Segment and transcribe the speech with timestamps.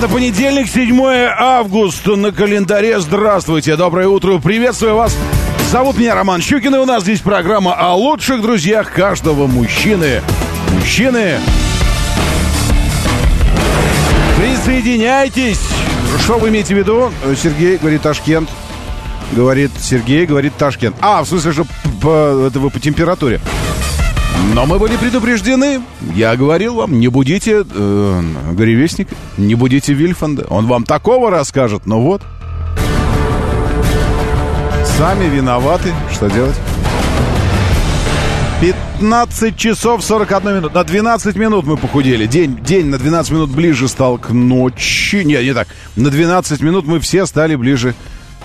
[0.00, 0.98] Это понедельник, 7
[1.38, 3.00] августа на календаре.
[3.00, 5.14] Здравствуйте, доброе утро, приветствую вас.
[5.70, 10.22] Зовут меня Роман Щукин, и у нас здесь программа о лучших друзьях каждого мужчины.
[10.72, 11.38] Мужчины,
[14.38, 15.60] присоединяйтесь.
[16.24, 17.12] Что вы имеете в виду?
[17.36, 18.48] Сергей говорит Ташкент.
[19.32, 20.96] Говорит Сергей, говорит Ташкент.
[21.02, 21.66] А, в смысле, что
[22.00, 23.38] по, это вы по температуре.
[24.54, 25.82] Но мы были предупреждены.
[26.14, 28.22] Я говорил вам, не будите э,
[28.52, 30.46] Горевестник, не будите Вильфанда.
[30.50, 31.86] Он вам такого расскажет.
[31.86, 32.22] Но вот.
[34.98, 35.92] Сами виноваты.
[36.12, 36.56] Что делать?
[38.60, 40.74] 15 часов 41 минут.
[40.74, 42.26] На 12 минут мы похудели.
[42.26, 45.22] День, день на 12 минут ближе стал к ночи.
[45.24, 45.68] Нет, не так.
[45.96, 47.94] На 12 минут мы все стали ближе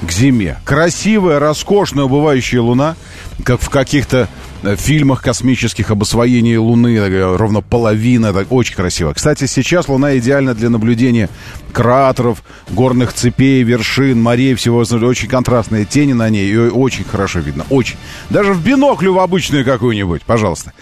[0.01, 0.57] к зиме.
[0.63, 2.95] Красивая, роскошная убывающая луна,
[3.43, 4.29] как в каких-то
[4.77, 9.13] фильмах космических об освоении Луны, такая, ровно половина, так, очень красиво.
[9.13, 11.29] Кстати, сейчас Луна идеальна для наблюдения
[11.71, 17.65] кратеров, горных цепей, вершин, морей, всего, очень контрастные тени на ней, и очень хорошо видно,
[17.69, 17.97] очень.
[18.29, 20.73] Даже в биноклю в обычную какую-нибудь, пожалуйста.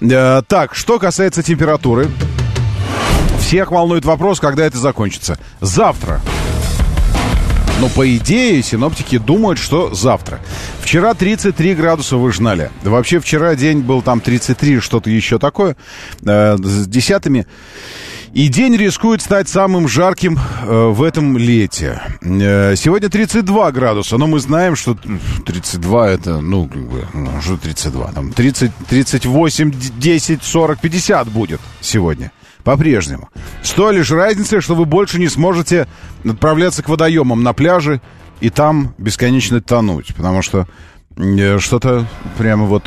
[0.00, 2.08] Э, так, что касается температуры,
[3.40, 5.38] всех волнует вопрос, когда это закончится.
[5.60, 6.20] Завтра.
[7.82, 10.38] Но по идее синоптики думают, что завтра.
[10.82, 12.70] Вчера 33 градуса вы жнали.
[12.84, 15.76] Вообще вчера день был там 33, что-то еще такое,
[16.24, 17.44] э, с десятыми.
[18.34, 22.00] И день рискует стать самым жарким э, в этом лете.
[22.20, 24.96] Э, сегодня 32 градуса, но мы знаем, что
[25.44, 28.12] 32 это, ну, как бы, ну, что 32?
[28.12, 32.30] Там 30, 38, 10, 40, 50 будет сегодня
[32.62, 33.28] по-прежнему.
[33.62, 35.86] С той лишь разницей, что вы больше не сможете
[36.24, 38.00] отправляться к водоемам на пляже
[38.40, 40.14] и там бесконечно тонуть.
[40.14, 40.66] Потому что
[41.16, 42.06] э, что-то
[42.38, 42.84] прямо вот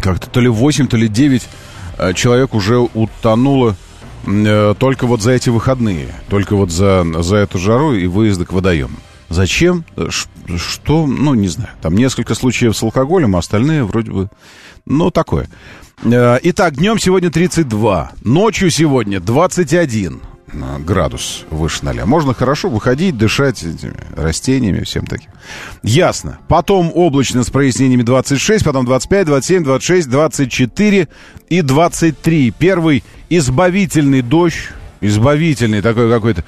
[0.00, 1.48] как-то то ли 8, то ли 9
[1.98, 3.76] э, человек уже утонуло
[4.26, 6.14] э, только вот за эти выходные.
[6.28, 8.98] Только вот за, за эту жару и выезды к водоемам.
[9.28, 9.84] Зачем?
[10.56, 11.06] Что?
[11.06, 11.70] Ну, не знаю.
[11.82, 14.30] Там несколько случаев с алкоголем, а остальные вроде бы...
[14.84, 15.48] Ну, такое.
[16.04, 20.20] Э, итак, днем сегодня 32, ночью сегодня 21
[20.52, 22.04] э, градус выше 0.
[22.04, 25.30] Можно хорошо выходить, дышать этими растениями, всем таким.
[25.82, 26.38] Ясно.
[26.48, 31.08] Потом облачно с прояснениями 26, потом 25, 27, 26, 24
[31.48, 32.50] и 23.
[32.58, 34.68] Первый избавительный дождь,
[35.00, 36.44] избавительный такой какой-то...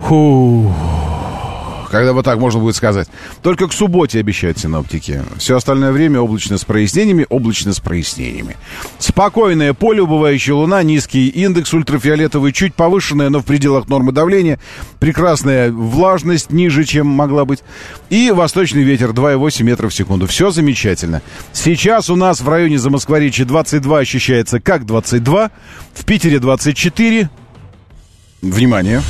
[0.00, 1.15] Фух
[1.90, 3.08] когда вот так можно будет сказать.
[3.42, 5.22] Только к субботе обещают синоптики.
[5.38, 8.56] Все остальное время облачно с прояснениями, облачно с прояснениями.
[8.98, 14.58] Спокойное поле, убывающая луна, низкий индекс ультрафиолетовый, чуть повышенная, но в пределах нормы давления,
[14.98, 17.62] прекрасная влажность, ниже, чем могла быть,
[18.10, 20.26] и восточный ветер 2,8 метров в секунду.
[20.26, 21.22] Все замечательно.
[21.52, 25.50] Сейчас у нас в районе Замоскворечья 22 ощущается как 22,
[25.94, 27.30] в Питере 24.
[28.42, 29.02] Внимание!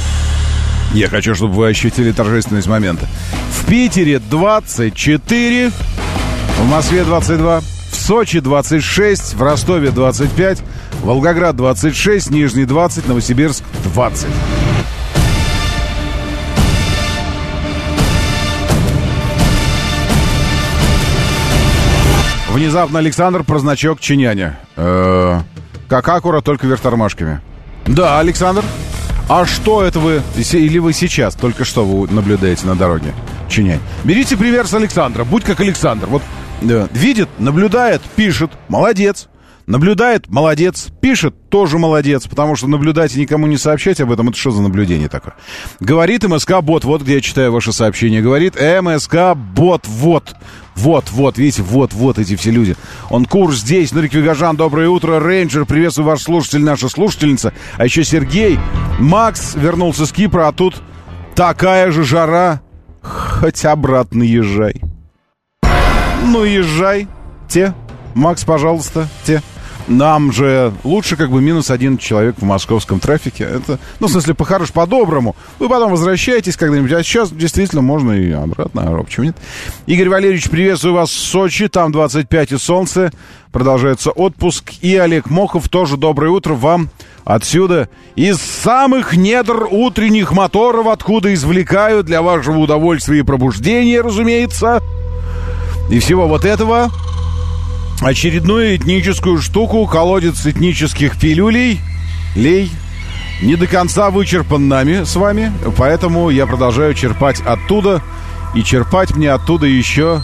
[0.92, 3.06] Я хочу, чтобы вы ощутили торжественность момента.
[3.50, 7.64] В Питере 24, в Москве 22, в
[7.96, 10.62] Сочи 26, в Ростове 25,
[11.02, 13.62] Волгоград 26, Нижний 20, Новосибирск
[13.94, 14.26] 20.
[22.50, 24.58] Внезапно Александр про значок чиняня.
[24.76, 25.40] Э-э-
[25.88, 27.40] как акура, только вверх тормашками.
[27.86, 28.64] Да, Александр?
[29.28, 30.22] А что это вы,
[30.52, 33.12] или вы сейчас, только что вы наблюдаете на дороге,
[33.48, 33.80] чинять?
[34.04, 36.06] Берите пример с Александра, будь как Александр.
[36.06, 36.22] Вот
[36.62, 39.28] да, видит, наблюдает, пишет, молодец.
[39.66, 40.88] Наблюдает, молодец.
[41.00, 44.62] Пишет, тоже молодец, потому что наблюдать и никому не сообщать об этом, это что за
[44.62, 45.34] наблюдение такое?
[45.80, 48.22] Говорит МСК-бот, вот где я читаю ваше сообщение.
[48.22, 50.36] Говорит МСК-бот, вот.
[50.76, 52.76] Вот, вот, видите, вот, вот эти все люди.
[53.10, 57.52] Он курс здесь, Нурик Вигажан, доброе утро, Рейнджер, приветствую ваш слушатель, наша слушательница.
[57.76, 58.58] А еще Сергей,
[59.00, 60.76] Макс вернулся с Кипра, а тут
[61.34, 62.60] такая же жара,
[63.02, 64.82] хоть обратно езжай.
[66.24, 67.08] Ну, езжай,
[67.48, 67.74] те,
[68.14, 69.42] Макс, пожалуйста, те
[69.88, 73.44] нам же лучше как бы минус один человек в московском трафике.
[73.44, 75.36] Это, ну, в смысле, по-хорошему, по-доброму.
[75.58, 76.92] Вы потом возвращаетесь когда-нибудь.
[76.92, 78.82] А сейчас действительно можно и обратно.
[78.86, 79.36] А почему нет?
[79.86, 81.68] Игорь Валерьевич, приветствую вас в Сочи.
[81.68, 83.12] Там 25 и солнце.
[83.52, 84.72] Продолжается отпуск.
[84.80, 86.90] И Олег Мохов тоже доброе утро вам
[87.26, 94.80] Отсюда, из самых недр утренних моторов, откуда извлекаю для вашего удовольствия и пробуждения, разумеется,
[95.90, 96.88] и всего вот этого,
[98.00, 101.80] очередную этническую штуку, колодец этнических пилюлей,
[102.34, 102.70] лей,
[103.42, 108.02] не до конца вычерпан нами с вами, поэтому я продолжаю черпать оттуда,
[108.54, 110.22] и черпать мне оттуда еще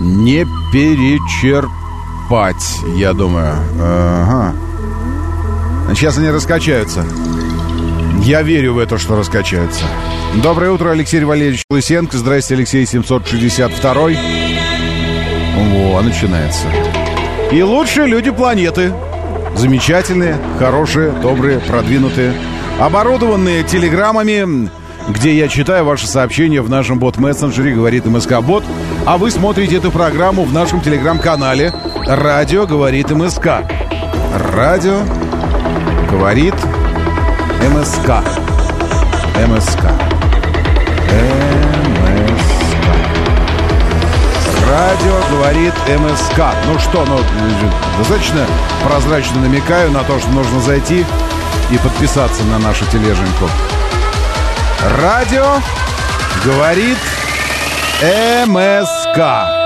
[0.00, 1.70] не перечерпать,
[2.96, 3.54] я думаю.
[3.78, 4.54] Ага.
[5.94, 7.04] Сейчас они раскачаются.
[8.22, 9.84] Я верю в это, что раскачаются.
[10.42, 12.16] Доброе утро, Алексей Валерьевич Лысенко.
[12.16, 14.41] Здрасте, Алексей 762.
[15.54, 16.66] Во, начинается.
[17.50, 18.92] И лучшие люди планеты.
[19.54, 22.32] Замечательные, хорошие, добрые, продвинутые.
[22.80, 24.70] Оборудованные телеграммами,
[25.08, 28.64] где я читаю ваши сообщения в нашем бот-мессенджере, говорит МСК Бот.
[29.04, 31.72] А вы смотрите эту программу в нашем телеграм-канале
[32.06, 33.62] «Радио говорит МСК».
[34.54, 35.00] Радио
[36.10, 36.54] говорит
[37.74, 38.22] МСК.
[39.46, 39.92] МСК.
[41.08, 41.41] МСК.
[44.72, 46.38] Радио говорит МСК.
[46.66, 47.18] Ну что, ну,
[47.98, 48.46] достаточно
[48.82, 51.04] прозрачно намекаю на то, что нужно зайти
[51.70, 53.50] и подписаться на нашу тележеньку.
[54.98, 55.58] Радио
[56.42, 56.96] говорит
[58.46, 59.61] МСК.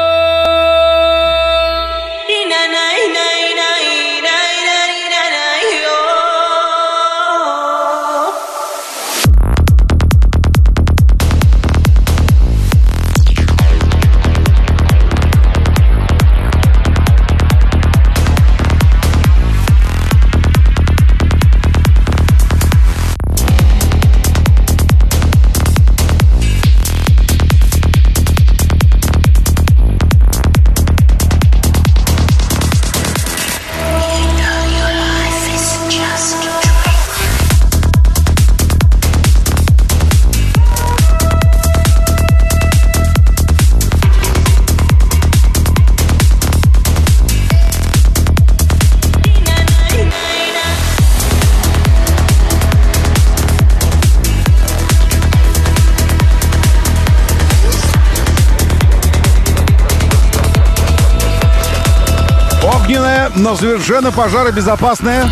[63.47, 65.31] Но совершенно пожаробезопасная.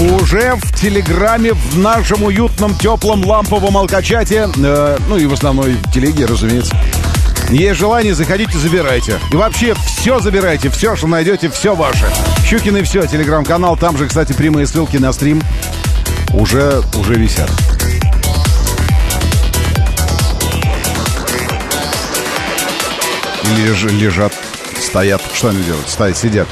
[0.00, 6.26] Уже в Телеграме, в нашем уютном, теплом, ламповом алкачате, э, ну и в основной телеге,
[6.26, 6.76] разумеется.
[7.50, 9.20] Есть желание, заходите, забирайте.
[9.32, 12.10] И вообще все забирайте, все, что найдете, все ваше.
[12.44, 13.76] Щукин и все, телеграм-канал.
[13.76, 15.40] Там же, кстати, прямые ссылки на стрим
[16.32, 17.50] уже, уже висят.
[23.44, 24.32] Или лежат
[24.82, 25.20] стоят.
[25.32, 25.88] Что они делают?
[25.88, 26.48] Стоят, сидят.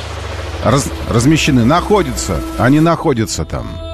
[0.65, 1.65] Раз, размещены.
[1.65, 2.41] Находятся.
[2.59, 3.86] Они находятся там.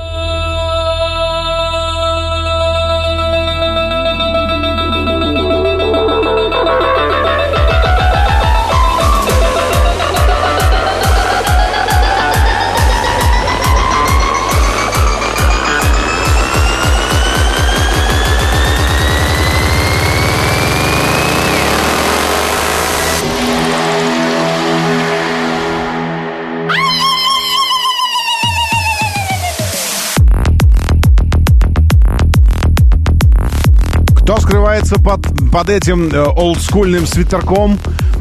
[34.92, 37.78] Скрывается под, под этим э, олдскульным свитерком,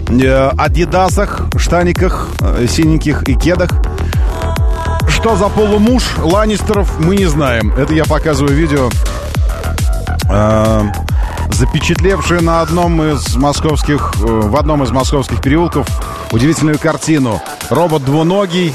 [0.10, 3.72] э, адидасах, штаниках, э, синеньких и кедах.
[5.08, 7.74] Что за полумуж Ланнистеров, мы не знаем.
[7.74, 8.90] Это я показываю видео,
[10.30, 10.84] э,
[11.52, 15.88] запечатлевшее на одном из московских, э, в одном из московских переулков
[16.32, 17.42] удивительную картину.
[17.70, 18.74] Робот двуногий,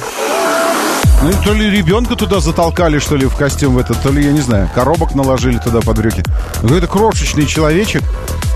[1.22, 4.32] ну, то ли ребенка туда затолкали, что ли, в костюм в этот, то ли, я
[4.32, 6.22] не знаю, коробок наложили туда под брюки.
[6.60, 8.02] Какой-то крошечный человечек,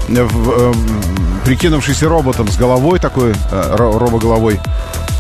[0.09, 0.73] э, в, э,
[1.45, 4.61] прикинувшийся роботом с головой такой, э, робоголовой,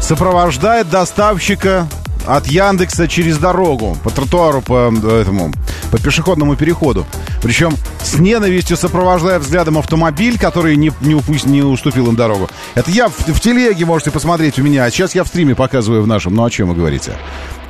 [0.00, 1.86] сопровождает доставщика
[2.26, 5.52] от Яндекса через дорогу, по тротуару, по этому,
[5.90, 7.06] по пешеходному переходу.
[7.42, 12.48] Причем с ненавистью сопровождая взглядом автомобиль, который не, не, упусть, не уступил им дорогу.
[12.74, 16.02] Это я в, в телеге можете посмотреть у меня, а сейчас я в стриме показываю
[16.02, 16.34] в нашем.
[16.34, 17.12] Ну, о чем вы говорите?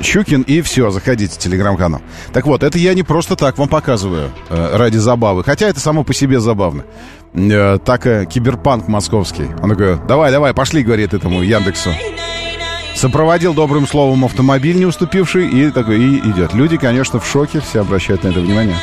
[0.01, 2.01] Щукин и все, заходите, телеграм-канал.
[2.33, 6.05] Так вот, это я не просто так вам показываю э, ради забавы, хотя это само
[6.05, 6.85] по себе забавно.
[7.35, 9.49] Э, так э, киберпанк московский.
[9.63, 11.91] Он такой, давай, давай, пошли, говорит этому Яндексу.
[12.95, 16.55] Сопроводил добрым словом автомобиль, не уступивший, и такой, и идет.
[16.55, 18.77] Люди, конечно, в шоке, все обращают на это внимание.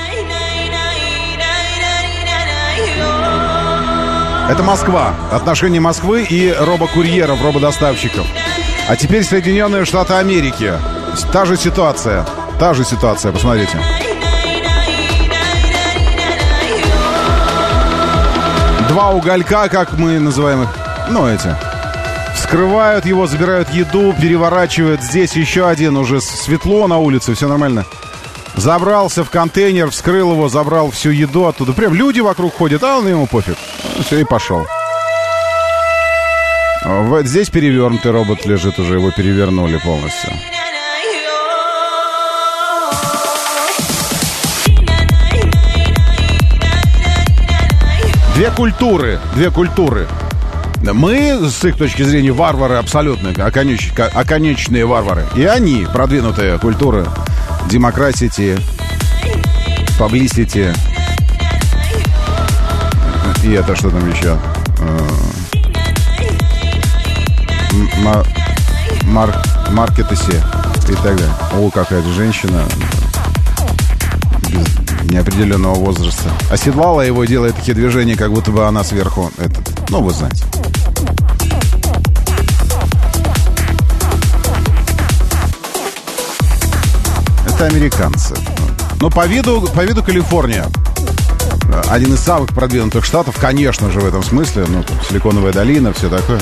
[4.50, 5.14] Это Москва.
[5.30, 8.26] Отношения Москвы и робокурьеров, рободоставщиков.
[8.88, 10.72] А теперь Соединенные Штаты Америки.
[11.34, 12.26] та же ситуация.
[12.58, 13.78] Та же ситуация, посмотрите.
[18.88, 20.70] Два уголька, как мы называем их.
[21.10, 21.54] Ну, эти.
[22.34, 25.04] Вскрывают его, забирают еду, переворачивают.
[25.04, 27.86] Здесь еще один, уже светло на улице, все нормально.
[28.56, 31.74] Забрался в контейнер, вскрыл его, забрал всю еду оттуда.
[31.74, 33.58] Прям люди вокруг ходят, а он ему пофиг.
[34.02, 34.66] Все, и пошел.
[36.86, 40.32] Вот здесь перевернутый робот лежит уже, его перевернули полностью.
[48.36, 50.08] Две культуры, две культуры.
[50.84, 55.26] Мы, с их точки зрения, варвары абсолютно, оконеч, оконечные варвары.
[55.36, 57.08] И они, продвинутые культуры,
[57.68, 58.56] демократии,
[60.00, 60.74] publicity.
[63.54, 64.38] Это что там еще?
[69.06, 69.36] Мар
[69.72, 70.42] маркетеси
[70.88, 71.30] и так далее.
[71.56, 72.64] О, какая-то женщина
[75.06, 76.30] неопределенного возраста.
[76.52, 79.90] Оседлала его делает такие движения, как будто бы она сверху этот.
[79.90, 80.44] Ну, вы знаете.
[87.48, 88.36] Это американцы.
[89.02, 90.66] Но по виду, по виду Калифорния.
[91.90, 94.66] Один из самых продвинутых штатов, конечно же, в этом смысле.
[94.68, 96.40] Ну, там, Силиконовая долина, все такое.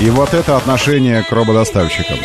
[0.00, 2.18] И вот это отношение к рободоставщикам.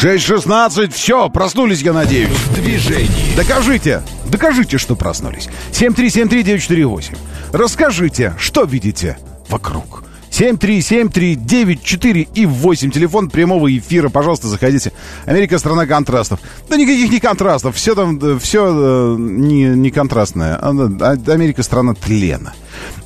[0.00, 2.30] Шесть шестнадцать, все, проснулись, я надеюсь.
[2.30, 3.36] В движении.
[3.36, 5.50] Докажите, докажите, что проснулись.
[5.72, 7.16] Семь три семь три девять четыре восемь.
[7.52, 9.18] Расскажите, что видите
[9.50, 10.04] вокруг.
[10.40, 12.90] 7373948 и 8.
[12.90, 14.08] Телефон прямого эфира.
[14.08, 14.92] Пожалуйста, заходите.
[15.26, 16.40] Америка страна контрастов.
[16.68, 17.76] Да никаких не контрастов.
[17.76, 20.56] Все там, все э, не, не контрастное.
[20.56, 22.54] А, Америка страна тлена.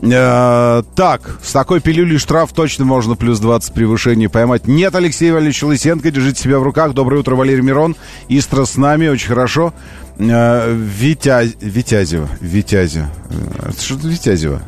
[0.01, 4.69] Э, так, с такой пилюлей штраф точно можно плюс 20 превышений поймать.
[4.69, 6.95] Нет, Алексей Валерьевич Лысенко, держите себя в руках.
[6.95, 7.97] Доброе утро, Валерий Мирон.
[8.29, 9.75] Истра с нами, очень хорошо.
[10.19, 13.11] Э, Витязь, Витязева, Витязева.
[13.31, 14.63] Э, что-то Витязева.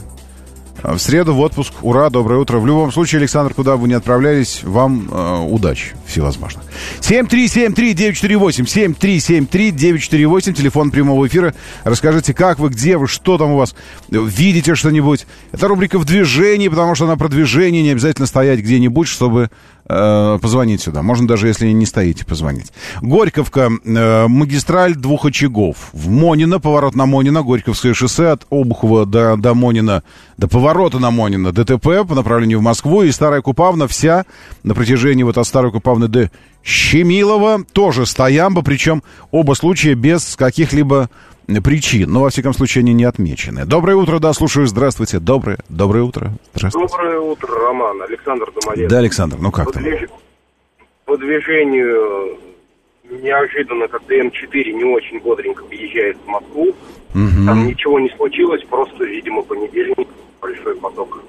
[0.86, 1.72] В среду в отпуск.
[1.82, 2.60] Ура, доброе утро.
[2.60, 6.62] В любом случае, Александр, куда бы вы ни отправлялись, вам э, удачи всевозможных.
[7.00, 11.54] 7373948, 7373948, телефон прямого эфира.
[11.82, 13.74] Расскажите, как вы, где вы, что там у вас,
[14.08, 15.26] видите что-нибудь.
[15.50, 19.48] Это рубрика «В движении», потому что она про движение, не обязательно стоять где-нибудь, чтобы э,
[19.86, 21.02] позвонить сюда.
[21.02, 22.72] Можно даже, если не стоите, позвонить.
[23.02, 25.90] Горьковка, э, магистраль двух очагов.
[25.92, 30.02] В Монино, поворот на Монино, Горьковское шоссе от Обухова до, до Монина,
[30.38, 33.02] до поворота на Монино, ДТП по направлению в Москву.
[33.02, 34.24] И Старая Купавна вся
[34.64, 36.30] на протяжении вот от Старой Купавны до
[36.64, 41.08] Щемилова тоже стоямба, причем оба случая без каких-либо
[41.62, 42.12] причин.
[42.12, 43.64] Но, во всяком случае, они не отмечены.
[43.64, 44.66] Доброе утро, да, слушаю.
[44.66, 45.18] Здравствуйте.
[45.18, 46.32] Доброе, доброе утро.
[46.54, 46.88] Здравствуйте.
[46.88, 48.02] Доброе утро, Роман.
[48.02, 48.90] Александр Домодедов.
[48.90, 49.82] Да, Александр, ну как по там?
[49.82, 50.08] Движ...
[51.04, 52.38] По движению
[53.10, 56.74] неожиданно, когда М4 не очень бодренько въезжает в Москву.
[57.14, 57.46] Угу.
[57.46, 60.08] Там ничего не случилось, просто, видимо, понедельник,
[60.40, 61.22] большой поток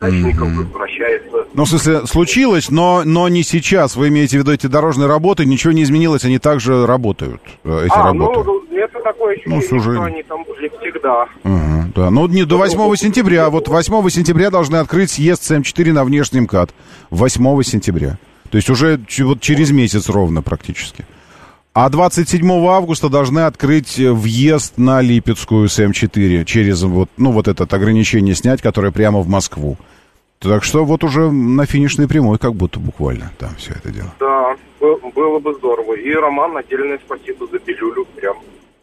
[0.00, 0.64] дачников mm-hmm.
[0.64, 1.46] возвращается.
[1.52, 3.96] Ну, в смысле, случилось, но, но не сейчас.
[3.96, 7.92] Вы имеете в виду эти дорожные работы, ничего не изменилось, они также работают, э, эти
[7.92, 8.50] а, ну, работы.
[8.70, 11.24] ну, это такое ощущение, ну, что они там были всегда.
[11.44, 13.50] Угу, да, ну, не до 8 сентября.
[13.50, 16.70] Вот 8 сентября должны открыть съезд с М4 на внешний МКАД.
[17.10, 18.18] 8 сентября.
[18.50, 21.04] То есть уже вот через месяц ровно практически.
[21.72, 27.64] А 27 августа должны открыть въезд на Липецкую с М4 через вот, ну, вот это
[27.64, 29.76] ограничение снять, которое прямо в Москву.
[30.40, 34.12] Так что вот уже на финишной прямой, как будто буквально там все это дело.
[34.18, 35.94] Да, было бы здорово.
[35.94, 38.04] И, Роман, отдельное спасибо за пилюлю.
[38.16, 38.38] Прям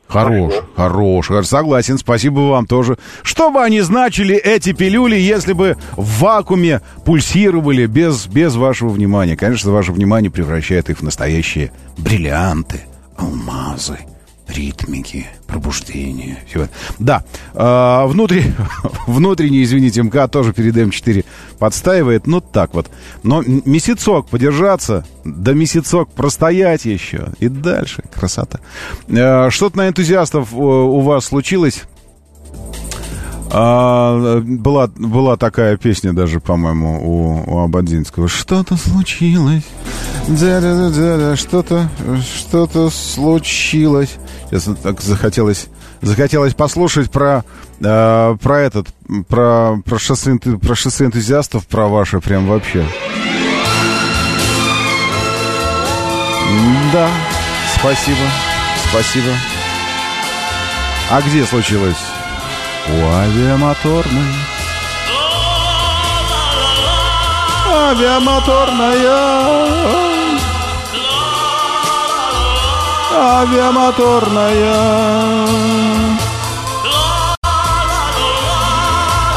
[0.08, 2.98] Хорош, хорош, согласен, спасибо вам тоже.
[3.24, 9.36] Что бы они значили, эти пилюли, если бы в вакууме пульсировали без, без вашего внимания?
[9.36, 12.82] Конечно, ваше внимание превращает их в настоящие бриллианты,
[13.18, 14.00] алмазы
[14.48, 16.44] ритмики, пробуждение.
[16.48, 16.68] Все.
[17.00, 17.24] Да,
[17.54, 18.44] э, внутри,
[19.08, 21.25] внутренний, извините, МК тоже перед М4
[21.60, 22.27] подстаивает.
[22.27, 22.89] Ну, так вот.
[23.24, 27.30] Но месяцок подержаться, да месяцок простоять еще.
[27.39, 28.04] И дальше.
[28.13, 28.60] Красота.
[29.08, 31.84] Э, что-то на энтузиастов у вас случилось?
[33.50, 38.27] А, была, была такая песня даже, по-моему, у, у Абадзинского.
[38.27, 39.63] Что-то случилось.
[40.27, 41.89] Что-то,
[42.25, 44.16] что-то случилось.
[44.50, 45.68] Сейчас так захотелось,
[46.01, 47.46] захотелось послушать про,
[47.80, 48.88] э, про этот,
[49.27, 52.86] про, про, шоссе, про шоссе энтузиастов, про ваше прям вообще.
[56.92, 57.10] Да,
[57.77, 58.18] спасибо,
[58.89, 59.32] спасибо.
[61.10, 62.17] А где случилось?
[62.89, 64.34] У авиамоторной.
[67.70, 69.03] Авиамоторная.
[73.13, 74.75] Авиамоторная.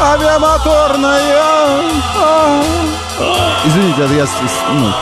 [0.01, 1.21] Авиамоторная.
[3.65, 4.25] Извините, я...
[4.71, 4.93] Ну,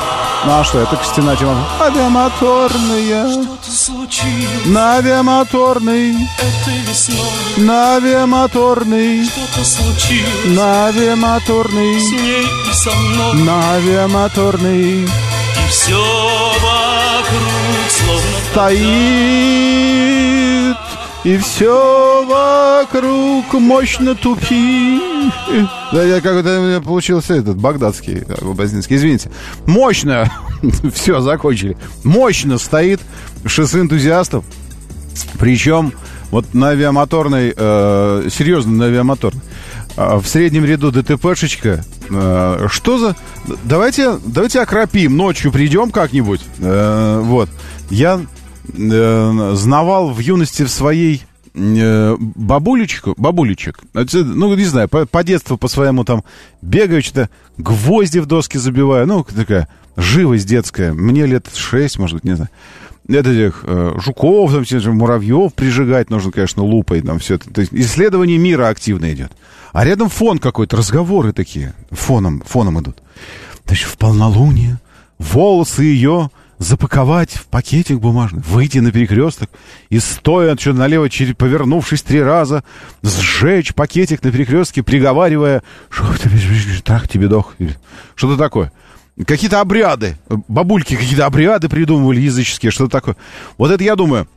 [0.45, 1.67] ну а что, это Костяна тема.
[1.81, 3.29] Авиамоторная.
[3.29, 4.65] Что-то случилось.
[4.65, 6.15] На авиамоторный.
[6.37, 7.17] Этой весной.
[7.57, 9.25] На авиамоторный.
[9.25, 10.45] Что-то случилось.
[10.45, 11.99] На авиамоторный.
[11.99, 13.33] С ней и со мной.
[13.43, 15.03] На авиамоторный.
[15.03, 15.07] И
[15.69, 16.01] все
[16.61, 18.79] вокруг словно стоит.
[21.25, 25.08] И все вокруг мощно тупит.
[25.91, 29.31] Да, я как-то у меня получился этот багдадский, базнинский, извините.
[29.65, 30.31] Мощно,
[30.93, 31.77] все, закончили.
[32.03, 33.01] Мощно стоит
[33.45, 34.45] шоссе энтузиастов.
[35.39, 35.93] Причем
[36.31, 39.41] вот на авиамоторной, э, серьезно, на авиамоторной,
[39.97, 41.83] э, в среднем ряду ДТПшечка.
[42.09, 43.15] Э, что за...
[43.63, 46.41] Давайте, давайте окропим, ночью придем как-нибудь.
[46.59, 47.49] Э, вот.
[47.89, 48.21] Я
[48.77, 55.67] э, знавал в юности в своей бабулечку, бабулечек, ну, не знаю, по, по детству по
[55.67, 56.23] своему там
[56.61, 62.23] бегаю, что-то гвозди в доски забиваю, ну, такая живость детская, мне лет шесть, может быть,
[62.23, 62.49] не знаю.
[63.07, 67.51] Это этих э, жуков, там, муравьев прижигать нужно, конечно, лупой, там все это.
[67.51, 69.31] То есть исследование мира активно идет.
[69.73, 72.97] А рядом фон какой-то, разговоры такие, фоном, фоном идут.
[73.65, 74.79] То есть в полнолуние
[75.17, 76.29] волосы ее
[76.59, 79.49] запаковать в пакетик бумажный, выйти на перекресток
[79.89, 82.63] и стоя что налево, повернувшись три раза,
[83.01, 86.13] сжечь пакетик на перекрестке, приговаривая, что
[86.83, 87.55] трах тебе дох,
[88.15, 88.71] что-то такое.
[89.25, 93.17] Какие-то обряды, бабульки какие-то обряды придумывали языческие, что-то такое.
[93.57, 94.27] Вот это я думаю,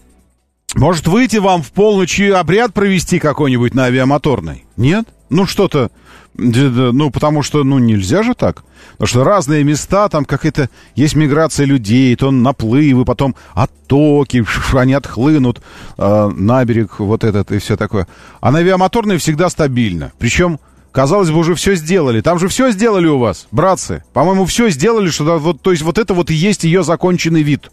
[0.74, 4.64] может выйти вам в полночь и обряд провести какой-нибудь на авиамоторной?
[4.76, 5.06] Нет?
[5.28, 5.90] Ну что-то
[6.34, 8.64] ну, потому что, ну, нельзя же так.
[8.92, 15.62] Потому что разные места, там какая-то есть миграция людей, то наплывы, потом оттоки, они отхлынут
[15.98, 18.06] э, на берег, вот этот и все такое.
[18.40, 20.12] А на авиамоторной всегда стабильно.
[20.18, 20.58] Причем,
[20.90, 22.20] казалось бы, уже все сделали.
[22.20, 24.04] Там же все сделали у вас, братцы.
[24.12, 27.70] По-моему, все сделали, что вот, то есть вот это вот и есть ее законченный вид.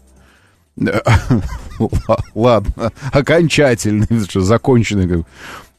[2.34, 5.24] Ладно, окончательный, законченный.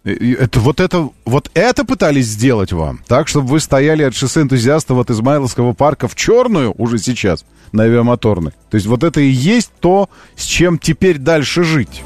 [0.04, 4.98] Это, вот, это, вот это пытались сделать вам, так, чтобы вы стояли от шоссе энтузиастов
[4.98, 8.52] от Измайловского парка в черную уже сейчас на авиамоторной.
[8.72, 12.02] То есть вот это и есть то, с чем теперь дальше жить.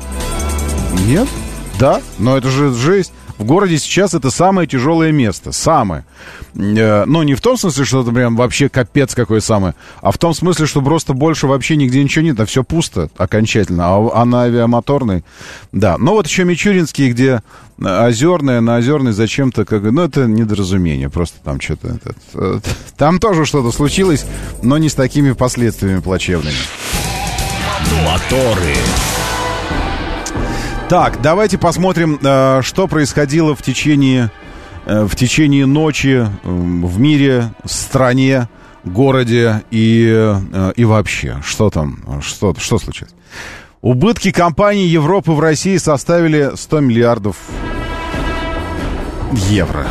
[1.07, 1.27] Нет?
[1.79, 3.13] Да, но это же жесть.
[3.37, 5.51] В городе сейчас это самое тяжелое место.
[5.51, 6.05] Самое.
[6.55, 10.17] Э, ну, не в том смысле, что это прям вообще капец какое самое, а в
[10.17, 13.87] том смысле, что просто больше вообще нигде ничего нет, а все пусто окончательно.
[13.87, 15.25] А, а на авиамоторной,
[15.71, 15.97] да.
[15.97, 17.41] Но вот еще Мичуринский, где
[17.81, 21.99] озерная, на озерной зачем-то, как, ну, это недоразумение, просто там что-то...
[22.33, 22.61] Это,
[22.97, 24.25] там тоже что-то случилось,
[24.61, 26.55] но не с такими последствиями плачевными.
[28.05, 28.75] Моторы.
[30.87, 34.29] Так, давайте посмотрим, э, что происходило в течение,
[34.85, 38.47] э, в течение ночи в мире, стране,
[38.83, 41.41] городе и, э, и вообще.
[41.43, 43.15] Что там, что, что случилось?
[43.81, 47.37] Убытки компаний Европы в России составили 100 миллиардов
[49.31, 49.87] евро.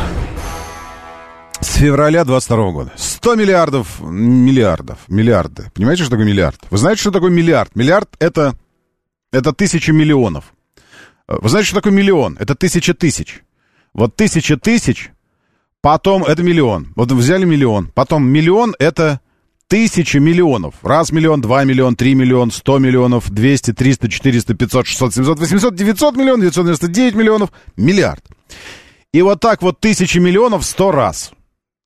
[1.59, 2.91] С февраля 22 года.
[2.95, 5.65] 100 миллиардов, миллиардов, миллиарды.
[5.73, 6.61] Понимаете, что такое миллиард?
[6.69, 7.75] Вы знаете, что такое миллиард?
[7.75, 8.55] Миллиард это,
[9.33, 10.54] это тысяча миллионов.
[11.27, 12.37] Вы знаете, что такое миллион?
[12.39, 13.41] Это тысяча тысяч.
[13.93, 15.11] Вот тысяча тысяч,
[15.81, 16.93] потом это миллион.
[16.95, 17.87] Вот взяли миллион.
[17.95, 19.21] Потом миллион это
[19.67, 20.75] тысяча миллионов.
[20.83, 25.75] Раз миллион, два миллион, три миллион, сто миллионов, двести, триста, четыреста, пятьсот, шестьсот, семьсот, восемьсот,
[25.75, 28.23] девятьсот миллионов, девятьсот девяносто девять миллионов, миллиард.
[29.13, 31.31] И вот так вот тысячи миллионов сто раз.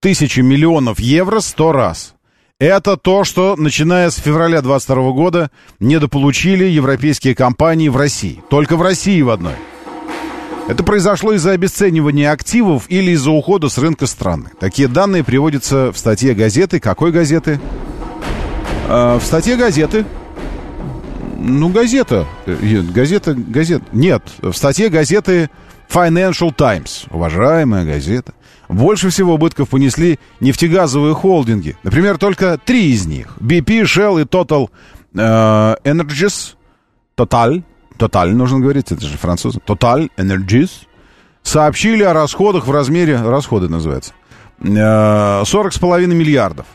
[0.02, 2.15] Тысячи миллионов евро сто раз.
[2.59, 8.43] Это то, что, начиная с февраля 22 года, недополучили европейские компании в России.
[8.49, 9.53] Только в России в одной.
[10.67, 14.51] Это произошло из-за обесценивания активов или из-за ухода с рынка страны.
[14.59, 16.81] Такие данные приводятся в статье газеты.
[16.81, 17.61] Какой газеты?
[18.89, 20.05] Э, в статье газеты.
[21.37, 22.27] Ну, газета.
[22.45, 23.85] Газета, газета.
[23.93, 25.49] Нет, в статье газеты
[25.89, 28.33] Financial Times, уважаемая газета.
[28.69, 31.75] Больше всего убытков понесли нефтегазовые холдинги.
[31.84, 33.36] Например, только три из них.
[33.39, 34.69] BP, Shell и Total
[35.15, 36.53] э, Energies.
[37.17, 37.63] Total.
[37.97, 39.60] Total нужно говорить, это же французы.
[39.65, 40.69] Total Energies.
[41.41, 44.13] Сообщили о расходах в размере, расходы называется,
[44.60, 46.67] э, 40,5 миллиардов.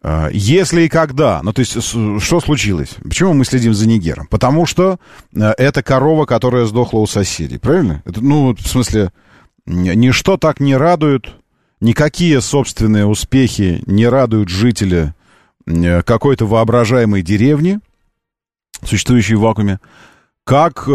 [0.00, 2.90] А, если и когда, ну то есть что случилось?
[3.02, 4.28] Почему мы следим за Нигером?
[4.28, 5.00] Потому что
[5.36, 8.00] а, это корова, которая сдохла у соседей, правильно?
[8.04, 9.12] Это, ну, в смысле,
[9.66, 11.34] ничто так не радует,
[11.80, 15.16] никакие собственные успехи не радуют жителя
[15.66, 17.80] какой-то воображаемой деревни,
[18.84, 19.80] существующей в вакууме,
[20.44, 20.90] как э,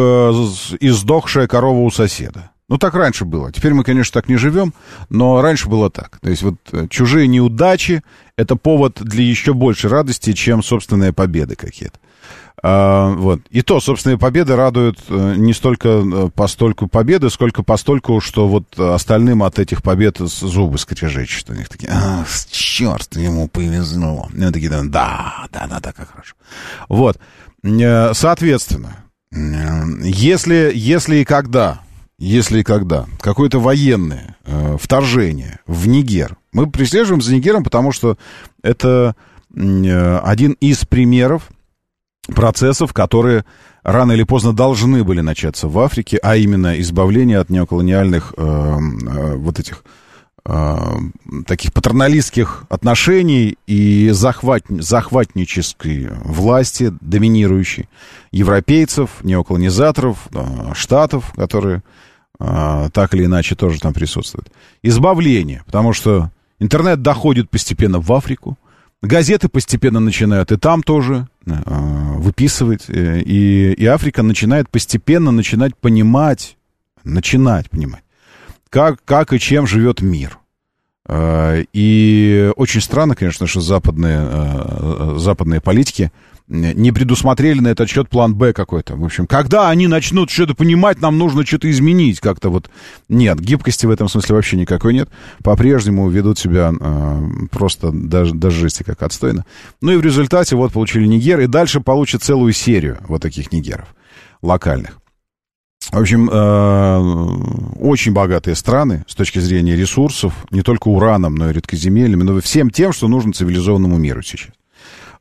[0.80, 2.53] издохшая корова у соседа.
[2.70, 3.52] Ну, так раньше было.
[3.52, 4.74] Теперь мы, конечно, так не живем,
[5.10, 6.20] но раньше было так.
[6.22, 8.02] То есть вот э, чужие неудачи—
[8.38, 12.00] это повод для еще большей радости, чем собственные победы какие-то.
[12.66, 13.42] А, вот.
[13.50, 18.80] И то, собственные победы радуют э, не столько э, постольку победы, сколько постольку, что вот
[18.80, 21.50] остальным от этих побед зубы скрежечут.
[21.50, 24.30] У них такие, а, черт, ему повезло.
[24.34, 26.36] Они такие, да, да, да, да, как хорошо.
[26.88, 27.20] Вот.
[27.62, 31.82] Соответственно, если, если и когда
[32.18, 36.38] если и когда, какое-то военное э, вторжение в Нигер.
[36.52, 38.18] Мы преследуем за Нигером, потому что
[38.62, 39.16] это
[39.56, 41.50] э, один из примеров
[42.28, 43.46] процессов, которые
[43.84, 49.36] рано или поздно должны были начаться в Африке, а именно избавление от неоколониальных э, э,
[49.36, 49.84] вот этих
[51.46, 57.88] таких патерналистских отношений и захват, захватнической власти, доминирующей
[58.32, 60.28] европейцев, неоколонизаторов,
[60.74, 61.82] штатов, которые
[62.40, 64.52] а, так или иначе тоже там присутствует.
[64.82, 68.58] Избавление, потому что интернет доходит постепенно в Африку,
[69.02, 75.76] газеты постепенно начинают и там тоже а, выписывать, э, и, и Африка начинает постепенно начинать
[75.78, 76.58] понимать,
[77.04, 78.04] начинать понимать,
[78.74, 80.40] как, как и чем живет мир.
[81.06, 86.12] А, и очень странно, конечно, что западные, западные политики
[86.48, 88.96] не предусмотрели на этот счет план Б какой-то.
[88.96, 92.70] В общем, когда они начнут что-то понимать, нам нужно что-то изменить как-то вот.
[93.10, 95.08] Нет, гибкости в этом смысле вообще никакой нет.
[95.44, 99.46] По-прежнему ведут себя э, просто даже, даже жести как отстойно.
[99.82, 103.96] Ну и в результате вот получили Нигер, и дальше получат целую серию вот таких Нигеров
[104.42, 105.00] локальных.
[105.94, 111.54] В общем, э, очень богатые страны с точки зрения ресурсов, не только ураном, но и
[111.54, 114.50] редкоземельными, но всем тем, что нужно цивилизованному миру сейчас.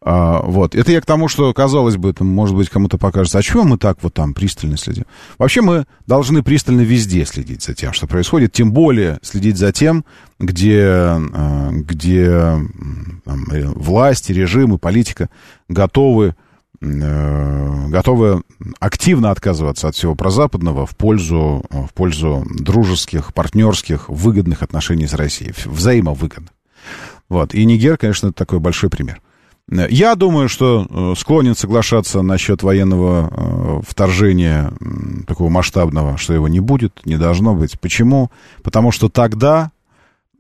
[0.01, 0.75] А, вот.
[0.75, 3.77] Это я к тому, что, казалось бы, там, может быть, кому-то покажется, а чего мы
[3.77, 5.05] так вот там пристально следим?
[5.39, 10.07] Вообще мы должны пристально везде следить за тем, что происходит, тем более следить за тем,
[10.41, 12.31] где, а, где
[13.25, 15.29] там, э, власти, режимы, политика
[15.69, 16.33] готовы э,
[16.83, 18.43] готовы
[18.81, 25.55] активно отказываться от всего прозападного в пользу, в пользу дружеских, партнерских, выгодных отношений с Россией,
[25.65, 26.51] взаимовыгодных.
[27.29, 27.55] Вот.
[27.55, 29.23] И Нигер, конечно, такой большой пример.
[29.71, 34.73] Я думаю, что э, склонен соглашаться насчет военного э, вторжения
[35.27, 37.79] такого масштабного, что его не будет, не должно быть.
[37.81, 38.31] Почему?
[38.63, 39.71] Потому что тогда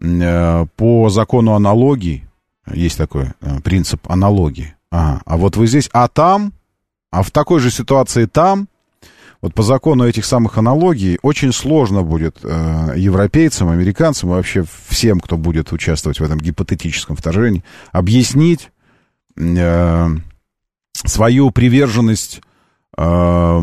[0.01, 2.29] э, по закону аналогии,
[2.71, 3.29] есть такой
[3.65, 6.53] принцип аналогии, а, а вот вы здесь, а там,
[7.11, 8.69] а в такой же ситуации там,
[9.41, 15.19] вот по закону этих самых аналогий очень сложно будет э, европейцам, американцам и вообще всем,
[15.19, 18.71] кто будет участвовать в этом гипотетическом вторжении, объяснить
[19.37, 20.09] э,
[20.93, 22.43] свою приверженность
[22.99, 23.61] э,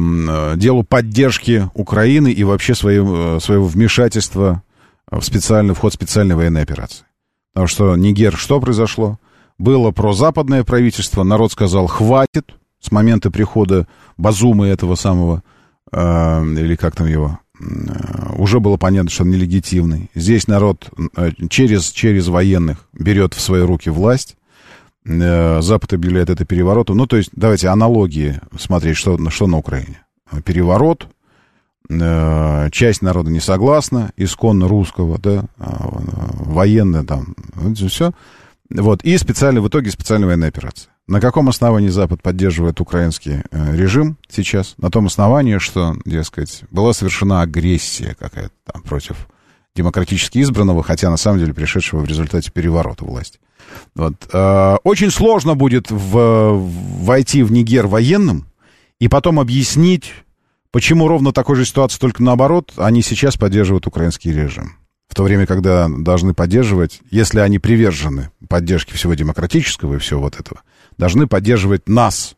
[0.56, 4.64] делу поддержки Украины и вообще свое, э, своего вмешательства
[5.12, 7.06] в специальный вход специальной военной операции.
[7.54, 9.20] Потому что Нигер, что произошло?
[9.60, 15.44] Было прозападное правительство, народ сказал, хватит, с момента прихода Базумы этого самого
[15.92, 20.10] э, или как там его, э, уже было понятно, что он нелегитимный.
[20.16, 24.38] Здесь народ э, через, через военных берет в свои руки власть.
[25.06, 26.96] Э, Запад объявляет это переворотом.
[26.96, 30.02] Ну, то есть, давайте аналогии смотреть, что, что на Украине.
[30.46, 31.08] Переворот,
[31.90, 37.36] часть народа не согласна, исконно русского, да, военные там,
[37.74, 38.12] все.
[38.70, 40.92] Вот, и специально, в итоге специальная военная операция.
[41.08, 44.76] На каком основании Запад поддерживает украинский э, режим сейчас?
[44.78, 49.28] На том основании, что, дескать, была совершена агрессия какая-то там против
[49.76, 53.40] демократически избранного, хотя на самом деле пришедшего в результате переворота власти.
[53.96, 54.14] Вот.
[54.32, 56.60] Э, очень сложно будет в,
[57.02, 58.46] войти в Нигер военным
[59.00, 60.14] и потом объяснить,
[60.70, 64.79] почему ровно такой же ситуации, только наоборот, они сейчас поддерживают украинский режим
[65.10, 70.40] в то время, когда должны поддерживать, если они привержены поддержке всего демократического и всего вот
[70.40, 70.62] этого,
[70.98, 72.36] должны поддерживать нас.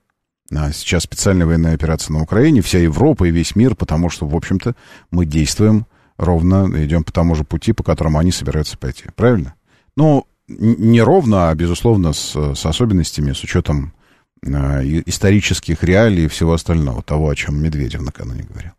[0.53, 4.35] А сейчас специальная военная операция на Украине, вся Европа и весь мир, потому что, в
[4.35, 4.75] общем-то,
[5.11, 5.85] мы действуем
[6.17, 9.05] ровно, идем по тому же пути, по которому они собираются пойти.
[9.15, 9.53] Правильно?
[9.97, 13.93] Ну, не ровно, а, безусловно, с, с особенностями, с учетом
[14.43, 14.49] э,
[15.05, 18.71] исторических реалий и всего остального, того, о чем Медведев накануне говорил.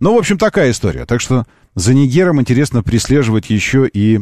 [0.00, 1.04] Ну, в общем, такая история.
[1.04, 1.44] Так что
[1.78, 4.20] за Нигером интересно преслеживать еще и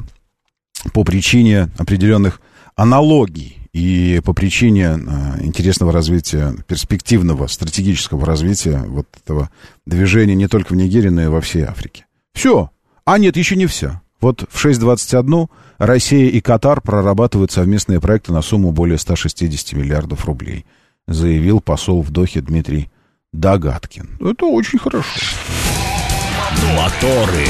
[0.92, 2.42] по причине определенных
[2.74, 9.50] аналогий и по причине э, интересного развития, перспективного, стратегического развития вот этого
[9.86, 12.04] движения не только в Нигерии, но и во всей Африке.
[12.34, 12.70] Все.
[13.06, 14.02] А нет, еще не все.
[14.20, 20.66] Вот в 6.21 Россия и Катар прорабатывают совместные проекты на сумму более 160 миллиардов рублей,
[21.08, 22.90] заявил посол в Дохе Дмитрий
[23.32, 24.18] Догаткин.
[24.20, 25.08] Это очень хорошо.
[26.76, 27.46] Моторы.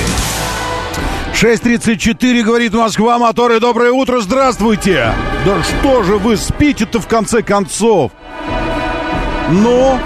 [1.34, 5.12] 6.34, говорит Москва, моторы, доброе утро, здравствуйте!
[5.44, 8.12] Да что же вы спите-то в конце концов?
[9.50, 9.98] Ну,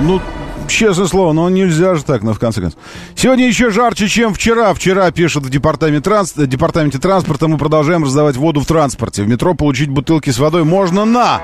[0.00, 0.20] ну,
[0.68, 2.80] честное слово, ну нельзя же так, ну в конце концов.
[3.16, 4.72] Сегодня еще жарче, чем вчера.
[4.74, 6.34] Вчера, пишут в департаменте, транс...
[6.34, 9.24] департаменте транспорта, мы продолжаем раздавать воду в транспорте.
[9.24, 11.40] В метро получить бутылки с водой можно на...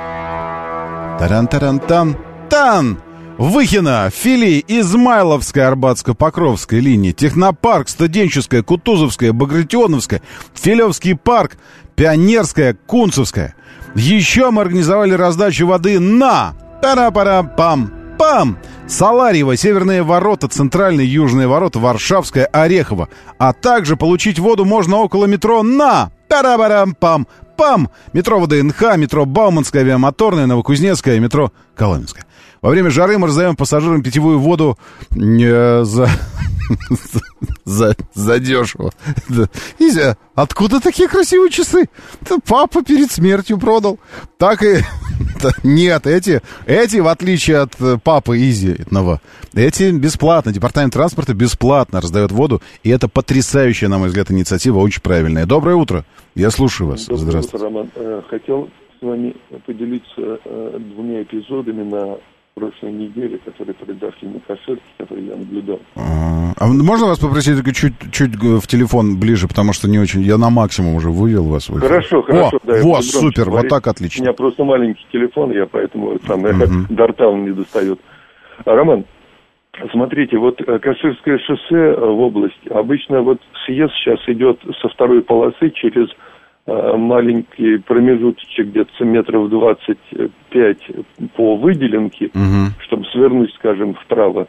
[1.18, 3.11] Таран-таран-тан-тан!
[3.42, 10.22] Выхина, Фили, Измайловская, Арбатско-Покровская линии, Технопарк, Студенческая, Кутузовская, Багратионовская,
[10.54, 11.56] Филевский парк,
[11.96, 13.56] Пионерская, Кунцевская.
[13.96, 16.54] Еще мы организовали раздачу воды на...
[16.80, 17.92] Пара-пара-пам!
[18.16, 18.58] Пам!
[18.86, 23.08] Саларьево, Северные ворота, Центральные Южные ворота, Варшавская, Орехово.
[23.38, 26.12] А также получить воду можно около метро на...
[26.28, 27.26] Пара-пара-пам!
[27.56, 27.90] Пам!
[28.12, 32.24] Метро ВДНХ, метро Бауманская, авиамоторная, Новокузнецкая, метро Коломенская.
[32.62, 34.78] Во время жары мы раздаем пассажирам питьевую воду
[35.10, 36.08] э, за...
[37.64, 38.92] за, за дешево.
[39.80, 41.88] Изя, откуда такие красивые часы?
[42.20, 43.98] Это папа перед смертью продал.
[44.38, 44.76] Так и...
[45.64, 49.20] Нет, эти, эти, в отличие от э, папы Изиного,
[49.54, 50.52] эти бесплатно.
[50.52, 52.62] Департамент транспорта бесплатно раздает воду.
[52.84, 55.46] И это потрясающая, на мой взгляд, инициатива, очень правильная.
[55.46, 56.04] Доброе утро.
[56.36, 57.06] Я слушаю вас.
[57.06, 57.56] Доброе Здравствуйте.
[57.56, 57.90] Утро, Роман.
[57.96, 58.70] Э, хотел
[59.00, 59.34] с вами
[59.66, 60.38] поделиться
[60.78, 62.18] двумя эпизодами на
[62.54, 65.80] прошлой неделе, который произошли на Каширке, который я наблюдал.
[65.96, 70.20] А, а можно вас попросить только чуть, чуть в телефон ближе, потому что не очень...
[70.20, 71.68] Я на максимум уже вывел вас.
[71.68, 72.56] В хорошо, хорошо.
[72.56, 73.70] О, да, вот, супер, говорить.
[73.70, 74.22] вот так отлично.
[74.22, 76.58] У меня просто маленький телефон, я поэтому сам, uh-huh.
[76.58, 77.98] как до рта он не достает.
[78.64, 79.04] А, Роман,
[79.90, 85.22] смотрите, вот э, Каширское шоссе э, в области, обычно вот съезд сейчас идет со второй
[85.22, 86.08] полосы через
[86.66, 90.78] маленький промежуточек где-то метров 25
[91.34, 92.72] по выделенке, угу.
[92.80, 94.46] чтобы свернуть, скажем, вправо.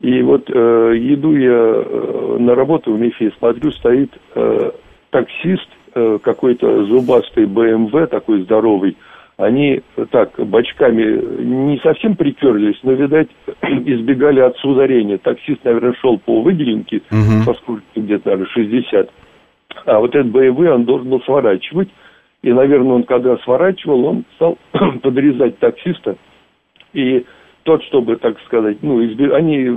[0.00, 0.52] И вот э,
[0.96, 4.70] иду я э, на работу в МИФе, смотрю, стоит э,
[5.10, 8.96] таксист, э, какой-то зубастый БМВ, такой здоровый.
[9.36, 13.28] Они э, так, бочками не совсем приперлись, но, видать,
[13.62, 15.18] избегали от ударения.
[15.18, 17.44] Таксист, наверное, шел по выделенке, угу.
[17.44, 19.10] по скорости где-то, наверное, 60
[19.86, 21.88] а вот этот боевой, он должен был сворачивать.
[22.42, 24.58] И, наверное, он когда сворачивал, он стал
[25.02, 26.16] подрезать таксиста.
[26.92, 27.24] И
[27.64, 29.30] тот, чтобы, так сказать, ну, изби...
[29.30, 29.68] они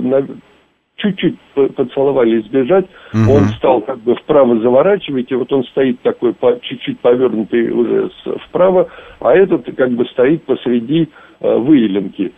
[0.96, 1.38] чуть-чуть
[1.74, 3.34] поцеловали избежать, угу.
[3.34, 8.10] он стал как бы вправо заворачивать, и вот он стоит такой по, чуть-чуть повернутый уже
[8.48, 8.88] вправо,
[9.20, 11.08] а этот как бы стоит посреди
[11.40, 12.32] э, выеленки.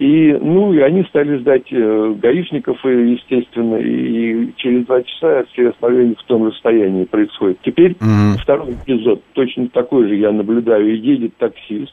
[0.00, 5.44] И, ну, и они стали ждать э, гаишников, и, естественно, и, и через два часа
[5.52, 7.58] все остановления в том расстоянии происходит.
[7.62, 11.92] Теперь mm второй эпизод, точно такой же я наблюдаю, едет таксист,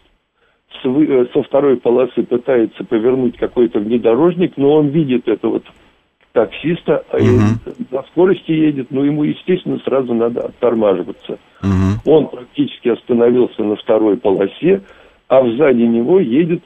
[0.82, 5.62] с, э, со второй полосы пытается повернуть какой-то внедорожник, но он видит этого
[6.32, 11.40] таксиста, mm и на скорости едет, но ему, естественно, сразу надо оттормаживаться.
[11.62, 14.82] mm Он практически остановился на второй полосе,
[15.28, 16.64] а сзади него едет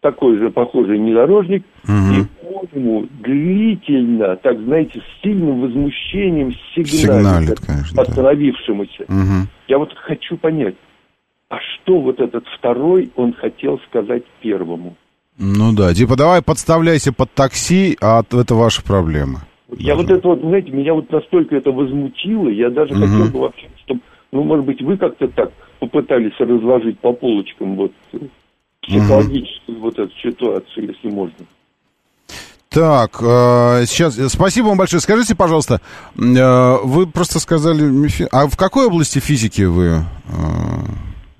[0.00, 1.92] такой же похожий внедорожник, угу.
[1.92, 9.04] и он ему длительно, так знаете, с сильным возмущением сигналит, сигналит конечно, остановившемуся.
[9.08, 9.14] Да.
[9.14, 9.48] Угу.
[9.68, 10.74] Я вот хочу понять,
[11.48, 14.96] а что вот этот второй он хотел сказать первому?
[15.38, 19.40] Ну да, типа давай подставляйся под такси, а это ваша проблема.
[19.78, 20.08] Я даже.
[20.08, 23.02] вот это вот, знаете, меня вот настолько это возмутило, я даже угу.
[23.02, 24.00] хотел бы вообще, чтобы,
[24.32, 27.92] ну, может быть, вы как-то так попытались разложить по полочкам вот
[28.82, 29.86] психологическую угу.
[29.86, 31.46] вот эту ситуацию, если можно.
[32.72, 35.00] Так, э, сейчас, спасибо вам большое.
[35.00, 35.80] Скажите, пожалуйста,
[36.16, 37.82] э, вы просто сказали,
[38.30, 40.00] а в какой области физики вы э,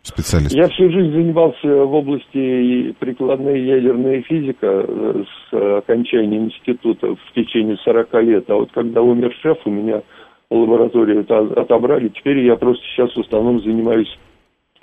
[0.03, 0.53] специалист?
[0.53, 7.77] Я всю жизнь занимался в области прикладная ядерная физика э, с окончанием института в течение
[7.85, 8.51] 40 лет.
[8.51, 10.03] А вот когда умер шеф, у меня
[10.51, 12.09] лабораторию это отобрали.
[12.09, 14.19] Теперь я просто сейчас в основном занимаюсь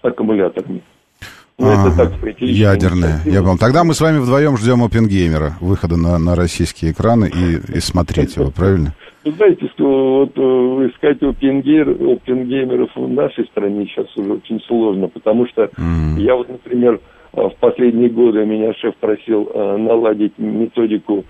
[0.02, 0.82] аккумуляторами.
[1.60, 3.20] Ну, это, так сказать, ядерная.
[3.26, 3.58] Я понял.
[3.58, 8.36] Тогда мы с вами вдвоем ждем Опенгеймера, выхода на, на российские экраны и, и смотреть
[8.36, 8.94] его, правильно?
[9.26, 15.08] Вы знаете, что вот э, искать опенгеймер, опенгеймеров в нашей стране сейчас уже очень сложно,
[15.10, 16.20] потому что mm.
[16.20, 17.02] я вот, например,
[17.34, 21.26] э, в последние годы меня шеф просил э, наладить методику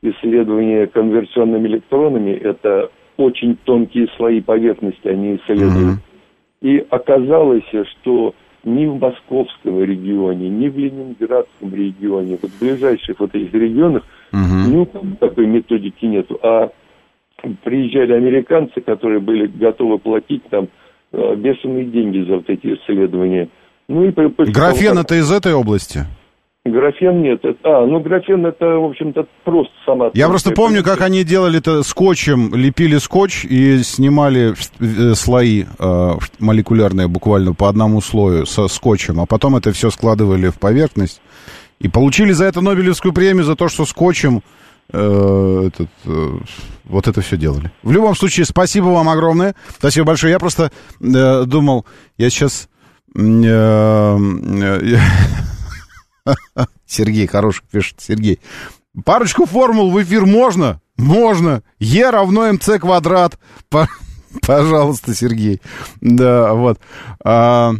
[0.00, 2.30] исследования конверсионными электронами.
[2.30, 5.98] Это очень тонкие слои поверхности они исследуют.
[5.98, 6.68] Mm-hmm.
[6.68, 7.64] И оказалось,
[8.00, 14.04] что ни в московском регионе, ни в ленинградском регионе, вот в ближайших вот этих регионах
[14.32, 14.70] угу.
[14.70, 16.38] ни такой методики нету.
[16.42, 16.70] А
[17.64, 20.68] приезжали американцы, которые были готовы платить там
[21.12, 23.48] э, бешеные деньги за вот эти исследования.
[23.88, 24.12] Ну, и,
[24.52, 26.06] Графен это из этой области?
[26.64, 27.42] Графен нет.
[27.64, 30.10] А, ну графен это, в общем-то, просто сама...
[30.14, 36.10] Я просто помню, как они делали это скотчем, лепили скотч и снимали э, слои э,
[36.38, 41.20] молекулярные буквально по одному слою со скотчем, а потом это все складывали в поверхность.
[41.80, 44.42] И получили за это Нобелевскую премию за то, что скотчем
[44.92, 46.28] э, этот, э,
[46.84, 47.72] вот это все делали.
[47.82, 49.56] В любом случае, спасибо вам огромное.
[49.78, 50.32] Спасибо большое.
[50.32, 50.70] Я просто
[51.00, 51.86] э, думал,
[52.18, 52.68] я сейчас...
[53.16, 54.98] Э, э,
[56.86, 58.40] Сергей хороший пишет, Сергей.
[59.04, 60.80] Парочку формул в эфир можно?
[60.96, 61.62] Можно.
[61.78, 63.38] Е равно МЦ квадрат.
[64.46, 65.60] Пожалуйста, Сергей.
[66.00, 66.78] Да, вот.
[67.24, 67.72] А,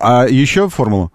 [0.00, 1.12] а еще формулу?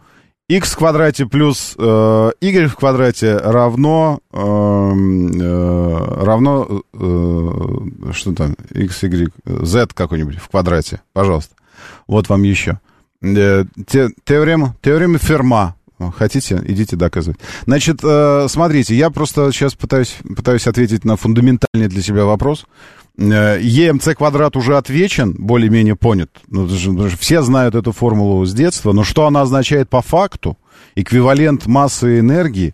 [0.50, 8.56] x в квадрате плюс э, y в квадрате равно э, э, равно э, что там
[8.72, 11.56] x y z какой-нибудь в квадрате, пожалуйста.
[12.08, 12.80] Вот вам еще.
[13.22, 15.76] Э, те, теорема теорема Ферма
[16.16, 17.40] Хотите, идите доказывать.
[17.66, 22.66] Значит, э, смотрите, я просто сейчас пытаюсь, пытаюсь ответить на фундаментальный для себя вопрос.
[23.18, 26.30] Э, ЕМЦ квадрат уже отвечен, более-менее понят.
[26.48, 26.68] Ну,
[27.18, 30.58] все знают эту формулу с детства, но что она означает по факту?
[30.96, 32.74] Эквивалент массы энергии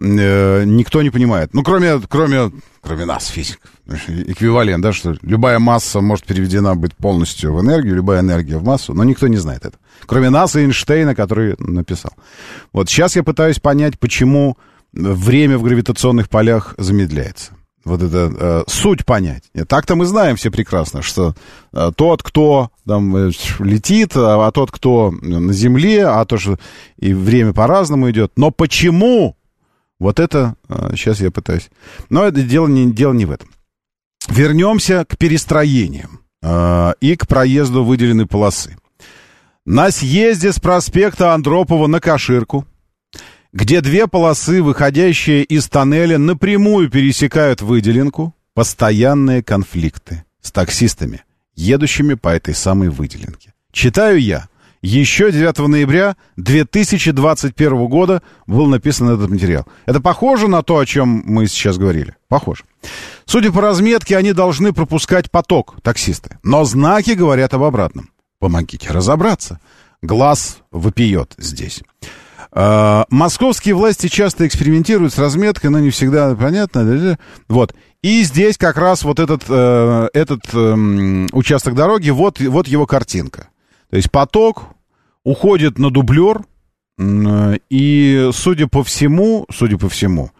[0.00, 1.52] э, никто не понимает.
[1.52, 3.70] Ну, кроме, кроме, кроме нас, физиков.
[3.90, 8.94] Эквивалент, да, что любая масса может переведена быть полностью в энергию, любая энергия в массу,
[8.94, 9.78] но никто не знает это.
[10.06, 12.12] Кроме нас и Эйнштейна, который написал.
[12.72, 14.56] Вот сейчас я пытаюсь понять, почему
[14.92, 17.52] время в гравитационных полях замедляется.
[17.84, 19.44] Вот это э, суть понять.
[19.66, 21.34] Так-то мы знаем все прекрасно, что
[21.72, 26.58] э, тот, кто там э, летит, а, а тот, кто на Земле, а то, что
[26.98, 28.32] и время по-разному идет.
[28.36, 29.36] Но почему?
[29.98, 31.70] Вот это э, сейчас я пытаюсь.
[32.10, 33.48] Но это дело не, дело не в этом.
[34.28, 38.76] Вернемся к перестроениям э, и к проезду выделенной полосы.
[39.66, 42.66] На съезде с проспекта Андропова на Каширку,
[43.52, 52.28] где две полосы, выходящие из тоннеля, напрямую пересекают выделенку, постоянные конфликты с таксистами, едущими по
[52.28, 53.54] этой самой выделенке.
[53.72, 54.48] Читаю я.
[54.82, 59.66] Еще 9 ноября 2021 года был написан этот материал.
[59.84, 62.16] Это похоже на то, о чем мы сейчас говорили?
[62.28, 62.64] Похоже.
[63.26, 66.38] Судя по разметке, они должны пропускать поток, таксисты.
[66.42, 68.08] Но знаки говорят об обратном.
[68.38, 69.60] Помогите разобраться.
[70.00, 71.82] Глаз вопиет здесь.
[72.50, 77.18] А, московские власти часто экспериментируют с разметкой, но не всегда понятно.
[77.48, 77.74] Вот.
[78.00, 83.49] И здесь как раз вот этот, э, этот э, участок дороги, вот, вот его картинка.
[83.90, 84.64] То есть поток
[85.24, 86.42] уходит на дублер,
[86.98, 90.30] и, судя по всему, судя по всему,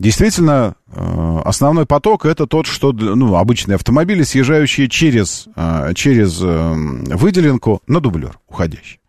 [0.00, 6.72] действительно, э, основной поток это тот, что, ну, обычные автомобили, съезжающие через, э, через э,
[7.14, 9.00] выделенку на дублер уходящий.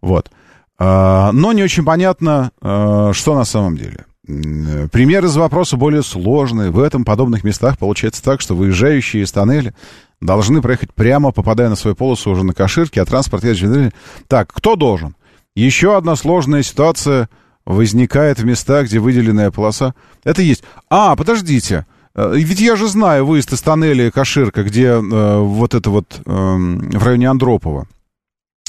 [0.00, 0.30] Вот.
[0.78, 4.04] Но не очень понятно, что на самом деле.
[4.26, 6.70] Пример из вопроса более сложный.
[6.70, 9.74] В этом подобных местах получается так, что выезжающие из тоннеля
[10.22, 13.94] должны проехать прямо, попадая на свою полосу уже на Каширке, а транспорт едет...
[14.28, 15.16] Так, кто должен?
[15.54, 17.28] Еще одна сложная ситуация
[17.66, 19.94] возникает в местах, где выделенная полоса.
[20.24, 20.64] Это есть.
[20.88, 21.86] А, подождите.
[22.14, 26.30] Э, ведь я же знаю выезд из тоннеля Каширка, где э, вот это вот э,
[26.30, 27.86] в районе Андропова.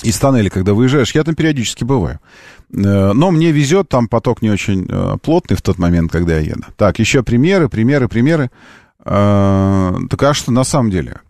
[0.04, 2.20] Из тоннеля, когда выезжаешь, я там периодически бываю.
[2.74, 6.52] Э, но мне везет, там поток не очень э, плотный в тот момент, когда я
[6.52, 6.64] еду.
[6.76, 8.52] Так, еще примеры, примеры, примеры.
[9.06, 11.22] Э, так а что на самом деле?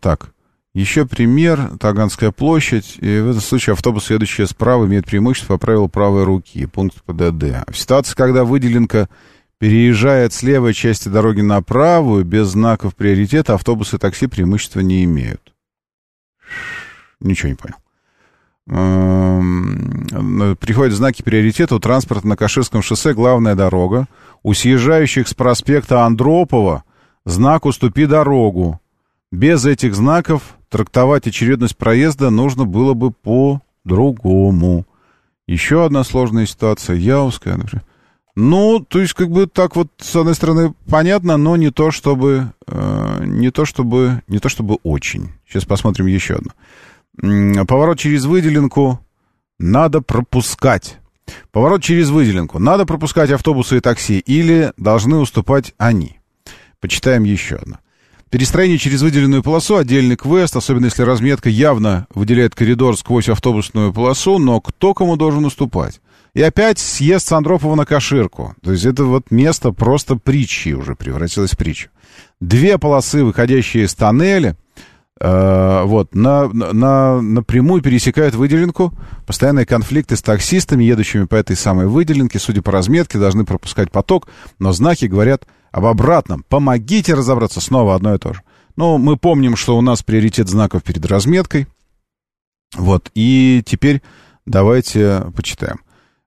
[0.00, 0.32] Так,
[0.74, 2.96] еще пример, Таганская площадь.
[3.00, 7.68] И в этом случае автобус, едущий справа, имеет преимущество по правилу правой руки, пункт ПДД.
[7.68, 9.08] В ситуации, когда выделенка
[9.58, 15.04] переезжает с левой части дороги на правую, без знаков приоритета, автобусы и такси преимущества не
[15.04, 15.54] имеют.
[17.20, 17.76] Ничего не понял.
[18.66, 24.08] Эм, приходят знаки приоритета у транспорта на Каширском шоссе главная дорога.
[24.42, 26.84] У съезжающих с проспекта Андропова
[27.24, 28.80] знак «Уступи дорогу».
[29.34, 34.86] Без этих знаков трактовать очередность проезда нужно было бы по-другому.
[35.48, 36.94] Еще одна сложная ситуация.
[36.94, 37.84] Яуская, например.
[38.36, 42.52] Ну, то есть, как бы так вот, с одной стороны, понятно, но не то чтобы,
[42.68, 45.30] э, не то чтобы, не то чтобы очень.
[45.48, 47.64] Сейчас посмотрим еще одно.
[47.66, 49.00] Поворот через выделенку
[49.58, 50.98] надо пропускать.
[51.50, 52.60] Поворот через выделенку.
[52.60, 56.20] Надо пропускать автобусы и такси или должны уступать они.
[56.78, 57.78] Почитаем еще одно.
[58.34, 64.40] Перестроение через выделенную полосу, отдельный квест, особенно если разметка явно выделяет коридор сквозь автобусную полосу,
[64.40, 66.00] но кто кому должен уступать?
[66.34, 68.56] И опять съезд Сандропова на Каширку.
[68.60, 71.90] То есть это вот место просто притчи уже превратилось в притчу.
[72.40, 74.56] Две полосы, выходящие из тоннеля,
[75.20, 78.92] Э, вот, на, на, напрямую пересекают выделенку.
[79.26, 84.28] Постоянные конфликты с таксистами, едущими по этой самой выделенке, судя по разметке, должны пропускать поток,
[84.58, 86.44] но знаки говорят об обратном.
[86.48, 87.60] Помогите разобраться.
[87.60, 88.42] Снова одно и то же.
[88.76, 91.66] Ну, мы помним, что у нас приоритет знаков перед разметкой.
[92.76, 94.00] Вот, и теперь
[94.46, 95.80] давайте почитаем.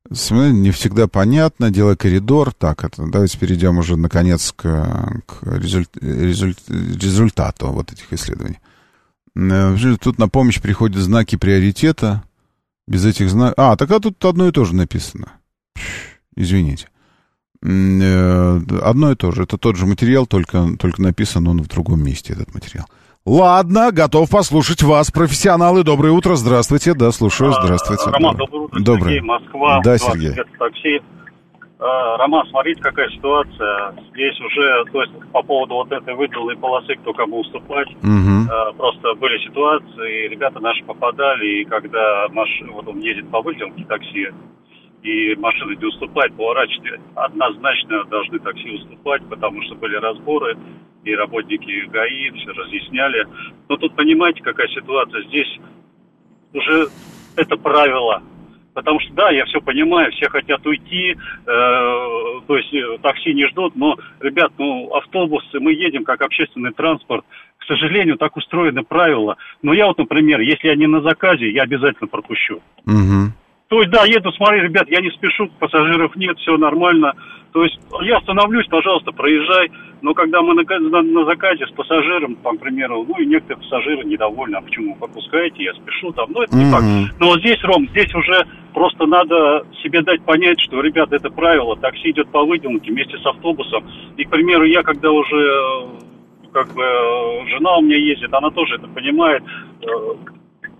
[0.10, 2.54] Не всегда понятно, делай коридор.
[2.54, 8.60] Так, это, давайте перейдем уже, наконец, к, к результ, результ, результату вот этих исследований.
[9.36, 12.24] Э, тут на помощь приходят знаки приоритета.
[12.86, 13.56] Без этих знаков...
[13.58, 15.34] А, так а тут одно и то же написано.
[16.36, 16.90] Извините.
[17.64, 19.44] Э, одно и то же.
[19.44, 22.86] Это тот же материал, только, только написан он в другом месте, этот материал.
[23.26, 25.84] Ладно, готов послушать вас, профессионалы.
[25.84, 26.94] Доброе утро, здравствуйте.
[26.94, 28.10] Да, слушаю, здравствуйте.
[28.10, 28.80] Роман, доброе утро.
[28.80, 29.16] Доброе.
[29.16, 29.82] Сергей, Москва.
[29.84, 30.34] Да, Сергей.
[30.58, 31.02] такси.
[31.80, 31.84] Э,
[32.20, 33.96] Роман, смотрите, какая ситуация.
[34.14, 38.78] Здесь уже, то есть по поводу вот этой выделенной полосы, кто кому уступать, угу.
[38.78, 42.50] просто были ситуации, ребята наши попадали, и когда маш...
[42.72, 44.28] вот он едет по выделенке такси,
[45.04, 50.58] и машина не уступает, поворачивает, однозначно должны такси уступать, потому что были разборы,
[51.04, 53.28] и работники ГАИ все разъясняли.
[53.70, 55.60] Но тут понимаете, какая ситуация, здесь
[56.54, 56.90] уже
[57.36, 58.22] это правило,
[58.78, 61.16] Потому что, да, я все понимаю, все хотят уйти, э,
[61.48, 67.26] то есть э, такси не ждут, но, ребят, ну, автобусы, мы едем как общественный транспорт.
[67.58, 69.36] К сожалению, так устроены правила.
[69.64, 72.62] Но я вот, например, если я не на заказе, я обязательно пропущу.
[72.86, 73.34] Угу.
[73.68, 77.14] То есть, да, еду, смотри, ребят, я не спешу, пассажиров нет, все нормально.
[77.52, 79.70] То есть, я остановлюсь, пожалуйста, проезжай.
[80.02, 83.64] Но когда мы на, на, на заказе с пассажиром, там, к примеру, ну, и некоторые
[83.64, 86.82] пассажиры недовольны, а почему вы пропускаете, я спешу там, ну, это не так.
[87.20, 91.76] Но вот здесь, Ром, здесь уже просто надо себе дать понять, что, ребят, это правило,
[91.76, 93.84] такси идет по выделенке вместе с автобусом.
[94.18, 95.88] И, к примеру, я когда уже
[96.54, 96.84] как бы
[97.48, 99.44] жена у меня ездит, она тоже это понимает,
[99.82, 99.88] э,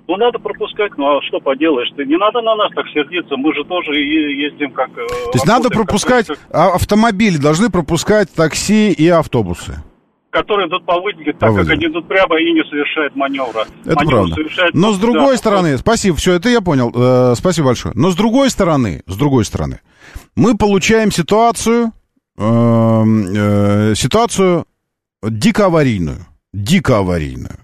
[0.08, 1.90] ну, надо пропускать, ну, а что поделаешь?
[1.96, 4.90] Ты не надо на нас так сердиться, мы же тоже ездим как...
[4.92, 6.40] Э, То есть надо пропускать, как...
[6.50, 9.84] автомобили должны пропускать такси и автобусы?
[10.30, 13.66] которые идут по выделке, так по как они идут прямо и не совершают маневра.
[13.86, 14.36] Это Маневр правда.
[14.36, 14.74] Совершает...
[14.76, 15.78] Но с другой да, стороны, да.
[15.80, 17.96] спасибо, все, это я понял, э, спасибо большое.
[17.96, 19.80] Но с другой стороны, с другой стороны,
[20.36, 21.92] мы получаем ситуацию,
[22.38, 24.66] э, э, ситуацию
[25.24, 27.58] дико аварийную, дико аварийную.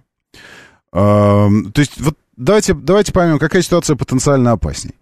[0.92, 4.96] то есть, вот давайте, давайте поймем, какая ситуация потенциально опасней.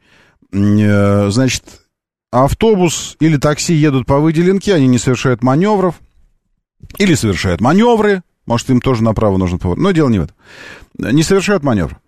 [0.53, 1.63] Э, значит,
[2.31, 5.95] автобус или такси едут по выделенке, они не совершают маневров,
[6.97, 10.35] или совершают маневры, может, им тоже направо нужно поворот, но дело не в этом.
[10.97, 11.99] Не совершают маневр.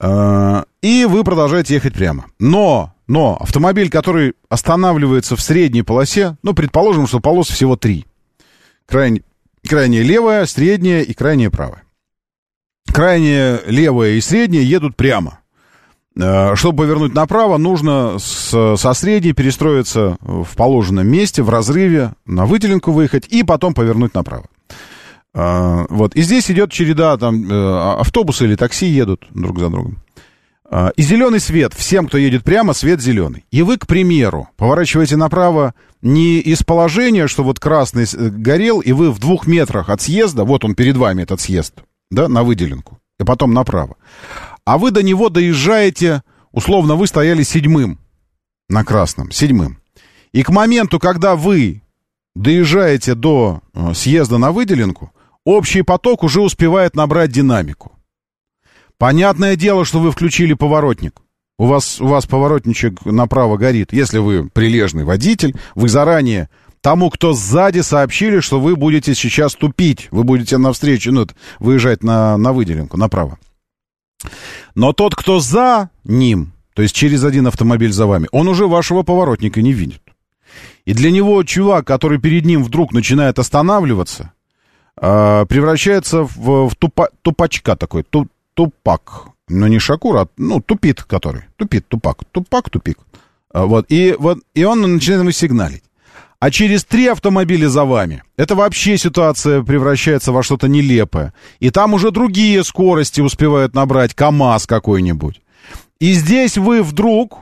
[0.00, 2.26] Э, и вы продолжаете ехать прямо.
[2.38, 8.06] Но, но автомобиль, который останавливается в средней полосе, ну, предположим, что полос всего три.
[8.86, 9.22] Крайне,
[9.66, 11.82] крайняя левая, средняя и крайняя правая.
[12.92, 15.40] Крайняя левая и средняя едут прямо.
[16.18, 22.44] Э, чтобы повернуть направо, нужно с, со средней перестроиться в положенном месте, в разрыве, на
[22.44, 24.46] выделенку выехать и потом повернуть направо.
[25.32, 26.16] Э, вот.
[26.16, 29.98] И здесь идет череда, там э, автобусы или такси едут друг за другом.
[30.98, 33.46] И зеленый свет, всем, кто едет прямо, свет зеленый.
[33.50, 35.72] И вы, к примеру, поворачиваете направо
[36.02, 40.66] не из положения, что вот красный горел, и вы в двух метрах от съезда, вот
[40.66, 41.72] он перед вами, этот съезд,
[42.10, 43.96] да, на выделенку, и потом направо
[44.68, 47.98] а вы до него доезжаете, условно, вы стояли седьмым
[48.68, 49.78] на красном, седьмым.
[50.32, 51.80] И к моменту, когда вы
[52.36, 55.10] доезжаете до э, съезда на выделенку,
[55.46, 57.92] общий поток уже успевает набрать динамику.
[58.98, 61.22] Понятное дело, что вы включили поворотник.
[61.58, 63.94] У вас, у вас поворотничек направо горит.
[63.94, 66.50] Если вы прилежный водитель, вы заранее
[66.80, 70.08] тому, кто сзади, сообщили, что вы будете сейчас тупить.
[70.10, 71.26] Вы будете навстречу, ну,
[71.58, 73.38] выезжать на, на выделенку, направо.
[74.74, 79.02] Но тот, кто за ним, то есть через один автомобиль за вами, он уже вашего
[79.02, 80.02] поворотника не видит.
[80.84, 84.32] И для него чувак, который перед ним вдруг начинает останавливаться,
[85.00, 89.28] э, превращается в, в тупа, тупачка такой, ту, тупак.
[89.48, 91.44] Но не Шакур, а ну, тупит который.
[91.56, 92.24] Тупит, тупак.
[92.32, 92.98] Тупак, тупик.
[93.50, 95.82] А, вот, и, вот, и он начинает ему сигналить
[96.40, 98.22] а через три автомобиля за вами.
[98.36, 101.34] Это вообще ситуация превращается во что-то нелепое.
[101.58, 105.40] И там уже другие скорости успевают набрать, КАМАЗ какой-нибудь.
[105.98, 107.40] И здесь вы вдруг,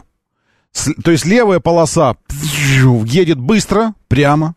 [1.05, 2.17] то есть левая полоса
[3.05, 4.55] едет быстро, прямо.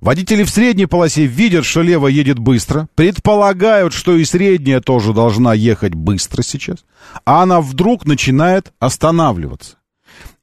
[0.00, 5.54] Водители в средней полосе видят, что левая едет быстро, предполагают, что и средняя тоже должна
[5.54, 6.84] ехать быстро сейчас,
[7.24, 9.76] а она вдруг начинает останавливаться.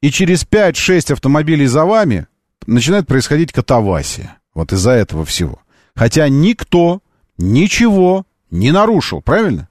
[0.02, 2.26] И через 5-6 автомобилей за вами
[2.66, 4.38] начинает происходить катавасия.
[4.54, 5.60] Вот из-за этого всего.
[5.94, 7.00] Хотя никто
[7.38, 9.68] ничего не нарушил, правильно?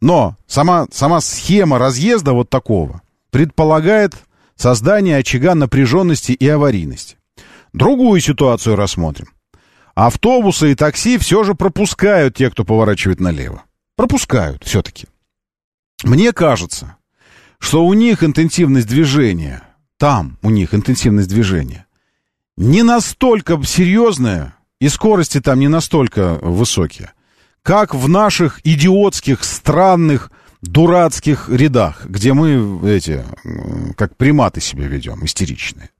[0.00, 4.14] Но сама, сама схема разъезда вот такого предполагает
[4.56, 7.16] создание очага напряженности и аварийности.
[7.72, 9.28] Другую ситуацию рассмотрим.
[9.94, 13.64] Автобусы и такси все же пропускают те, кто поворачивает налево.
[13.96, 15.06] Пропускают все-таки.
[16.04, 16.96] Мне кажется,
[17.58, 19.62] что у них интенсивность движения,
[19.96, 21.86] там у них интенсивность движения,
[22.58, 27.12] не настолько серьезная, и скорости там не настолько высокие,
[27.62, 33.24] как в наших идиотских, странных, дурацких рядах, где мы эти,
[33.96, 35.90] как приматы себя ведем, истеричные.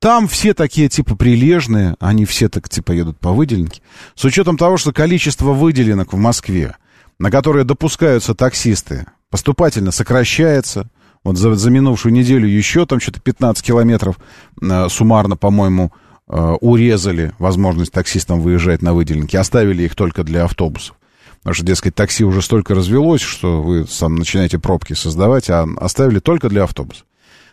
[0.00, 3.80] Там все такие типа прилежные, они все так типа едут по выделенке.
[4.16, 6.74] С учетом того, что количество выделенок в Москве,
[7.20, 10.88] на которые допускаются таксисты, поступательно сокращается.
[11.22, 14.18] Вот за, за минувшую неделю еще там что-то 15 километров
[14.60, 15.92] э, суммарно, по-моему,
[16.30, 20.96] урезали возможность таксистам выезжать на выделенки, оставили их только для автобусов.
[21.38, 26.18] Потому что, дескать, такси уже столько развелось, что вы сам начинаете пробки создавать, а оставили
[26.18, 27.06] только для автобусов.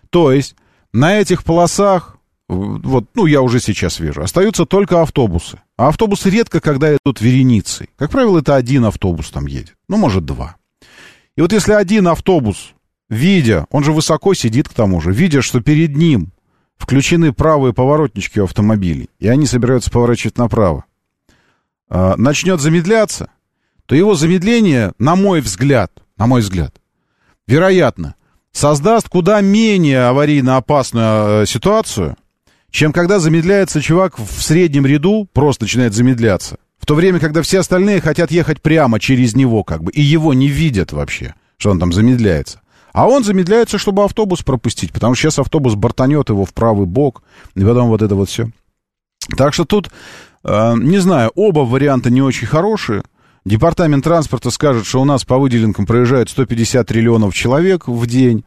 [0.09, 0.55] То есть
[0.93, 2.17] на этих полосах,
[2.49, 5.59] вот, ну, я уже сейчас вижу, остаются только автобусы.
[5.77, 7.89] А автобусы редко когда идут вереницей.
[7.97, 9.75] Как правило, это один автобус там едет.
[9.87, 10.57] Ну, может, два.
[11.35, 12.73] И вот если один автобус,
[13.09, 16.31] видя, он же высоко сидит к тому же, видя, что перед ним
[16.77, 20.85] включены правые поворотнички у автомобилей, и они собираются поворачивать направо,
[21.89, 23.29] а, начнет замедляться,
[23.85, 26.75] то его замедление, на мой взгляд, на мой взгляд,
[27.47, 28.15] вероятно,
[28.51, 32.15] создаст куда менее аварийно опасную а, ситуацию,
[32.69, 36.57] чем когда замедляется чувак в среднем ряду, просто начинает замедляться.
[36.77, 40.33] В то время, когда все остальные хотят ехать прямо через него, как бы, и его
[40.33, 42.61] не видят вообще, что он там замедляется.
[42.93, 47.21] А он замедляется, чтобы автобус пропустить, потому что сейчас автобус бортанет его в правый бок,
[47.55, 48.49] и потом вот это вот все.
[49.37, 49.89] Так что тут,
[50.43, 53.03] э, не знаю, оба варианта не очень хорошие.
[53.45, 58.43] Департамент транспорта скажет, что у нас по выделенкам проезжают 150 триллионов человек в день,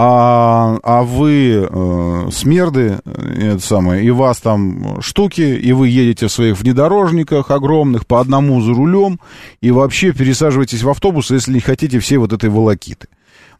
[0.00, 6.28] а, а вы э, смерды, э, это самое, и вас там штуки, и вы едете
[6.28, 9.18] в своих внедорожниках огромных по одному за рулем,
[9.60, 13.08] и вообще пересаживаетесь в автобус, если не хотите все вот этой волокиты.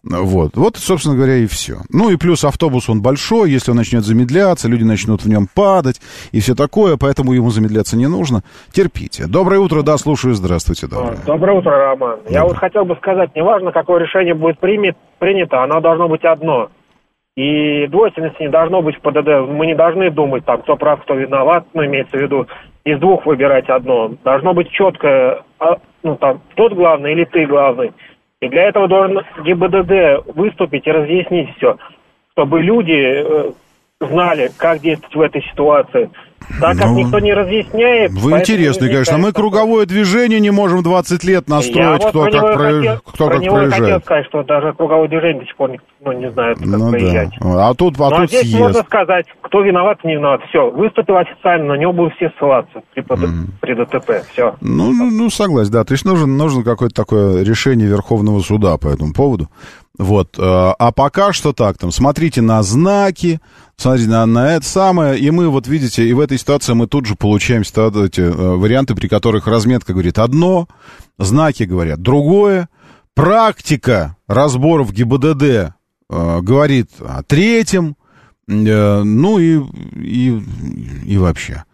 [0.04, 0.56] Вот.
[0.56, 1.78] вот, собственно говоря, и все.
[1.90, 6.00] Ну и плюс автобус, он большой, если он начнет замедляться, люди начнут в нем падать
[6.32, 8.42] и все такое, поэтому ему замедляться не нужно.
[8.72, 9.26] Терпите.
[9.26, 10.86] Доброе утро, да, слушаю, здравствуйте.
[10.86, 12.18] Доброе, доброе утро, Роман.
[12.18, 12.32] Доброе.
[12.32, 16.70] Я вот хотел бы сказать, неважно, какое решение будет примет, принято, оно должно быть одно.
[17.36, 19.48] И двойственности не должно быть в ПДД.
[19.48, 22.48] Мы не должны думать, там, кто прав, кто виноват, ну, имеется в виду,
[22.84, 24.10] из двух выбирать одно.
[24.24, 27.92] Должно быть четкое, а, ну, там, тот главный или ты главный.
[28.40, 31.76] И для этого должен ГИБДД выступить и разъяснить все,
[32.32, 33.52] чтобы люди э,
[34.00, 36.10] знали, как действовать в этой ситуации.
[36.60, 38.12] Так как ну, никто не разъясняет...
[38.12, 39.18] Вы интересный, конечно.
[39.18, 42.58] Мы круговое движение не можем 20 лет настроить, я кто вот как, про...
[42.58, 43.82] хотел, кто про как него проезжает.
[43.82, 45.70] хотел сказать, что даже круговое движение до сих пор
[46.00, 47.30] ну, не знает, как ну, проезжать.
[47.40, 47.68] Да.
[47.68, 48.58] А тут, а ну, тут а здесь съезд.
[48.58, 50.40] можно сказать, кто виноват, не виноват.
[50.48, 53.46] Все, выступил официально, на него будут все ссылаться при, mm.
[53.60, 54.26] при ДТП.
[54.32, 54.56] Все.
[54.60, 55.84] Ну, ну, ну, согласен, да.
[55.84, 59.48] То есть нужен, нужно какое-то такое решение Верховного суда по этому поводу.
[59.98, 60.38] Вот.
[60.38, 60.42] Э,
[60.78, 63.40] а пока что так, там, смотрите на знаки,
[63.76, 67.06] смотрите на, на это самое, и мы, вот видите, и в этой ситуации мы тут
[67.06, 70.68] же получаем эти э, варианты, при которых разметка говорит одно,
[71.18, 72.68] знаки говорят другое,
[73.14, 75.72] практика разборов ГИБДД э,
[76.08, 77.96] говорит о третьем,
[78.46, 79.60] э, ну и,
[79.96, 80.42] и,
[81.04, 81.64] и вообще.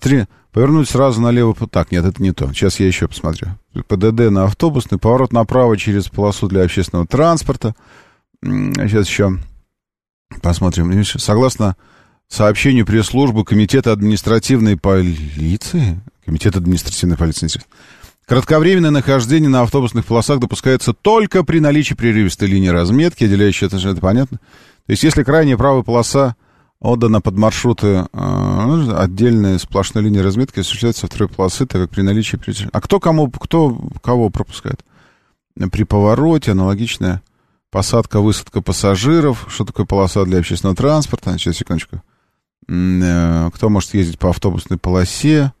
[0.00, 1.54] Три, повернуть сразу налево.
[1.70, 2.46] Так, нет, это не то.
[2.48, 3.48] Сейчас я еще посмотрю.
[3.88, 7.74] ПДД на автобусный, поворот направо через полосу для общественного транспорта.
[8.42, 9.38] Сейчас еще
[10.42, 11.04] посмотрим.
[11.04, 11.76] Согласно
[12.28, 17.48] сообщению пресс-службы Комитета административной полиции, Комитет административной полиции,
[18.26, 24.00] Кратковременное нахождение на автобусных полосах допускается только при наличии прерывистой линии разметки, отделяющей это, это
[24.00, 24.38] понятно.
[24.38, 26.34] То есть, если крайняя правая полоса
[26.80, 32.38] отдана под маршруты э, отдельная сплошная линия разметки осуществляется второй полосы, так как при наличии...
[32.72, 34.84] А кто кому, кто кого пропускает?
[35.72, 37.22] При повороте аналогичная
[37.70, 39.46] посадка, высадка пассажиров.
[39.48, 41.36] Что такое полоса для общественного транспорта?
[41.38, 42.02] Сейчас, секундочку.
[42.68, 45.52] Э, кто может ездить по автобусной полосе?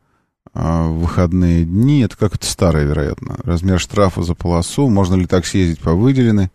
[0.54, 2.00] Э, в выходные дни.
[2.00, 3.38] Это как то старое, вероятно.
[3.44, 4.88] Размер штрафа за полосу.
[4.88, 6.50] Можно ли так съездить по выделенной?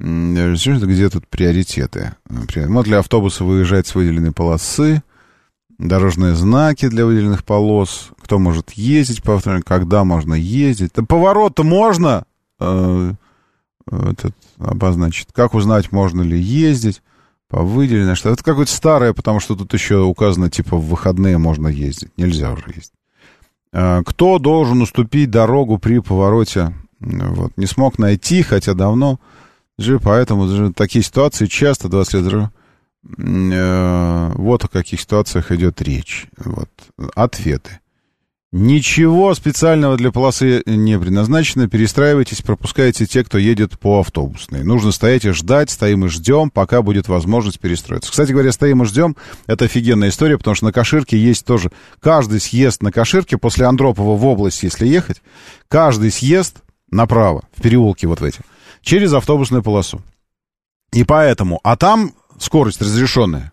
[0.00, 2.14] Где тут приоритеты?
[2.28, 5.02] Вот для автобуса выезжать с выделенной полосы,
[5.78, 10.92] дорожные знаки для выделенных полос, кто может ездить по автомобилю, когда можно ездить.
[10.94, 12.24] Да поворот-то можно
[12.60, 13.12] э,
[13.90, 15.28] этот, обозначить.
[15.32, 17.02] Как узнать, можно ли ездить
[17.48, 21.68] по выделенной, что это какое-то старое, потому что тут еще указано, типа, в выходные можно
[21.68, 22.10] ездить.
[22.16, 22.92] Нельзя уже ездить.
[23.72, 26.74] Э, кто должен уступить дорогу при повороте?
[27.00, 29.18] Вот, не смог найти, хотя давно
[30.02, 32.50] поэтому же, такие ситуации часто 20 лет
[33.18, 36.26] э, вот о каких ситуациях идет речь.
[36.38, 36.68] Вот.
[37.14, 37.80] Ответы.
[38.52, 41.68] Ничего специального для полосы не предназначено.
[41.68, 44.64] Перестраивайтесь, пропускайте те, кто едет по автобусной.
[44.64, 48.10] Нужно стоять и ждать, стоим и ждем, пока будет возможность перестроиться.
[48.10, 49.16] Кстати говоря, стоим и ждем,
[49.46, 51.70] это офигенная история, потому что на Каширке есть тоже...
[52.00, 55.22] Каждый съезд на Каширке, после Андропова в область, если ехать,
[55.68, 56.56] каждый съезд
[56.90, 58.40] направо, в переулке вот в эти,
[58.82, 60.02] через автобусную полосу.
[60.92, 63.52] И поэтому, а там скорость разрешенная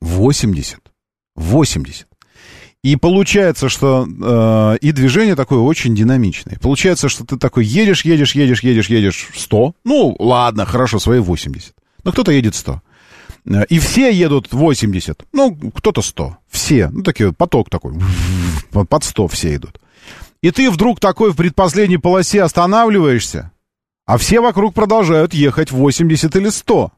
[0.00, 0.80] 80.
[1.36, 2.06] 80.
[2.84, 6.58] И получается, что э, и движение такое очень динамичное.
[6.60, 9.74] Получается, что ты такой едешь, едешь, едешь, едешь, едешь 100.
[9.84, 11.74] Ну, ладно, хорошо, свои 80.
[12.04, 12.80] Но кто-то едет 100.
[13.46, 15.26] Э, и все едут 80.
[15.32, 16.36] Ну, кто-то 100.
[16.48, 16.88] Все.
[16.88, 17.94] Ну, такие, поток такой.
[18.70, 19.80] Под 100 все идут.
[20.40, 23.50] И ты вдруг такой в предпоследней полосе останавливаешься,
[24.08, 26.90] а все вокруг продолжают ехать 80 или 100.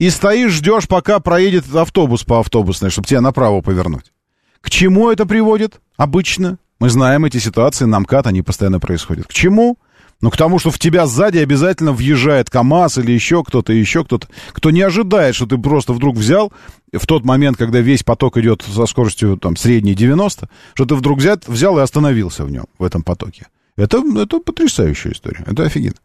[0.00, 4.12] И стоишь, ждешь, пока проедет автобус по автобусной, чтобы тебя направо повернуть.
[4.60, 6.58] К чему это приводит обычно?
[6.80, 9.28] Мы знаем эти ситуации, на МКАД они постоянно происходят.
[9.28, 9.78] К чему?
[10.20, 14.26] Ну, к тому, что в тебя сзади обязательно въезжает КАМАЗ или еще кто-то, еще кто-то,
[14.50, 16.52] кто не ожидает, что ты просто вдруг взял
[16.92, 21.20] в тот момент, когда весь поток идет со скоростью там средней 90, что ты вдруг
[21.20, 23.46] взял, взял и остановился в нем, в этом потоке.
[23.80, 25.42] Это, это потрясающая история.
[25.46, 25.96] Это офигенно.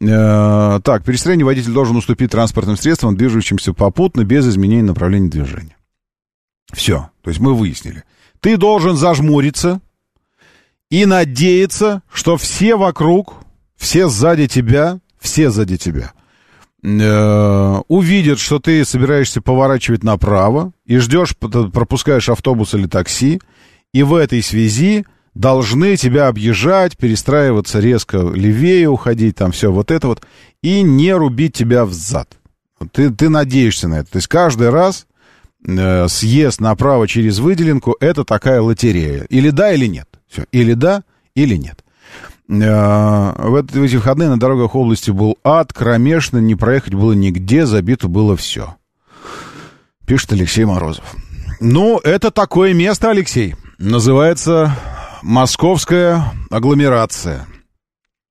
[0.00, 5.76] Э, так, перестроение водитель должен уступить транспортным средствам, движущимся попутно, без изменения направления движения.
[6.72, 7.10] Все.
[7.22, 8.04] То есть мы выяснили.
[8.40, 9.80] Ты должен зажмуриться
[10.90, 13.34] и надеяться, что все вокруг,
[13.76, 16.12] все сзади тебя, все сзади тебя,
[16.82, 23.40] э, увидят, что ты собираешься поворачивать направо и ждешь, пропускаешь автобус или такси,
[23.92, 30.08] и в этой связи должны тебя объезжать, перестраиваться резко левее, уходить, там все вот это
[30.08, 30.22] вот,
[30.62, 32.28] и не рубить тебя взад.
[32.92, 34.12] Ты, ты надеешься на это.
[34.12, 35.06] То есть каждый раз
[35.66, 39.24] э, съезд направо через выделенку— это такая лотерея.
[39.24, 40.08] Или да, или нет.
[40.28, 40.44] Все.
[40.52, 41.02] Или да,
[41.34, 41.84] или нет.
[42.48, 48.36] в эти выходные на дорогах области был ад, кромешно, не проехать было нигде, забито было
[48.36, 48.76] все.
[50.06, 51.04] Пишет Алексей Морозов.
[51.60, 53.54] Ну, это такое место, Алексей.
[53.78, 54.76] Называется
[55.24, 57.46] Московская агломерация.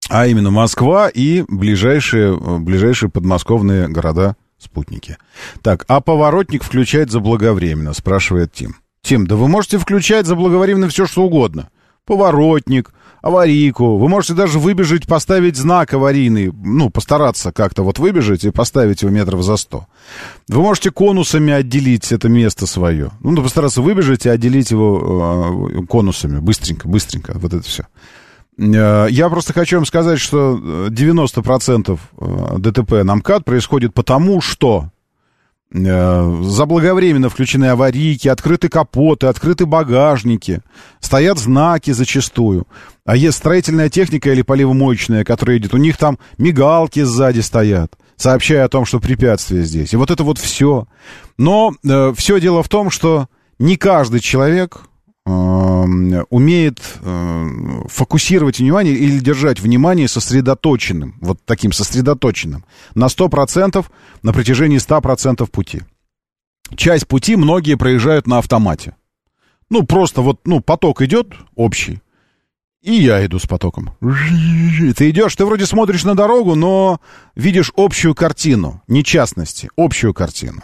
[0.09, 5.17] А именно Москва и ближайшие, ближайшие подмосковные города-спутники.
[5.63, 8.75] Так, а поворотник включать заблаговременно, спрашивает Тим.
[9.01, 11.69] Тим, да вы можете включать заблаговременно все, что угодно.
[12.05, 12.91] Поворотник,
[13.21, 13.97] аварийку.
[13.97, 16.51] Вы можете даже выбежать, поставить знак аварийный.
[16.53, 19.87] Ну, постараться как-то вот выбежать и поставить его метров за сто.
[20.49, 23.11] Вы можете конусами отделить это место свое.
[23.21, 26.39] Ну, постараться выбежать и отделить его э, конусами.
[26.39, 27.33] Быстренько, быстренько.
[27.35, 27.85] Вот это все.
[28.57, 30.57] Э, я просто хочу вам сказать, что
[30.89, 34.89] 90% э, ДТП на МКАД происходит потому, что э,
[35.73, 40.61] заблаговременно включены аварийки, открыты капоты, открыты багажники,
[40.99, 42.67] стоят знаки зачастую.
[43.05, 48.65] А есть строительная техника или поливомоечная, которая едет, у них там мигалки сзади стоят, сообщая
[48.65, 49.93] о том, что препятствие здесь.
[49.93, 50.87] И вот это вот все.
[51.37, 54.81] Но э, все дело в том, что не каждый человек
[55.25, 57.47] умеет э,
[57.87, 62.65] фокусировать внимание или держать внимание сосредоточенным, вот таким сосредоточенным,
[62.95, 63.85] на 100%
[64.21, 65.81] на протяжении 100% пути.
[66.75, 68.95] Часть пути многие проезжают на автомате.
[69.69, 72.01] Ну, просто вот, ну, поток идет общий,
[72.81, 73.91] и я иду с потоком.
[74.01, 76.99] Ты идешь, ты вроде смотришь на дорогу, но
[77.33, 80.63] видишь общую картину, не частности, общую картину.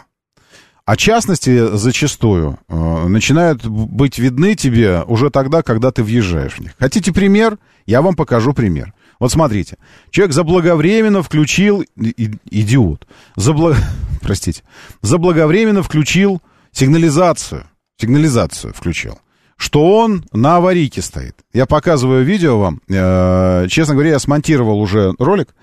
[0.90, 6.72] А частности зачастую э, начинают быть видны тебе уже тогда, когда ты въезжаешь в них.
[6.80, 7.58] Хотите пример?
[7.86, 8.92] Я вам покажу пример.
[9.20, 9.76] Вот смотрите,
[10.10, 13.76] человек заблаговременно включил, и, идиот, забла,
[14.20, 14.64] простите,
[15.00, 19.20] заблаговременно включил сигнализацию, сигнализацию включил,
[19.56, 21.36] что он на аварийке стоит.
[21.52, 25.54] Я показываю видео вам, э, честно говоря, я смонтировал уже ролик,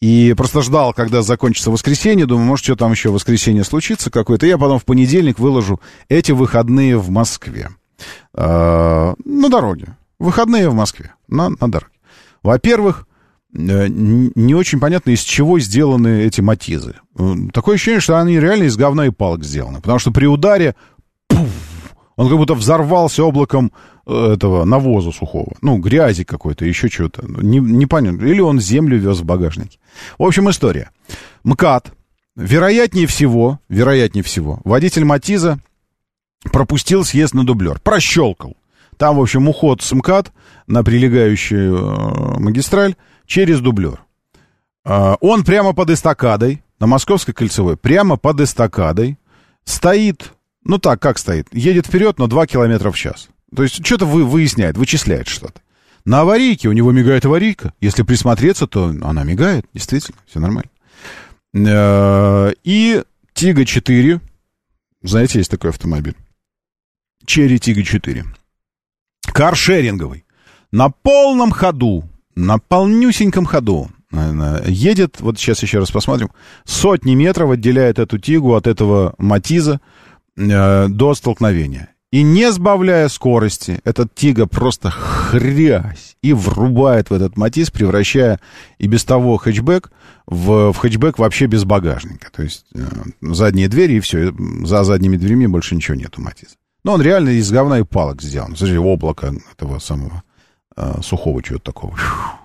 [0.00, 2.26] и просто ждал, когда закончится воскресенье.
[2.26, 4.46] Думаю, может, что там еще воскресенье случится какое-то.
[4.46, 7.70] Я потом в понедельник выложу эти выходные в Москве.
[8.34, 9.96] Э, на дороге.
[10.18, 11.14] Выходные в Москве.
[11.28, 11.92] На, на дороге.
[12.42, 13.06] Во-первых,
[13.54, 16.94] э, не очень понятно, из чего сделаны эти матизы.
[17.52, 19.82] Такое ощущение, что они реально из говна и палок сделаны.
[19.82, 20.76] Потому что при ударе
[21.28, 21.50] пуф,
[22.16, 23.72] он как будто взорвался облаком
[24.10, 25.54] этого навоза сухого.
[25.62, 27.24] Ну, грязи какой-то, еще чего-то.
[27.26, 28.24] Не, непонятно.
[28.24, 29.78] Или он землю вез в багажнике.
[30.18, 30.90] В общем, история.
[31.44, 31.92] МКАД.
[32.36, 35.58] Вероятнее всего, вероятнее всего, водитель Матиза
[36.44, 37.80] пропустил съезд на дублер.
[37.80, 38.56] Прощелкал.
[38.96, 40.32] Там, в общем, уход с МКАД
[40.66, 42.94] на прилегающую э, магистраль
[43.26, 44.02] через дублер.
[44.84, 49.18] Э, он прямо под эстакадой, на Московской кольцевой, прямо под эстакадой,
[49.64, 50.32] стоит
[50.64, 51.48] ну так, как стоит?
[51.52, 53.28] Едет вперед, но 2 километра в час.
[53.54, 55.60] То есть что-то вы, выясняет, вычисляет что-то.
[56.04, 57.74] На аварийке у него мигает аварийка.
[57.80, 60.70] Если присмотреться, то она мигает, действительно, все нормально.
[61.54, 63.02] Э, и
[63.34, 64.20] Тига 4.
[65.02, 66.16] Знаете, есть такой автомобиль.
[67.26, 68.24] Черри Тига 4.
[69.32, 70.24] Каршеринговый.
[70.72, 73.90] На полном ходу, на полнюсеньком ходу
[74.66, 76.30] едет, вот сейчас еще раз посмотрим,
[76.64, 79.80] сотни метров отделяет эту Тигу от этого Матиза,
[80.36, 81.89] э, до столкновения.
[82.12, 88.40] И не сбавляя скорости, этот Тига просто хрясь и врубает в этот Матис, превращая
[88.78, 89.92] и без того хэтчбэк
[90.26, 92.30] в, в хэтчбэк вообще без багажника.
[92.32, 92.80] То есть э,
[93.20, 94.34] задние двери и все,
[94.64, 96.56] за задними дверями больше ничего нету Матиза.
[96.82, 98.56] Но он реально из говна и палок сделан.
[98.56, 100.24] Смотрите, облако этого самого
[100.76, 101.96] э, сухого чего-то такого,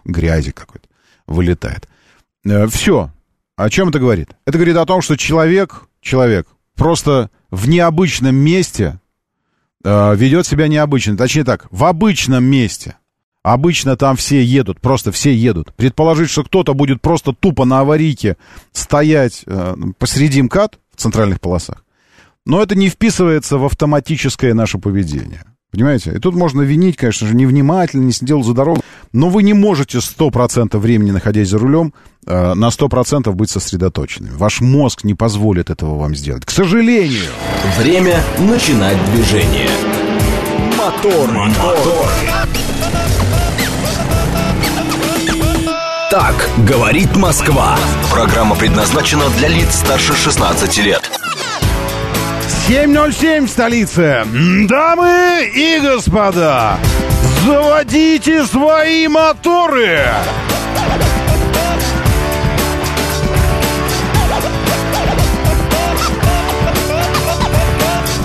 [0.04, 0.88] грязи какой-то
[1.26, 1.88] вылетает.
[2.46, 3.10] Э, все.
[3.56, 4.30] О чем это говорит?
[4.46, 9.00] Это говорит о том, что человек, человек просто в необычном месте
[9.86, 11.16] э, ведет себя необычно.
[11.16, 12.96] Точнее так, в обычном месте.
[13.44, 15.72] Обычно там все едут, просто все едут.
[15.76, 18.38] Предположить, что кто-то будет просто тупо на аварийке
[18.72, 21.86] стоять э, посреди МКАД в центральных полосах,
[22.48, 25.44] но это не вписывается в автоматическое наше поведение.
[25.70, 26.14] Понимаете?
[26.16, 28.82] И тут можно винить, конечно же, невнимательно, не сидел за дорогой.
[29.14, 31.94] Но вы не можете 100% времени, находясь за рулем,
[32.26, 34.38] э, на 100% быть сосредоточенным.
[34.38, 36.46] Ваш мозг не позволит этого вам сделать.
[36.46, 37.26] К сожалению.
[37.78, 39.70] Время начинать движение.
[40.78, 42.10] Мотор, мотор.
[46.12, 47.78] Так говорит Москва.
[48.12, 51.12] Программа предназначена для лиц старше 16 лет.
[52.68, 54.26] 7.07 в столице.
[54.68, 56.80] Дамы и господа,
[57.46, 60.00] заводите свои моторы!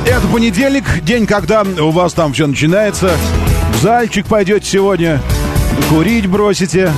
[0.07, 3.13] Это понедельник, день, когда у вас там все начинается.
[3.75, 5.21] В зальчик пойдете сегодня.
[5.89, 6.93] курить бросите,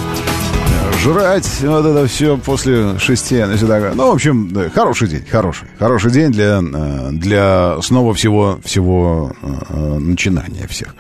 [1.03, 3.43] жрать, вот это все после шести.
[3.95, 5.67] Ну, в общем, хороший день, хороший.
[5.79, 10.95] Хороший день для, э, для снова всего, всего э, начинания всех.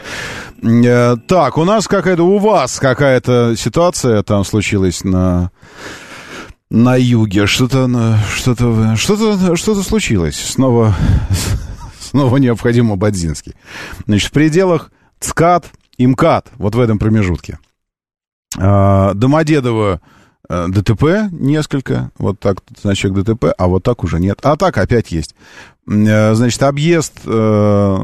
[0.62, 5.50] Э, так, у нас какая-то, у вас какая-то ситуация там случилась на
[6.68, 7.46] на юге.
[7.46, 10.36] Что-то, что-то, что-то, что-то случилось.
[10.36, 10.96] Снова,
[12.00, 13.54] снова необходимо Бадзинский.
[14.06, 14.90] Значит, в пределах
[15.20, 17.58] ЦКАД и МКАД, вот в этом промежутке.
[18.58, 20.00] А, Домодедово
[20.48, 24.38] э, ДТП несколько, вот так значок ДТП, а вот так уже нет.
[24.42, 25.34] А так опять есть.
[25.88, 27.96] Э, значит, объезд э,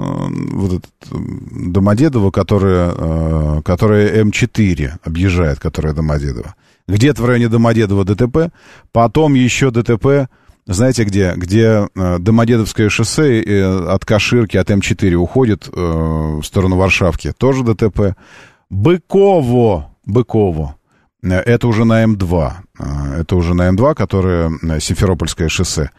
[0.53, 6.55] вот этот Домодедово, которое, э, которое М4 объезжает, которое Домодедово.
[6.88, 8.53] Где-то в районе Домодедово ДТП,
[8.92, 10.28] потом еще ДТП,
[10.66, 11.32] знаете где?
[11.36, 13.42] Где Домодедовское шоссе
[13.88, 18.16] от Каширки, от М4 уходит в сторону Варшавки, тоже ДТП.
[18.68, 20.74] Быково, Быково.
[21.22, 22.52] Э, это уже на М2.
[22.78, 25.90] Э, это уже на М2, которое э, Симферопольское шоссе.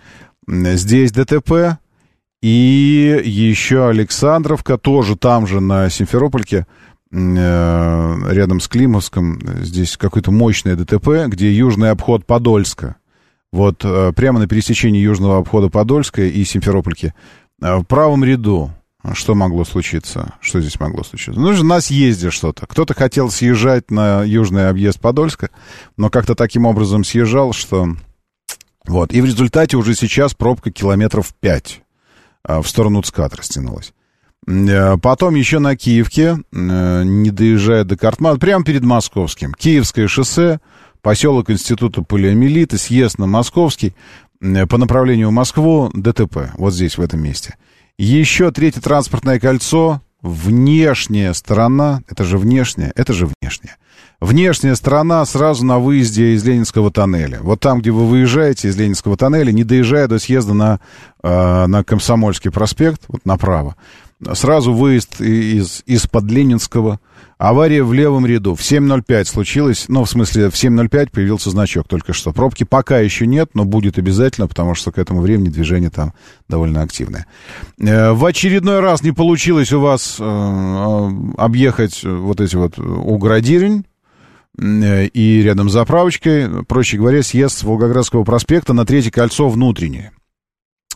[0.47, 1.77] Здесь ДТП.
[2.41, 6.65] И еще Александровка, тоже там же на Симферопольке,
[7.11, 9.41] рядом с Климовском.
[9.61, 12.95] Здесь какое-то мощное ДТП, где южный обход Подольска.
[13.51, 13.79] Вот
[14.15, 17.13] прямо на пересечении южного обхода Подольска и Симферопольки.
[17.59, 18.71] В правом ряду
[19.13, 20.33] что могло случиться?
[20.41, 21.39] Что здесь могло случиться?
[21.39, 22.67] Ну, же на съезде что-то.
[22.67, 25.49] Кто-то хотел съезжать на южный объезд Подольска,
[25.97, 27.87] но как-то таким образом съезжал, что...
[28.85, 29.13] Вот.
[29.13, 31.81] И в результате уже сейчас пробка километров 5
[32.43, 33.93] а, в сторону ЦКАД растянулась.
[34.47, 39.53] Э, потом еще на Киевке, э, не доезжая до Картмана, прямо перед Московским.
[39.53, 40.59] Киевское шоссе,
[41.01, 43.93] поселок Института полиомиелита, съезд на Московский,
[44.41, 47.55] э, по направлению в Москву, ДТП, вот здесь, в этом месте.
[47.99, 53.75] Еще третье транспортное кольцо, внешняя сторона, это же внешняя, это же внешняя.
[54.21, 57.39] Внешняя сторона сразу на выезде из Ленинского тоннеля.
[57.41, 60.79] Вот там, где вы выезжаете из Ленинского тоннеля, не доезжая до съезда на,
[61.23, 63.75] э, на Комсомольский проспект, вот направо,
[64.33, 66.99] сразу выезд из, из-под Ленинского,
[67.37, 68.53] Авария в левом ряду.
[68.53, 72.33] В 7.05 случилось, ну, в смысле, в 7.05 появился значок только что.
[72.33, 76.13] Пробки пока еще нет, но будет обязательно, потому что к этому времени движение там
[76.49, 77.27] довольно активное.
[77.79, 83.85] Э, в очередной раз не получилось у вас э, э, объехать вот эти вот Угродирень
[84.61, 90.11] и рядом с заправочкой, проще говоря, съезд с Волгоградского проспекта на третье кольцо внутреннее.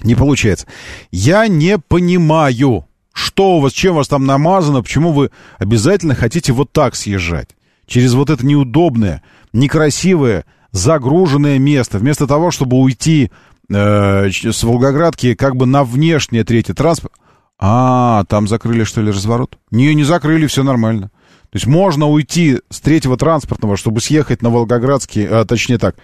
[0.04, 0.68] Не получается.
[1.12, 6.72] Я не понимаю, что у вас, чем вас там намазано, почему вы обязательно хотите вот
[6.72, 7.50] так съезжать?
[7.86, 9.22] Через вот это неудобное,
[9.54, 12.00] некрасивое, загруженное место.
[12.00, 13.32] Вместо того, чтобы уйти
[13.70, 17.14] э, с Волгоградки как бы на внешнее третье транспорт.
[17.60, 19.58] А, там закрыли, что ли, разворот?
[19.72, 21.12] Не, не закрыли, все нормально.
[21.52, 25.96] То есть можно уйти с третьего транспортного, чтобы съехать на Волгоградский, а, точнее так,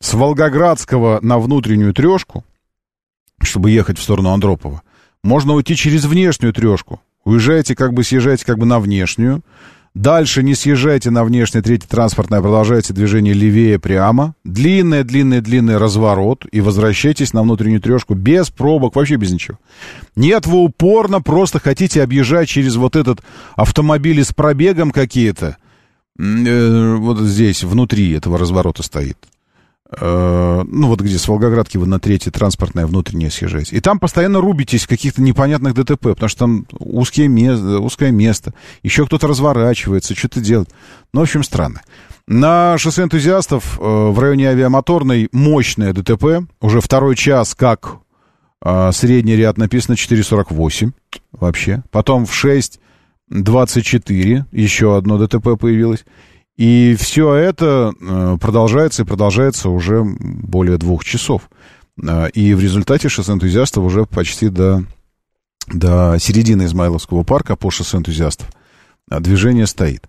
[0.00, 2.44] с Волгоградского на внутреннюю трешку,
[3.42, 4.82] чтобы ехать в сторону Андропова.
[5.24, 7.00] Можно уйти через внешнюю трешку.
[7.24, 9.42] Уезжаете, как бы съезжаете как бы на внешнюю.
[9.94, 14.34] Дальше не съезжайте на внешнее третье транспортное, продолжайте движение левее прямо.
[14.44, 16.44] Длинный, длинный, длинный разворот.
[16.52, 19.58] И возвращайтесь на внутреннюю трешку без пробок, вообще без ничего.
[20.14, 23.22] Нет, вы упорно просто хотите объезжать через вот этот
[23.56, 25.56] автомобиль с пробегом какие-то.
[26.18, 29.16] Э, вот здесь, внутри этого разворота стоит.
[29.90, 33.76] Э, ну вот где с Волгоградки вы на третье транспортное внутреннее съезжаете.
[33.76, 39.04] И там постоянно рубитесь каких-то непонятных ДТП, потому что там узкие место, узкое место, еще
[39.06, 40.70] кто-то разворачивается, что-то делает.
[41.12, 41.82] Ну, в общем, странно.
[42.26, 46.48] На шоссе энтузиастов э, в районе авиамоторной мощное ДТП.
[46.60, 47.98] Уже второй час, как
[48.64, 50.92] э, средний ряд написано 4,48
[51.32, 51.82] вообще.
[51.90, 56.06] Потом в 6,24 еще одно ДТП появилось.
[56.56, 61.50] И все это э, продолжается и продолжается уже более двух часов.
[62.00, 64.84] Э, и в результате шоссе энтузиастов уже почти до,
[65.66, 68.48] до середины Измайловского парка по шоссе энтузиастов
[69.10, 70.08] э, движение стоит.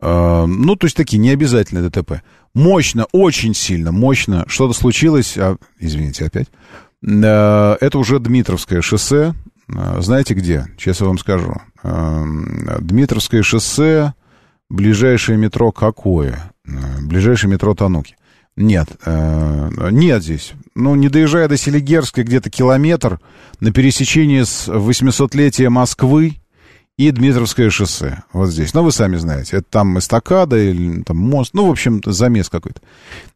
[0.00, 2.22] Ну, то есть такие необязательные ДТП.
[2.54, 4.44] Мощно, очень сильно, мощно.
[4.46, 6.46] Что-то случилось, а, извините, опять.
[7.02, 9.34] Это уже Дмитровское шоссе.
[9.66, 10.68] Знаете где?
[10.78, 11.52] Сейчас я вам скажу.
[11.82, 14.14] Дмитровское шоссе
[14.70, 16.52] Ближайшее метро какое?
[16.66, 18.16] Э, ближайшее метро Тануки.
[18.56, 20.52] Нет, э, нет здесь.
[20.74, 23.20] Ну, не доезжая до Селигерской, где-то километр,
[23.60, 26.34] на пересечении с 800-летия Москвы
[26.96, 28.24] и Дмитровское шоссе.
[28.32, 28.74] Вот здесь.
[28.74, 29.58] Ну, вы сами знаете.
[29.58, 31.54] Это там эстакада или там мост.
[31.54, 32.80] Ну, в общем, замес какой-то.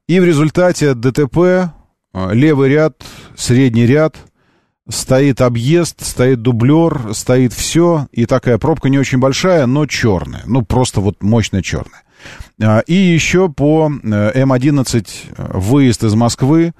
[0.09, 1.70] И в результате ДТП, э,
[2.35, 3.03] левый ряд,
[3.37, 4.16] средний ряд—
[4.93, 10.62] стоит объезд, стоит дублер, стоит все, и такая пробка не очень большая, но черная, ну
[10.62, 12.03] просто вот мощная черная.
[12.61, 15.07] А, и еще по э, М11
[15.59, 16.72] выезд из Москвы,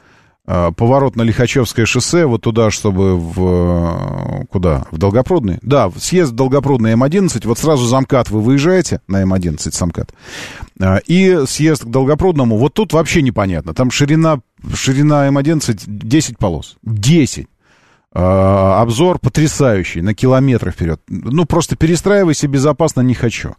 [0.45, 4.47] а, поворот на Лихачевское шоссе, вот туда, чтобы в...
[4.51, 4.87] Куда?
[4.91, 5.59] В Долгопрудный?
[5.63, 10.13] Да, съезд в Долгопрудный М11, вот сразу замкат вы выезжаете на М11, замкат,
[11.07, 14.41] и съезд к Долгопрудному, вот тут вообще непонятно, там ширина,
[14.75, 17.47] ширина М11 10 полос, 10.
[18.15, 21.01] А, обзор потрясающий, на километры вперед.
[21.09, 23.55] Ну, просто перестраивайся безопасно не хочу.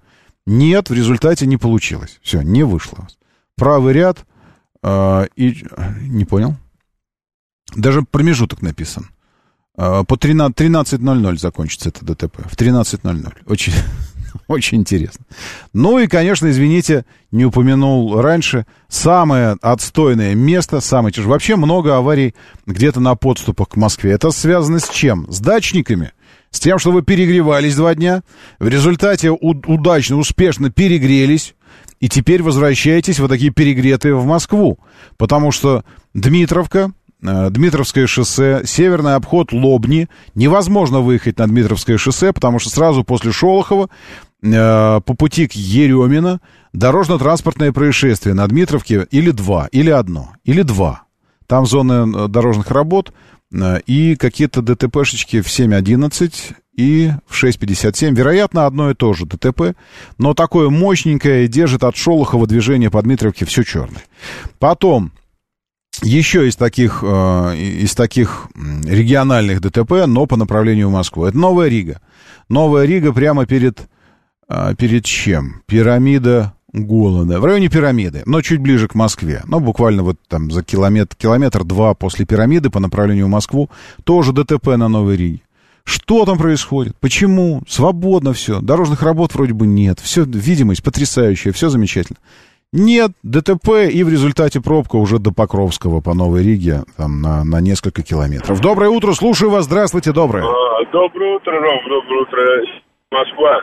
[0.45, 2.19] Нет, в результате не получилось.
[2.21, 3.07] Все, не вышло.
[3.55, 4.25] Правый ряд
[4.83, 5.65] и...
[6.01, 6.55] Не понял?
[7.75, 9.09] Даже промежуток написан.
[9.75, 12.37] А, по 13.00 закончится это ДТП.
[12.45, 13.33] В 13.00.
[13.45, 13.73] Очень,
[14.47, 15.25] очень интересно.
[15.73, 21.33] Ну и, конечно, извините, не упомянул раньше, самое отстойное место, самое тяжелое.
[21.33, 24.11] Вообще много аварий где-то на подступах к Москве.
[24.11, 25.29] Это связано с чем?
[25.31, 26.11] С дачниками.
[26.51, 28.21] С тем, что вы перегревались два дня,
[28.59, 31.55] в результате удачно, успешно перегрелись,
[31.99, 34.77] и теперь возвращаетесь вот такие перегретые в Москву.
[35.17, 36.91] Потому что Дмитровка,
[37.23, 40.09] Дмитровское шоссе, северный обход Лобни.
[40.35, 43.89] Невозможно выехать на Дмитровское шоссе, потому что сразу после Шолохова
[44.41, 46.41] э, по пути к Еремина
[46.73, 51.03] дорожно-транспортное происшествие на Дмитровке или два, или одно, или два.
[51.47, 53.13] Там зоны э, дорожных работ
[53.85, 58.15] и какие-то ДТПшечки в 7.11 и в 6.57.
[58.15, 59.75] Вероятно, одно и то же ДТП,
[60.17, 64.03] но такое мощненькое держит от Шолохова движение по Дмитровке все черное.
[64.59, 65.11] Потом
[66.03, 68.47] еще из таких, э, из таких
[68.85, 71.25] региональных ДТП, но по направлению в Москву.
[71.25, 71.99] Это Новая Рига.
[72.49, 73.87] Новая Рига прямо перед,
[74.49, 75.61] э, перед чем?
[75.65, 77.39] Пирамида голода.
[77.39, 79.43] В районе пирамиды, но чуть ближе к Москве.
[79.45, 83.69] Ну, буквально вот там за километр, километр-два после пирамиды по направлению в Москву.
[84.03, 85.41] Тоже ДТП на Новой Риге.
[85.83, 86.95] Что там происходит?
[86.99, 87.61] Почему?
[87.67, 88.61] Свободно все.
[88.61, 89.99] Дорожных работ вроде бы нет.
[89.99, 92.17] Все, видимость потрясающая, все замечательно.
[92.73, 97.61] Нет, ДТП и в результате пробка уже до Покровского по Новой Риге, там на, на
[97.61, 98.61] несколько километров.
[98.61, 100.41] Доброе утро, слушаю вас, здравствуйте, доброе.
[100.41, 102.41] А, доброе утро, Ром, доброе утро,
[103.11, 103.61] Москва.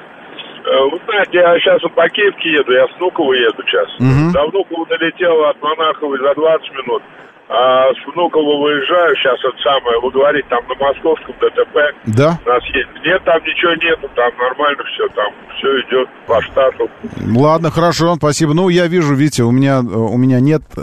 [0.63, 3.91] Э, вы знаете, я сейчас по Киевке еду, я с Внуково еду сейчас.
[3.99, 4.33] Угу.
[4.33, 7.03] До Внуково долетел от Монахова за 20 минут.
[7.53, 11.79] А с Внуково выезжаю, сейчас это самое, вы говорите, там на московском ДТП.
[12.07, 12.39] Да.
[12.47, 12.89] Нас есть.
[13.05, 16.89] Нет, там ничего нету, там нормально все, там все идет по штату.
[17.37, 18.55] Ладно, хорошо, спасибо.
[18.55, 20.81] Ну, я вижу, видите, у меня, у меня нет э,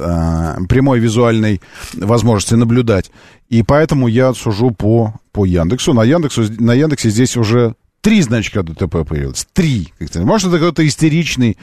[0.68, 1.62] прямой визуальной
[1.94, 3.12] возможности наблюдать.
[3.48, 5.94] И поэтому я сужу по, по Яндексу.
[5.94, 6.44] На, Яндексу.
[6.60, 9.48] на Яндексе здесь уже Три значка ДТП появилось.
[9.54, 9.88] Три.
[10.16, 11.58] Может, это какой-то истеричный.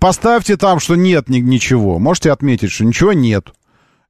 [0.00, 1.98] Поставьте там, что нет ни, ничего.
[1.98, 3.52] Можете отметить, что ничего нет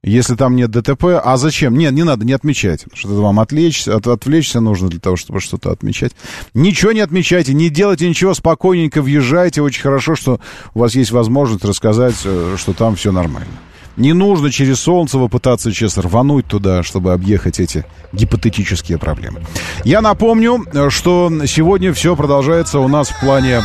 [0.03, 1.21] если там нет ДТП.
[1.23, 1.77] А зачем?
[1.77, 2.87] Нет, не надо, не отмечайте.
[2.93, 6.11] Что-то вам отвлечься, от, отвлечься нужно для того, чтобы что-то отмечать.
[6.53, 9.61] Ничего не отмечайте, не делайте ничего, спокойненько въезжайте.
[9.61, 10.39] Очень хорошо, что
[10.73, 13.47] у вас есть возможность рассказать, э, что там все нормально.
[13.95, 19.41] Не нужно через Солнцево пытаться сейчас рвануть туда, чтобы объехать эти гипотетические проблемы.
[19.83, 23.61] Я напомню, э, что сегодня все продолжается у нас в плане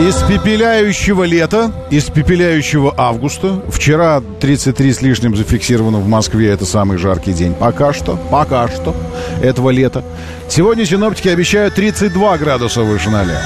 [0.00, 3.62] Испепеляющего лета, испепеляющего августа.
[3.68, 6.50] Вчера 33 с лишним зафиксировано в Москве.
[6.50, 7.52] Это самый жаркий день.
[7.52, 8.96] Пока что, пока что
[9.42, 10.02] этого лета.
[10.48, 13.42] Сегодня синоптики обещают 32 градуса выше ноля.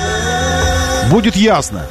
[1.11, 1.87] Будет ясно.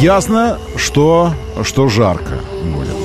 [0.00, 1.32] Ясно, что,
[1.62, 2.96] что жарко будет.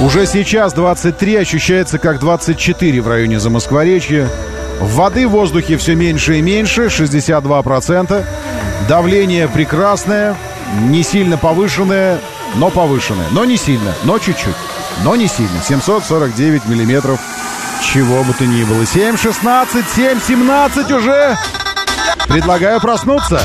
[0.00, 4.30] Уже сейчас 23 ощущается как 24 в районе Замоскворечья.
[4.80, 8.24] Воды в воздухе все меньше и меньше, 62%.
[8.88, 10.36] Давление прекрасное,
[10.82, 12.18] не сильно повышенное,
[12.54, 13.26] но повышенное.
[13.32, 14.54] Но не сильно, но чуть-чуть.
[15.02, 15.60] Но не сильно.
[15.62, 17.20] 749 миллиметров
[17.82, 18.82] чего бы то ни было.
[18.82, 21.36] 7.16, 7.17 уже.
[22.28, 23.40] Предлагаю проснуться.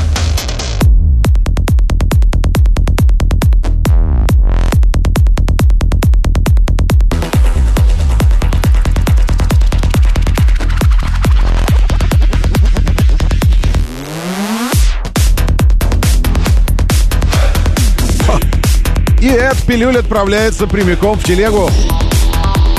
[19.24, 21.70] И Эд Пилюль отправляется прямиком в телегу.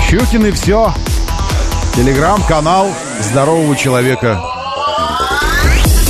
[0.07, 0.93] Щукин и все.
[1.97, 2.91] Телеграм-канал
[3.23, 4.43] здорового человека.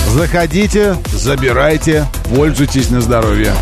[0.09, 3.55] Заходите, забирайте, пользуйтесь на здоровье.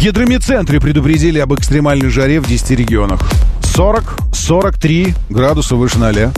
[0.00, 3.20] Гидромедцентре предупредили об экстремальной жаре в 10 регионах.
[3.60, 6.32] 40-43 градуса выше ноля.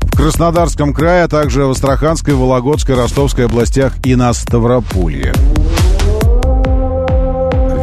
[0.00, 5.32] В Краснодарском крае, а также в Астраханской, Вологодской, Ростовской областях и на Ставрополье.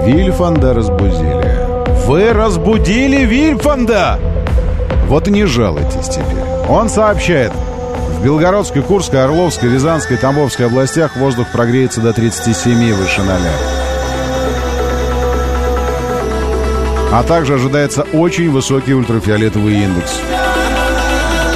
[0.05, 2.05] Вильфанда разбудили.
[2.05, 4.19] Вы разбудили Вильфанда!
[5.07, 6.43] Вот и не жалуйтесь теперь.
[6.67, 7.53] Он сообщает,
[8.19, 13.86] в Белгородской, Курской, Орловской, Рязанской, Тамбовской областях воздух прогреется до 37 выше 0.
[17.09, 20.19] А также ожидается очень высокий ультрафиолетовый индекс.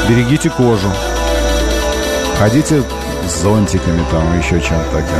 [0.07, 0.91] Берегите кожу.
[2.39, 2.83] Ходите
[3.27, 5.13] с зонтиками там, еще чем-то таким.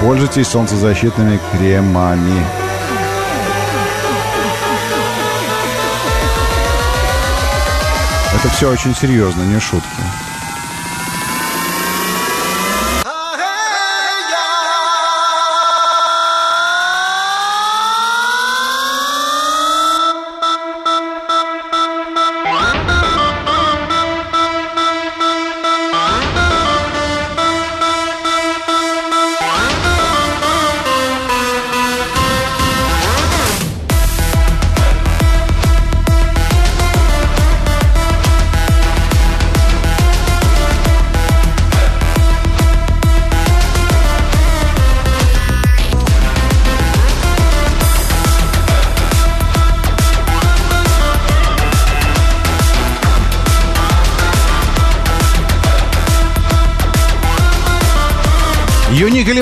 [0.00, 2.44] Пользуйтесь солнцезащитными кремами.
[8.34, 9.88] Это все очень серьезно, не шутки.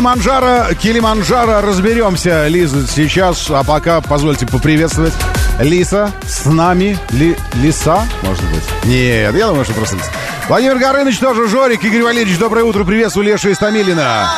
[0.02, 3.48] Килиманджаро, Килиманджаро, разберемся, Лиза, сейчас.
[3.50, 5.12] А пока позвольте поприветствовать
[5.60, 6.98] Лиса с нами.
[7.10, 8.64] Ли, Лиса, может быть?
[8.84, 10.10] Нет, я думаю, что просто Лиса.
[10.48, 11.84] Владимир Горыныч, тоже Жорик.
[11.84, 12.82] Игорь Валерьевич, доброе утро.
[12.82, 14.28] Приветствую Леша из Томилина.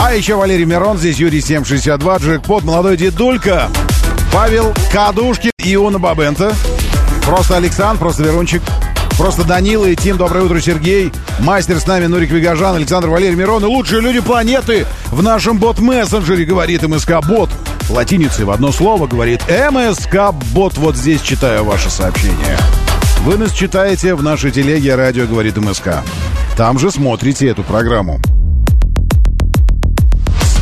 [0.00, 3.68] А еще Валерий Мирон, здесь Юрий 762, Джекпот, молодой дедулька,
[4.32, 6.52] Павел Кадушкин, Иона Бабента,
[7.24, 8.60] просто Александр, просто Верунчик,
[9.18, 11.12] Просто Данила и Тим, доброе утро, Сергей.
[11.40, 13.64] Мастер с нами, Нурик Вигажан, Александр Валерий Мирон.
[13.64, 17.50] И лучшие люди планеты в нашем бот-мессенджере, говорит МСК-бот.
[17.90, 20.78] Латиницей в одно слово говорит МСК-бот.
[20.78, 22.56] Вот здесь читаю ваше сообщение.
[23.24, 26.04] Вы нас читаете в нашей телеге «Радио говорит МСК».
[26.56, 28.20] Там же смотрите эту программу.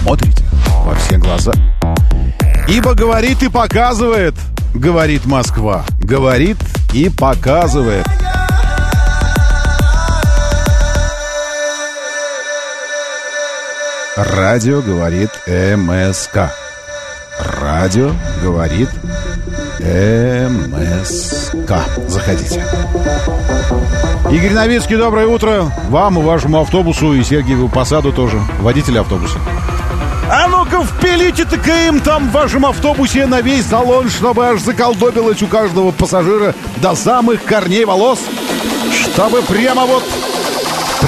[0.01, 0.45] Смотрите
[0.83, 1.53] во все глаза.
[2.69, 4.35] Ибо говорит и показывает,
[4.73, 5.85] говорит Москва.
[6.01, 6.57] Говорит
[6.95, 8.07] и показывает.
[14.17, 16.51] Радио говорит МСК.
[17.61, 18.13] Радио
[18.43, 18.89] говорит
[19.79, 21.73] МСК.
[22.09, 22.65] Заходите.
[24.31, 25.71] Игорь Новицкий, доброе утро.
[25.91, 28.41] Вам и вашему автобусу, и Сергееву Посаду тоже.
[28.61, 29.39] Водитель автобуса.
[30.31, 31.57] А ну-ка впилите-то
[31.87, 36.95] им там в вашем автобусе на весь салон, чтобы аж заколдобилось у каждого пассажира до
[36.95, 38.21] самых корней волос.
[39.13, 40.05] Чтобы прямо вот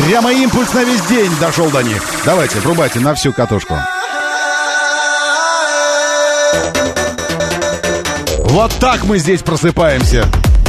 [0.07, 2.03] Прямо импульс на весь день дошел до них.
[2.25, 3.75] Давайте, врубайте на всю катушку.
[8.51, 10.25] Вот так мы здесь просыпаемся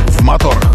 [0.07, 0.68] в моторах.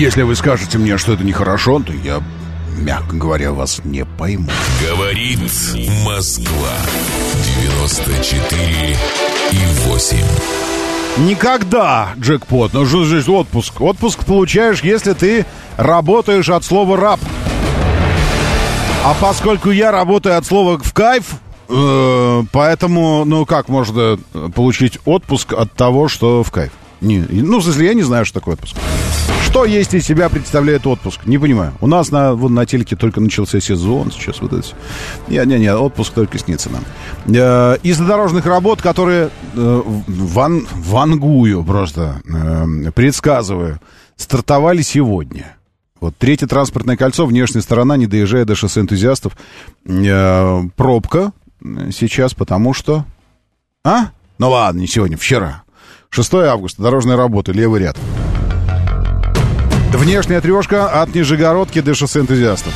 [0.00, 2.22] Если вы скажете мне, что это нехорошо, то я,
[2.78, 4.50] мягко говоря, вас не пойму.
[4.80, 5.38] Говорит
[6.06, 6.72] Москва.
[7.62, 8.96] 94
[9.52, 10.16] и 8.
[11.18, 12.72] Никогда, джекпот.
[12.72, 13.78] Ну что здесь отпуск?
[13.82, 15.44] Отпуск получаешь, если ты
[15.76, 17.20] работаешь от слова раб.
[19.04, 21.24] А поскольку я работаю от слова в кайф,
[21.68, 24.18] э, поэтому, ну как можно
[24.54, 26.72] получить отпуск от того, что в кайф?
[27.00, 28.76] Не, ну, в смысле, я не знаю, что такое отпуск.
[29.42, 31.26] Что есть из себя представляет отпуск?
[31.26, 31.72] Не понимаю.
[31.80, 34.68] У нас на, вон на телеке только начался сезон сейчас вот это.
[35.28, 36.84] Не, не, не, отпуск только снится нам.
[37.26, 43.80] Э, из-за дорожных работ, которые э, ван, вангую просто, э, предсказываю,
[44.16, 45.56] стартовали сегодня.
[46.00, 49.36] Вот третье транспортное кольцо, внешняя сторона, не доезжая до шоссе энтузиастов.
[49.84, 51.32] Э, пробка
[51.90, 53.04] сейчас, потому что...
[53.84, 54.10] А?
[54.38, 55.64] Ну ладно, не сегодня, вчера.
[56.12, 57.96] 6 августа, дорожные работы, левый ряд.
[59.92, 62.72] Внешняя трешка от Нижегородки до шоссе энтузиастов.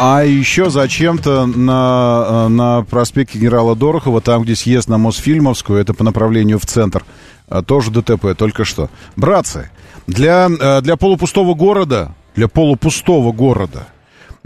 [0.00, 5.94] А еще зачем-то на, э, на проспекте генерала Дорохова, там, где съезд на Мосфильмовскую, это
[5.94, 7.04] по направлению в центр,
[7.48, 8.90] э, тоже ДТП, только что.
[9.16, 9.70] Братцы,
[10.06, 13.88] для, э, для полупустого города, для полупустого города,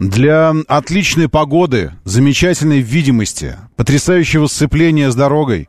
[0.08, 5.68] для отличной погоды, замечательной видимости, потрясающего сцепления с дорогой,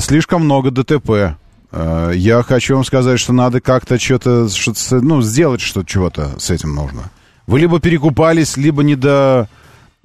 [0.00, 1.36] слишком много ДТП.
[1.72, 6.74] Я хочу вам сказать, что надо как-то что-то, что ну, сделать что-то, чего-то с этим
[6.74, 7.10] нужно.
[7.46, 9.48] Вы либо перекупались, либо не до,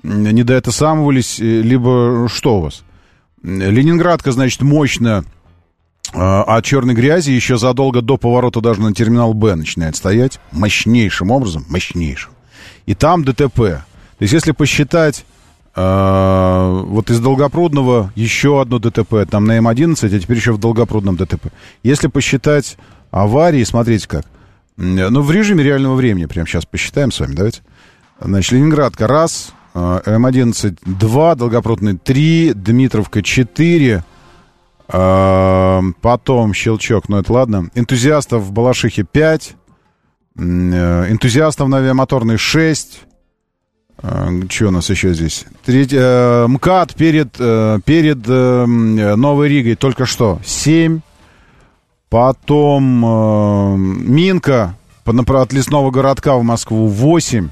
[0.02, 2.84] не до это самовались, э, либо что у вас?
[3.43, 5.26] Ленинградка, значит, мощно
[6.11, 11.30] э, от черной грязи еще задолго до поворота даже на терминал Б начинает стоять мощнейшим
[11.30, 12.34] образом, мощнейшим.
[12.85, 13.55] И там ДТП.
[13.55, 15.25] То есть если посчитать
[15.75, 21.15] э, вот из Долгопрудного еще одно ДТП, там на М11, а теперь еще в Долгопрудном
[21.17, 21.47] ДТП.
[21.83, 22.77] Если посчитать
[23.11, 24.25] аварии, смотрите как.
[24.77, 27.61] Ну, в режиме реального времени, прямо сейчас посчитаем с вами, давайте.
[28.19, 34.03] Значит, Ленинградка раз, э, М11 2, Долгопрудный 3, Дмитровка 4,
[34.87, 37.69] э, потом Щелчок, ну это ладно.
[37.73, 39.64] Энтузиастов в Балашихе 5, э,
[40.37, 43.01] энтузиастов на авиамоторной 6,
[44.49, 45.45] что у нас еще здесь?
[45.63, 50.99] Треть, МКАД перед, перед Новой Ригой только что 7.
[52.09, 54.75] Потом э, Минка
[55.05, 57.49] от лесного городка в Москву 8.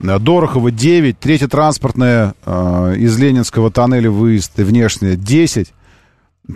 [0.00, 1.18] Э, Дорохова 9.
[1.18, 5.72] Третья транспортная э, из Ленинского тоннеля выезд внешняя 10.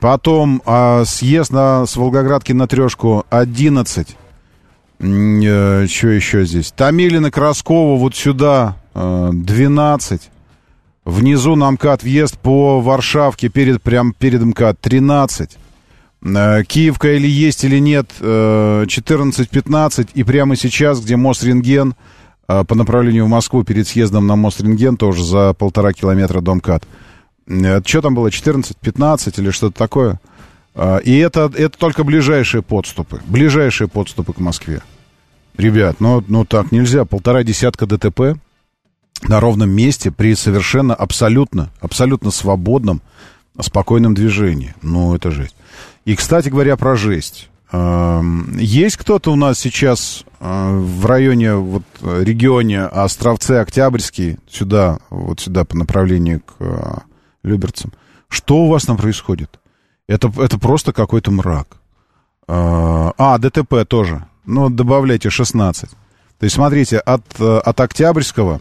[0.00, 4.16] Потом э, съезд на, с Волгоградки на трешку 11.
[5.00, 6.72] Э, что еще здесь?
[6.72, 10.30] Томилина, Краскова вот сюда э, 12.
[11.06, 15.56] Внизу на МКАД въезд по Варшавке перед, прям перед МКАД 13.
[16.22, 20.02] Э, Киевка или есть, или нет, 14-15.
[20.02, 21.94] Э, и прямо сейчас, где мост Рентген,
[22.46, 26.56] э, по направлению в Москву, перед съездом на мост Рентген, тоже за полтора километра до
[26.56, 26.84] МКАД.
[27.46, 30.20] Что там было, 14-15 или что-то такое?
[31.04, 33.20] И это, это только ближайшие подступы.
[33.26, 34.80] Ближайшие подступы к Москве.
[35.56, 37.04] Ребят, ну, ну так нельзя.
[37.04, 38.38] Полтора десятка ДТП
[39.22, 43.02] на ровном месте при совершенно абсолютно, абсолютно свободном,
[43.60, 44.74] спокойном движении.
[44.82, 45.56] Ну, это жесть.
[46.04, 47.50] И, кстати говоря, про жесть.
[47.72, 55.40] Эм, есть кто-то у нас сейчас э, в районе, вот, регионе Островцы, Октябрьский, сюда, вот
[55.40, 57.04] сюда по направлению к
[57.42, 57.92] Люберцам?
[58.28, 59.59] Что у вас там происходит?
[60.10, 61.76] Это, это просто какой-то мрак.
[62.48, 64.24] Э, а, ДТП тоже.
[64.44, 65.88] Ну, добавляйте 16.
[65.90, 68.60] То есть, смотрите, от, от Октябрьского,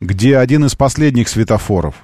[0.00, 1.96] где один из последних светофоров,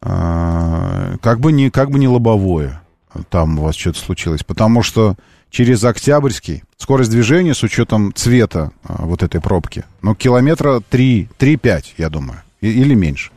[0.00, 2.80] как бы не, как бы не лобовое,
[3.28, 4.44] там у вас что-то случилось.
[4.44, 5.16] Потому что
[5.50, 12.08] через Октябрьский скорость движения с учетом цвета а, вот этой пробки, ну, километра 3-5, я
[12.08, 13.32] думаю, или меньше.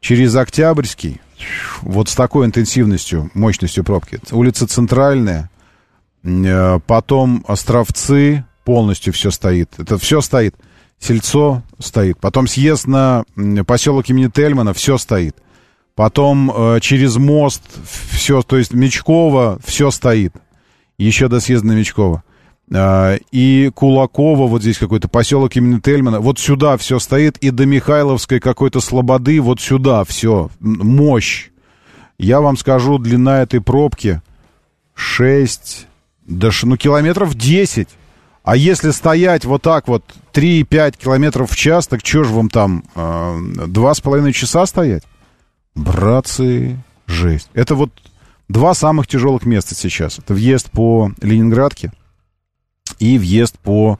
[0.00, 1.20] Через Октябрьский,
[1.82, 5.50] вот с такой интенсивностью, мощностью пробки, улица Центральная,
[6.22, 9.70] э, потом Островцы, полностью все стоит.
[9.78, 10.54] Это все стоит.
[10.98, 12.18] Сельцо стоит.
[12.18, 13.24] Потом съезд на
[13.66, 15.36] поселок имени Тельмана, все стоит.
[15.94, 17.62] Потом э, через мост
[18.10, 20.34] все, то есть Мечкова, все стоит.
[20.98, 22.22] Еще до съезда на Мечкова.
[22.72, 27.36] Э, и Кулакова, вот здесь какой-то поселок имени Тельмана, вот сюда все стоит.
[27.38, 30.50] И до Михайловской какой-то Слободы, вот сюда все.
[30.60, 31.48] Мощь.
[32.18, 34.20] Я вам скажу, длина этой пробки
[34.94, 35.86] 6,
[36.26, 37.88] даже, ну, километров 10.
[38.42, 42.84] А если стоять вот так вот 3-5 километров в час, так что же вам там,
[42.94, 45.02] э, два с половиной часа стоять?
[45.74, 47.48] Братцы, жесть.
[47.54, 47.90] Это вот
[48.48, 50.18] два самых тяжелых места сейчас.
[50.18, 51.92] Это въезд по Ленинградке
[52.98, 53.98] и въезд по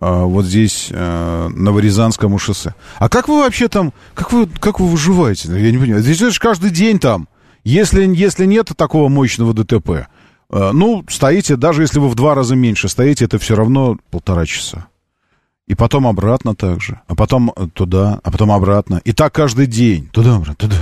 [0.00, 2.74] э, вот здесь э, Новорязанскому шоссе.
[2.98, 5.48] А как вы вообще там, как вы, как вы выживаете?
[5.48, 6.02] Я не понимаю.
[6.02, 7.28] Здесь же каждый день там.
[7.64, 12.56] Если, если нет такого мощного ДТП, э, ну, стоите, даже если вы в два раза
[12.56, 14.88] меньше стоите, это все равно полтора часа.
[15.68, 17.02] И потом обратно также.
[17.06, 19.02] А потом э, туда, а потом обратно.
[19.04, 20.08] И так каждый день.
[20.08, 20.76] Туда-обратно, туда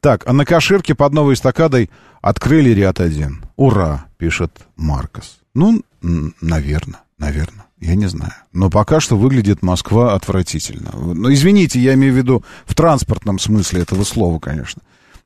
[0.00, 1.90] Так, а на Каширке под новой эстакадой
[2.20, 3.42] открыли ряд один.
[3.56, 5.40] Ура, пишет Маркос.
[5.54, 7.66] Ну, наверное, наверное.
[7.80, 8.32] Я не знаю.
[8.52, 10.90] Но пока что выглядит Москва отвратительно.
[10.94, 14.82] Ну, извините, я имею в виду в транспортном смысле этого слова, конечно.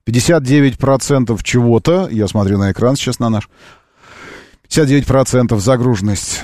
[0.06, 3.48] 59% чего-то, я смотрю на экран сейчас на наш,
[4.68, 6.42] 59% загруженность.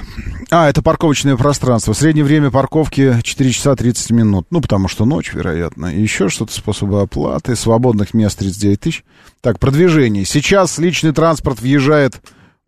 [0.50, 1.92] А, это парковочное пространство.
[1.92, 4.46] Среднее время парковки 4 часа 30 минут.
[4.50, 5.86] Ну, потому что ночь, вероятно.
[5.86, 7.56] И еще что-то, способы оплаты.
[7.56, 9.04] Свободных мест 39 тысяч.
[9.40, 10.24] Так, продвижение.
[10.24, 12.20] Сейчас личный транспорт въезжает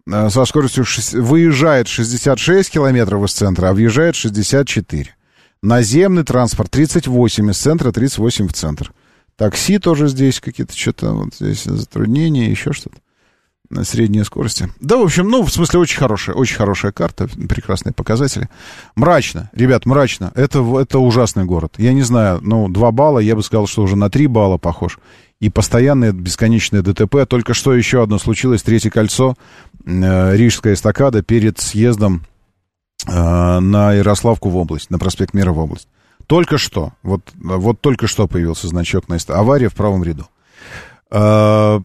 [0.09, 0.85] со скоростью...
[0.85, 5.15] 6, выезжает 66 километров из центра, а въезжает 64.
[5.63, 8.93] Наземный транспорт 38 из центра, 38 в центр.
[9.37, 12.99] Такси тоже здесь какие-то что-то, вот здесь затруднения, еще что-то
[13.71, 14.69] на средней скорости.
[14.81, 18.49] Да, в общем, ну, в смысле, очень хорошая, очень хорошая карта, прекрасные показатели.
[18.95, 20.33] Мрачно, ребят, мрачно.
[20.35, 21.75] Это, это ужасный город.
[21.79, 24.99] Я не знаю, ну, 2 балла, я бы сказал, что уже на 3 балла похож.
[25.41, 27.27] И постоянное бесконечное ДТП.
[27.29, 29.37] Только что еще одно случилось, третье кольцо,
[29.85, 32.25] э, Рижская эстакада перед съездом
[33.07, 35.89] э, на Ярославку в область, на проспект Мира в область.
[36.27, 39.41] Только что, вот, вот только что появился значок на эстакаде.
[39.41, 40.27] Авария в правом ряду.
[41.11, 41.81] Э,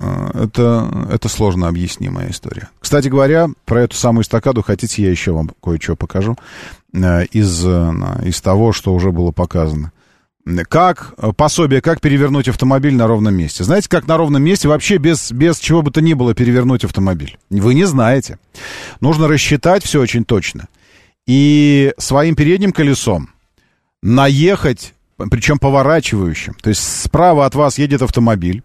[0.00, 2.70] Э, это, это сложно объяснимая история.
[2.80, 6.36] Кстати говоря, про эту самую эстакаду, хотите, я еще вам кое-что покажу
[6.92, 7.92] э, из, э,
[8.24, 9.92] из того, что уже было показано.
[10.68, 13.62] Как пособие, как перевернуть автомобиль на ровном месте.
[13.62, 17.38] Знаете, как на ровном месте вообще без, без чего бы то ни было перевернуть автомобиль?
[17.50, 18.38] Вы не знаете.
[19.00, 20.68] Нужно рассчитать все очень точно.
[21.26, 23.30] И своим передним колесом
[24.02, 24.94] наехать,
[25.30, 26.54] причем поворачивающим.
[26.54, 28.62] То есть справа от вас едет автомобиль,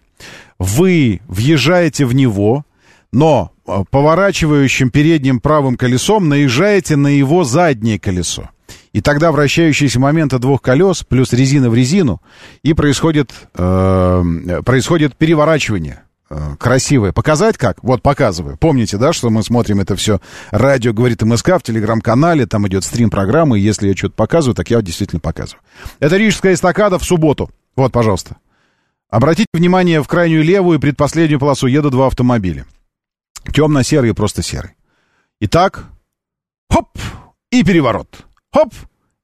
[0.58, 2.66] вы въезжаете в него,
[3.12, 8.50] но э, поворачивающим передним правым колесом наезжаете на его заднее колесо.
[8.96, 12.22] И тогда вращающиеся моменты двух колес плюс резина в резину,
[12.64, 17.12] и происходит, э, происходит переворачивание э, красивое.
[17.12, 17.84] Показать как?
[17.84, 18.56] Вот показываю.
[18.58, 23.10] Помните, да, что мы смотрим это все радио говорит МСК в телеграм-канале, там идет стрим
[23.10, 25.62] программы, если я что-то показываю, так я вот действительно показываю.
[26.00, 27.52] Это Рижская эстакада в субботу.
[27.76, 28.38] Вот, пожалуйста.
[29.10, 32.66] Обратите внимание, в крайнюю левую и предпоследнюю полосу едут два автомобиля.
[33.54, 34.72] Темно-серый и просто серый.
[35.42, 35.84] Итак,
[36.70, 36.98] хоп,
[37.52, 38.26] и переворот.
[38.56, 38.74] Хоп,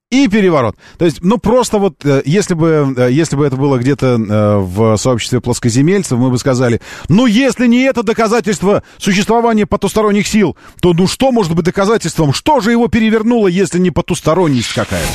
[0.10, 0.76] и переворот.
[0.98, 4.58] То есть, ну, просто вот, э, если бы, э, если бы это было где-то э,
[4.58, 10.92] в сообществе плоскоземельцев, мы бы сказали, ну, если не это доказательство существования потусторонних сил, то
[10.92, 12.34] ну что может быть доказательством?
[12.34, 15.08] Что же его перевернуло, если не потусторонность какая-то?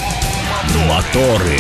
[0.88, 1.58] Моторы.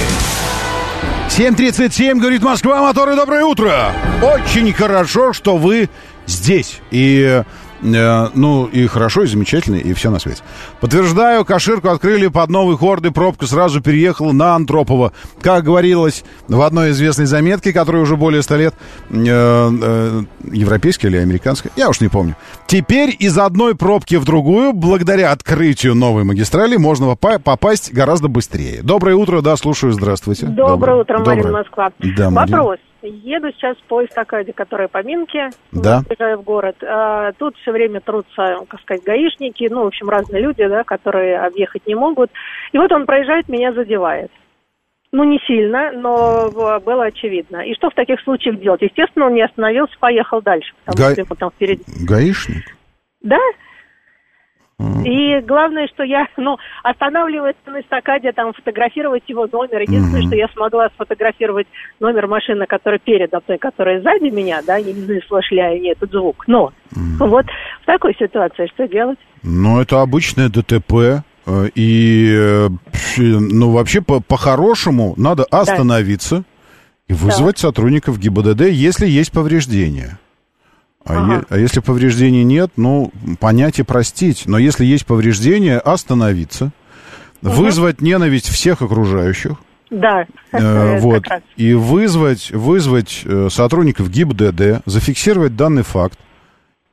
[1.28, 3.92] 7.37, говорит Москва, моторы, доброе утро!
[4.22, 5.90] Очень хорошо, что вы
[6.26, 6.78] здесь.
[6.90, 7.42] И
[7.82, 10.42] ну, и хорошо, и замечательно, и все на свете.
[10.80, 15.12] Подтверждаю, Каширку открыли под новый хорды, пробка сразу переехала на Антропово.
[15.40, 18.74] Как говорилось в одной известной заметке, которая уже более ста лет,
[19.10, 20.22] э, э,
[20.52, 22.36] европейская или американская, я уж не помню.
[22.66, 28.82] Теперь из одной пробки в другую, благодаря открытию новой магистрали, можно попасть гораздо быстрее.
[28.82, 30.46] Доброе утро, да, слушаю, здравствуйте.
[30.46, 31.00] Доброе, Доброе.
[31.00, 31.90] утро, Марина Москва.
[32.16, 32.78] Да, Вопрос.
[33.02, 36.02] Еду сейчас по эстакаде, которая по Минке, да.
[36.06, 36.76] приезжаю в город.
[36.82, 41.38] А, тут все время трутся, как сказать, гаишники, ну, в общем, разные люди, да, которые
[41.40, 42.30] объехать не могут.
[42.72, 44.30] И вот он проезжает, меня задевает.
[45.12, 47.58] Ну, не сильно, но было очевидно.
[47.58, 48.82] И что в таких случаях делать?
[48.82, 50.74] Естественно, он не остановился, поехал дальше.
[50.84, 51.12] Потому Га...
[51.12, 51.84] что ему там впереди...
[52.06, 52.76] Гаишник?
[53.22, 53.38] Да,
[55.06, 59.80] и главное, что я, ну, останавливаясь на эстакаде, там, фотографировать его номер.
[59.80, 60.26] Единственное, mm-hmm.
[60.26, 61.66] что я смогла сфотографировать
[62.00, 66.44] номер машины, которая передо мной, которая сзади меня, да, не, не слышали они этот звук.
[66.46, 67.26] Но mm-hmm.
[67.26, 67.46] вот
[67.82, 69.18] в такой ситуации что делать?
[69.42, 71.24] Ну, это обычное ДТП.
[71.46, 72.68] Э, и, э,
[73.18, 76.44] ну, вообще, по- по-хорошему, надо остановиться да.
[77.08, 77.68] и вызвать да.
[77.68, 80.18] сотрудников ГИБДД, если есть повреждения.
[81.06, 81.34] А, ага.
[81.34, 84.44] е, а если повреждений нет, ну, понять и простить.
[84.46, 86.72] Но если есть повреждения, остановиться,
[87.42, 87.52] угу.
[87.52, 89.56] вызвать ненависть всех окружающих.
[89.88, 90.26] Да.
[90.52, 91.24] Э, вот.
[91.56, 96.18] И вызвать, вызвать э, сотрудников ГИБДД, зафиксировать данный факт.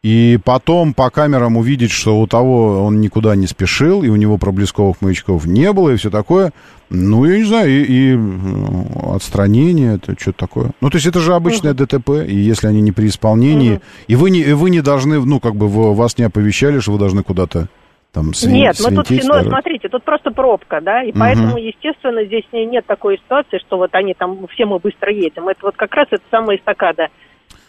[0.03, 4.37] И потом по камерам увидеть, что у того он никуда не спешил, и у него
[4.37, 6.51] проблесковых маячков не было, и все такое.
[6.95, 10.71] Ну, я не знаю, и, и э, отстранение, это что-то такое.
[10.79, 11.85] Ну, то есть это же обычное угу.
[11.85, 13.81] ДТП, и если они не при исполнении, угу.
[14.07, 16.99] и, вы не, и вы не должны, ну, как бы вас не оповещали, что вы
[16.99, 17.67] должны куда-то
[18.11, 21.19] там свин, Нет, ну тут, ну, смотрите, тут просто пробка, да, и угу.
[21.19, 25.49] поэтому, естественно, здесь нет такой ситуации, что вот они там, все мы быстро едем.
[25.49, 27.07] Это вот как раз это самая эстакада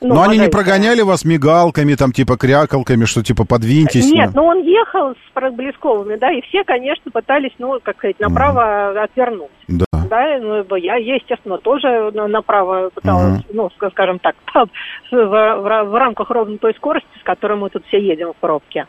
[0.05, 4.11] ну, Но они не прогоняли вас мигалками, там, типа, крякалками, что, типа, подвиньтесь?
[4.13, 9.03] Нет, ну, он ехал с проблесковыми, да, и все, конечно, пытались, ну, как сказать, направо
[9.03, 9.51] отвернуть.
[9.69, 9.87] Да.
[10.11, 14.67] Да, ну, я, естественно, тоже направо пыталась, ну, скажем так, в,
[15.11, 18.87] в, в рамках ровно той скорости, с которой мы тут все едем в пробке.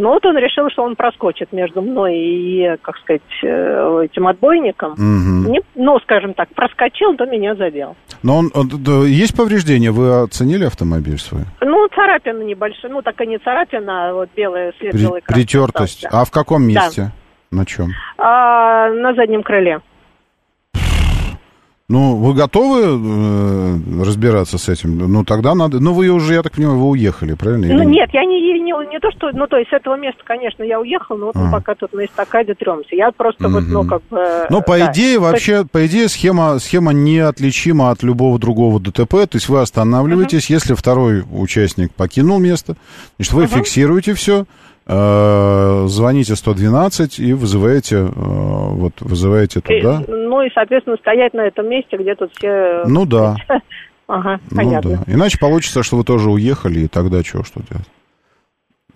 [0.00, 4.92] Но вот он решил, что он проскочит между мной и, как сказать, э, этим отбойником.
[4.96, 5.50] Мгм.
[5.50, 7.96] Не- ну, скажем так, проскочил, то меня задел.
[8.22, 9.90] Но он, он- да, есть повреждения?
[9.90, 11.42] Вы оценили автомобиль свой?
[11.60, 16.04] Ну, царапина небольшая, ну, такая не царапина, а вот белая, след При- притертость.
[16.04, 16.22] остался.
[16.22, 16.66] А в каком Да.
[16.84, 17.10] месте?
[17.50, 17.88] На чем?
[18.18, 19.80] А, на заднем крыле.
[21.90, 24.98] Ну, вы готовы э, разбираться с этим?
[24.98, 25.80] Ну, тогда надо...
[25.80, 27.66] Ну, вы уже, я так понимаю, вы уехали, правильно?
[27.66, 29.30] Ну, Или- нет, я не, не, не то, что...
[29.32, 31.50] Ну, то есть с этого места, конечно, я уехал, но вот мы А.
[31.50, 32.94] пока тут на эстакаде тремся.
[32.94, 34.18] Я просто вот, ну, как бы...
[34.50, 34.92] Ну, по да.
[34.92, 39.26] идее, вообще, по идее, схема, схема неотличима от любого другого ДТП.
[39.26, 42.76] То есть вы останавливаетесь, если второй участник покинул место,
[43.16, 44.44] значит, вы фиксируете все,
[44.88, 50.02] звоните 112 и вызываете, э, вот, вызываете И, туда.
[50.08, 52.84] Ну, и, соответственно, стоять на этом месте, где тут все...
[52.86, 53.36] Ну да,
[54.08, 55.02] Ага, ну понятно.
[55.06, 55.12] да.
[55.12, 57.86] Иначе получится, что вы тоже уехали, и тогда что, что делать?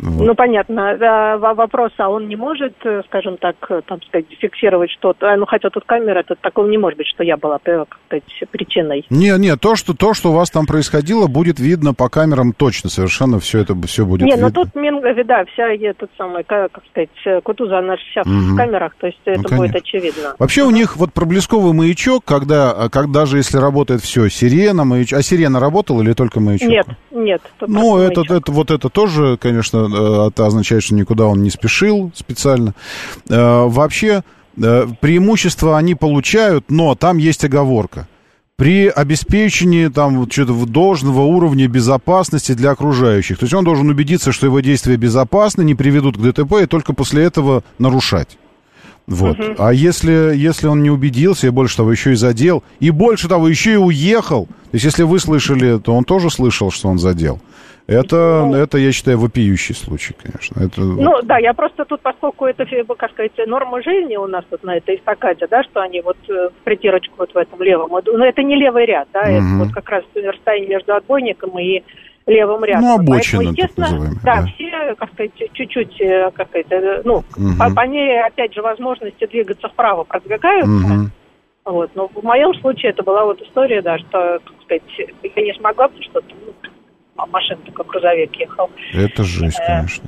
[0.02, 0.26] Вот.
[0.26, 0.96] Ну, понятно.
[0.98, 5.32] Да, во- вопрос, а он не может, э, скажем так, э, там сказать, фиксировать что-то?
[5.32, 7.98] А, Ну, хотя тут камера, это такого не может быть, что я была, э, как
[8.06, 9.06] сказать, причиной.
[9.10, 12.90] Не, не, то что, то, что у вас там происходило, будет видно по камерам точно,
[12.90, 14.48] совершенно все это все будет Не, видно.
[14.48, 18.54] ну тут, да, вся этот самый, ка- как сказать, Кутуза, она же вся Мгм.
[18.54, 19.56] в камерах, то есть это конечно.
[19.56, 20.34] будет очевидно.
[20.38, 25.18] Вообще у них вот проблесковый маячок, когда, а, как даже если работает все, сирена, маячок.
[25.18, 26.68] А сирена работала или только маячок?
[26.68, 27.42] Нет, нет.
[27.60, 32.74] Ну, это, это, вот это тоже, конечно, это означает, что никуда он не спешил специально.
[33.28, 34.22] Э, Вообще,
[34.56, 38.08] э, преимущества они получают, но там есть оговорка.
[38.56, 43.38] При обеспечении там что-то должного уровня безопасности для окружающих.
[43.38, 46.92] То есть он должен убедиться, что его действия безопасны, не приведут к ДТП, и только
[46.92, 48.38] после этого нарушать.
[49.06, 49.36] Вот.
[49.58, 53.48] А если, если он не убедился, и больше того, еще и задел, и больше того,
[53.48, 57.40] еще и уехал, то есть если вы слышали, то он тоже слышал, что он задел.
[57.86, 60.64] Это, это я считаю, вопиющий случай, конечно.
[60.64, 62.64] Это, Ну, да, я просто тут, поскольку это,
[62.96, 66.50] как сказать, норма жизни у нас тут на этой эстакаде, да, что они вот э,
[66.50, 69.58] в притирочку вот в этом левом, вот, ну, это не левый ряд, да, это Мгм.
[69.64, 71.82] вот как раз расстояние между отбойником и
[72.26, 72.82] левым рядом.
[72.82, 74.46] Ну, обочина, Поэтому, так естественно, называемая, да, да.
[74.46, 77.58] все, как сказать, чуть-чуть, э, как сказать, э, ну, Мгм.
[77.58, 81.10] по, по мере, опять же, возможности двигаться вправо продвигаются, Мгм.
[81.64, 84.82] вот, но в моем случае это была вот история, да, что, как сказать,
[85.36, 86.41] я не смогла, потому что ну,
[87.16, 88.70] машина только грузовик ехал.
[88.92, 90.04] это жесть, Э, конечно.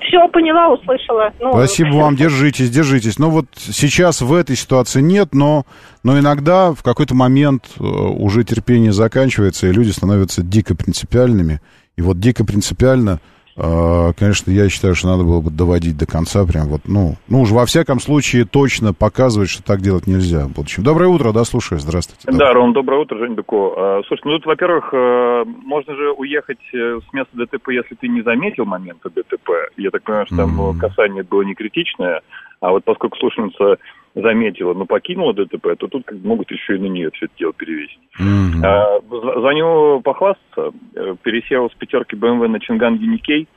[0.00, 1.32] Все, поняла, услышала.
[1.38, 3.18] Ну, Спасибо вам, держитесь, держитесь.
[3.18, 5.64] Ну вот сейчас в этой ситуации нет, но,
[6.02, 11.60] но иногда в какой-то момент э, уже терпение заканчивается, и люди становятся дико принципиальными.
[11.96, 13.20] И вот дико принципиально,
[13.56, 17.50] конечно, я считаю, что надо было бы доводить до конца, прям вот, ну, ну уж
[17.50, 20.82] во всяком случае точно показывать, что так делать нельзя в будущем.
[20.82, 22.36] Доброе утро, да, слушаю, здравствуйте.
[22.36, 23.74] Да, Ром, доброе утро, Жень Быко.
[23.76, 28.08] А, Слушай, ну тут, во-первых, э, можно же уехать э, с места ДТП, если ты
[28.08, 29.50] не заметил момента ДТП.
[29.76, 32.22] Я так понимаю, что там касание было не критичное,
[32.60, 33.78] а вот поскольку слушательница
[34.14, 37.52] заметила, но покинула ДТП, то тут как могут еще и на нее все это дело
[37.52, 37.98] перевесить.
[38.18, 38.64] Мгм.
[38.64, 40.70] А, зв- Звоню похвастаться.
[40.94, 43.48] Э, Пересел с пятерки BMW на Чинган Юникей.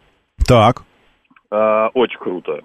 [0.48, 0.84] Так,
[1.50, 2.62] А, Очень круто.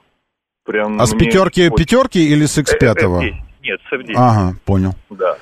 [0.64, 2.94] Прям а с пятерки, очень- пятерки или с Э, X5?
[2.94, 3.34] F10.
[3.62, 4.12] Нет, с F10.
[4.16, 4.92] Ага, понял.
[5.10, 5.36] Да.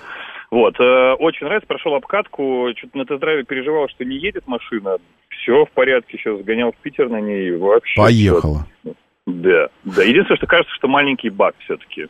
[0.51, 4.97] Вот, э, очень нравится, прошел обкатку, что-то на тест-драйве переживал, что не едет машина.
[5.29, 8.01] Все в порядке, сейчас сгонял в Питер на ней, вообще.
[8.01, 8.67] Поехала.
[9.27, 10.03] Да, да.
[10.03, 12.09] Единственное, что кажется, что маленький баг все-таки.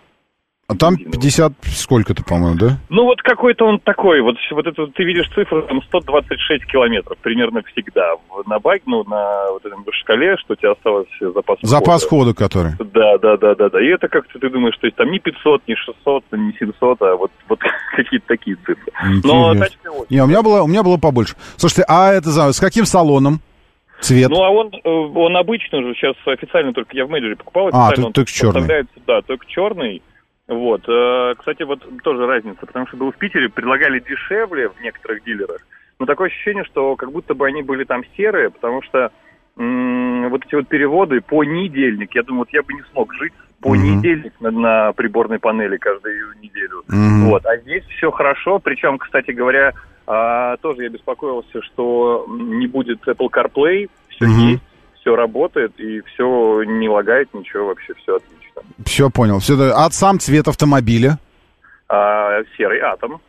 [0.71, 2.79] А там 50 сколько-то, по-моему, да?
[2.91, 7.61] Ну, вот какой-то он такой, вот, вот это ты видишь цифру, там 126 километров примерно
[7.73, 8.13] всегда
[8.47, 12.33] на байк, ну, на вот этом шкале, что у тебя осталось запас Запас хода.
[12.33, 12.73] хода который.
[12.79, 13.83] Да, да, да, да, да.
[13.83, 17.17] И это как-то ты думаешь, что есть там не 500, не 600, не 700, а
[17.17, 17.59] вот, вот
[17.97, 18.93] какие-то такие цифры.
[19.25, 19.59] Но Интересно.
[19.59, 21.35] тачка очень Не, у меня было, у меня было побольше.
[21.57, 23.41] Слушайте, а это с каким салоном?
[24.03, 24.31] Цвет?
[24.31, 27.67] Ну, а он, э, он обычно уже сейчас официально только я в менеджере покупал.
[27.73, 28.53] А, официально только- он только чёрный.
[28.61, 30.03] поставляется, Да, только черный.
[30.51, 30.83] Вот.
[30.89, 35.61] э, Кстати, вот тоже разница, потому что был в Питере, предлагали дешевле в некоторых дилерах.
[36.01, 39.13] Но такое ощущение, что как будто бы они были там серые, потому что
[39.57, 43.75] вот эти вот переводы по недельник, я думаю, вот я бы не смог жить по
[43.75, 43.85] Мгм.
[43.85, 46.83] недельник на, на приборной панели каждую неделю.
[46.89, 47.27] Мгм.
[47.27, 49.75] Вот, а здесь все хорошо, причем, кстати говоря,
[50.07, 54.49] а, тоже я беспокоился, что не будет Apple CarPlay, все Мгм.
[54.49, 54.63] есть,
[55.01, 58.50] все работает и все не лагает, ничего вообще, все отлично.
[58.85, 59.39] Все понял.
[59.41, 61.19] Все, а сам цвет автомобиля?
[61.89, 63.21] А, серый атом.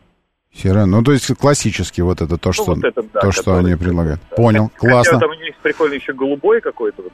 [0.54, 0.84] Серый.
[0.86, 3.74] Ну, то есть классический вот это, то, что, вот это, да, то, что который- они
[3.74, 4.20] предлагают.
[4.36, 5.18] Понял, Хотя классно.
[5.20, 7.02] там у них прикольный еще голубой какой-то.
[7.02, 7.12] Вот.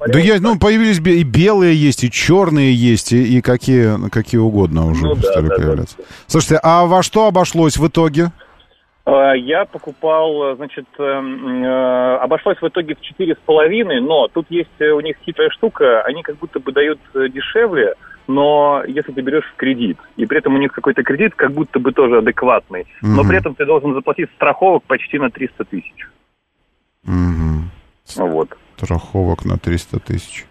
[0.00, 4.40] Вот, Да есть, ну, появились и белые есть, и черные есть, и, и какие, какие
[4.40, 5.62] угодно уже Ну да, стали да, да.
[5.62, 5.96] появляться.
[6.26, 8.32] Слушайте, а во что обошлось в итоге?
[9.08, 14.28] Э, Я покупал, э, значит, э, э, обошлось в итоге в четыре с половиной, но
[14.28, 17.94] тут есть у них хитрая штука, они как будто бы дают дешевле,
[18.26, 21.78] но если ты берешь в кредит, и при этом у них какой-то кредит как будто
[21.78, 23.28] бы тоже адекватный, но Мгм.
[23.28, 26.06] при этом ты должен заплатить страховок почти на 300 тысяч.
[27.04, 27.70] Мгм.
[28.16, 28.50] Вот.
[28.76, 30.44] Страховок на 300 тысяч.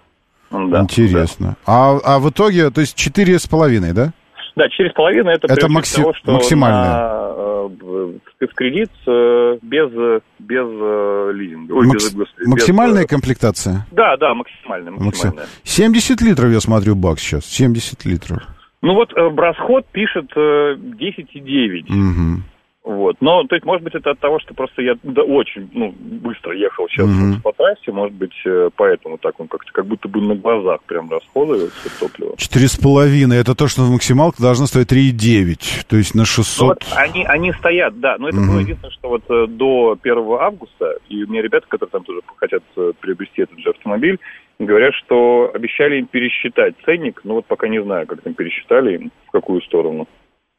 [0.49, 1.57] Да, Интересно.
[1.67, 4.13] А, а в итоге, то есть четыре с половиной, да?
[4.57, 6.89] Да, через половину это, Это макси- того, что максимальное.
[6.89, 9.91] на, э, в- кредит э, без,
[10.39, 11.73] без э, лизинга.
[11.73, 13.85] Ой, Макс- без, без, максимальная э, комплектация?
[13.91, 15.45] Да, да, максимальная, Максим- максимальная.
[15.63, 17.45] 70 литров, я смотрю, бак сейчас.
[17.45, 18.39] 70 литров.
[18.81, 21.85] Ну вот э, расход пишет э, 10,9.
[21.89, 22.43] Мгм.
[22.87, 23.17] Вот.
[23.19, 26.55] Но, то есть, может быть, это от того, что просто я да, очень ну, быстро
[26.55, 27.41] ехал сейчас Мгм.
[27.41, 31.11] по трассе, может быть, э, поэтому так он как-то как будто бы на глазах прям
[31.11, 32.37] расходуется топливо.
[32.37, 33.39] Четыре с половиной.
[33.41, 35.83] Это то, что в максималке должно стоить 3,9.
[35.89, 36.65] То есть на Ну, 600...
[36.65, 38.51] вот они, они стоят, да, но это Мгм.
[38.51, 42.21] было единственное, что вот э, до 1 августа, и у меня ребята, которые там тоже
[42.37, 44.17] хотят э, приобрести этот же автомобиль,
[44.59, 49.11] говорят, что обещали им пересчитать ценник, но вот пока не знаю, как там пересчитали, им,
[49.27, 50.07] в какую сторону.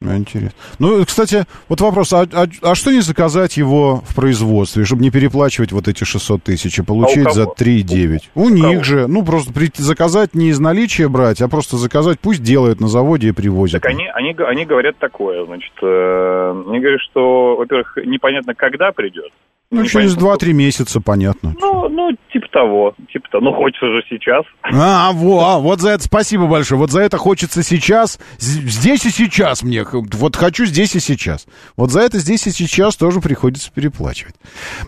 [0.00, 0.52] Ну, Интересно.
[0.78, 5.10] Ну, кстати, вот вопрос, а, а- а что не заказать его в производстве, чтобы не
[5.10, 7.54] переплачивать вот эти 600 тысяч и получить А у за кого?
[7.58, 8.20] 3,9?
[8.36, 12.44] У, них же, ну, просто прийти, заказать не из наличия брать, а просто заказать, пусть
[12.44, 13.82] делают на заводе и привозят.
[13.82, 19.32] Так они, они, они говорят такое, значит, э, они говорят, что, во-первых, непонятно, когда придет.
[19.70, 21.54] Ну, через 2-3 месяца, понятно.
[21.60, 23.44] Ну, ну, типа того, типа того.
[23.44, 24.44] Ну, хочется же сейчас.
[24.62, 26.78] А, во, а, вот за это спасибо большое.
[26.78, 29.84] Вот за это хочется сейчас, здесь и сейчас мне.
[29.84, 31.46] Вот хочу здесь и сейчас.
[31.76, 34.36] Вот за это здесь и сейчас тоже приходится переплачивать.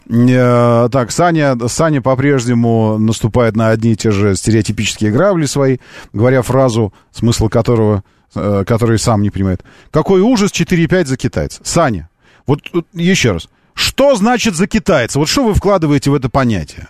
[0.08, 5.76] Э, так, Саня, Саня по-прежнему наступает на одни и те же стереотипические грабли свои,
[6.14, 8.02] говоря фразу, смысл которого,
[8.34, 9.62] э, который сам не понимает.
[9.90, 11.60] Какой ужас 4,5 за китайца.
[11.64, 12.08] Саня,
[12.46, 13.48] вот тут еще раз.
[13.80, 15.18] Что значит за китайца?
[15.18, 16.88] Вот что вы вкладываете в это понятие?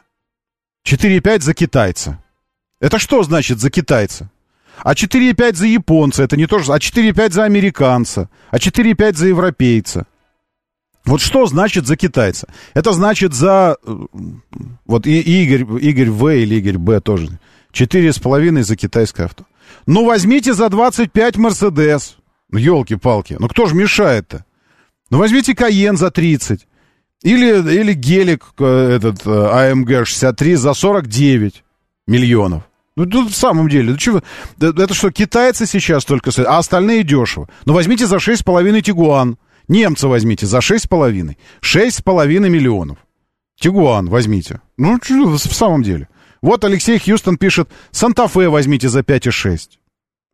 [0.84, 2.18] 4,5 за китайца.
[2.80, 4.28] Это что значит за китайца?
[4.78, 9.28] А 4,5 за японца, это не то же, а 4,5 за американца, а 4,5 за
[9.28, 10.06] европейца.
[11.04, 12.48] Вот что значит за китайца?
[12.74, 13.76] Это значит за...
[13.86, 13.96] э,
[14.84, 17.38] Вот и Игорь, Игорь В или Игорь Б тоже.
[17.72, 19.44] 4,5 за китайское авто.
[19.86, 22.16] Ну, возьмите за 25 Мерседес.
[22.50, 23.36] Ну, елки-палки.
[23.38, 24.44] Ну, кто же мешает-то?
[25.10, 26.66] Ну, возьмите Каен за 30.
[27.22, 31.62] Или, или гелик э, этот э, AMG 63 за 49
[32.06, 32.62] миллионов.
[32.96, 34.20] Ну, тут в самом деле, ну,
[34.56, 37.48] да- это что, китайцы сейчас только а остальные дешево.
[37.66, 39.36] Ну, возьмите за 6,5 Тигуан.
[39.68, 41.36] Немца возьмите за 6,5.
[41.62, 42.98] 6,5 миллионов.
[43.60, 44.60] Тигуан возьмите.
[44.78, 46.08] Ну, в самом деле.
[46.42, 49.78] Вот Алексей Хьюстон пишет, Санта-Фе возьмите за 5,6.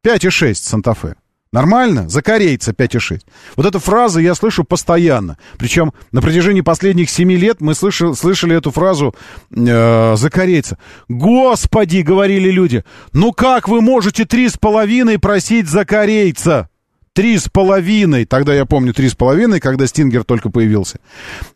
[0.04, 1.16] 5,6 Санта-Фе.
[1.52, 2.09] Нормально?
[2.09, 3.20] За корейца 5,6.
[3.56, 5.39] Вот эта фраза я слышу постоянно.
[5.59, 9.14] Причем на протяжении последних 7 лет мы слышали, слышали эту фразу
[9.51, 10.78] э, за корейца.
[11.09, 16.68] Господи, говорили люди, ну как вы можете 3,5 просить за корейца?
[17.12, 20.98] Три с половиной, тогда я помню три с половиной, когда Стингер только появился.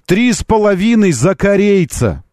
[0.07, 2.25] Три с половиной за корейца.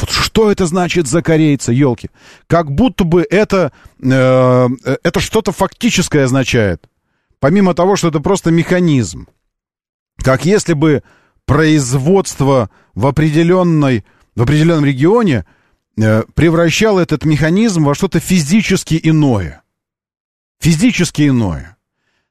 [0.00, 2.10] Вот что это значит за корейца, елки?
[2.46, 3.72] Как будто бы это,
[4.02, 4.68] э,
[5.02, 6.88] это что-то фактическое означает.
[7.38, 9.28] Помимо того, что это просто механизм.
[10.16, 11.02] Как если бы
[11.46, 14.04] производство в, определенной,
[14.34, 15.44] в определенном регионе
[15.96, 19.62] э, превращало этот механизм во что-то физически иное.
[20.60, 21.76] Физически иное.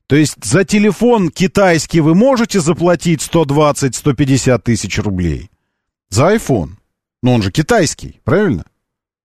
[0.08, 5.50] То есть за телефон китайский вы можете заплатить 120-150 тысяч рублей.
[6.10, 6.72] За iPhone.
[7.24, 8.66] Но он же китайский, правильно?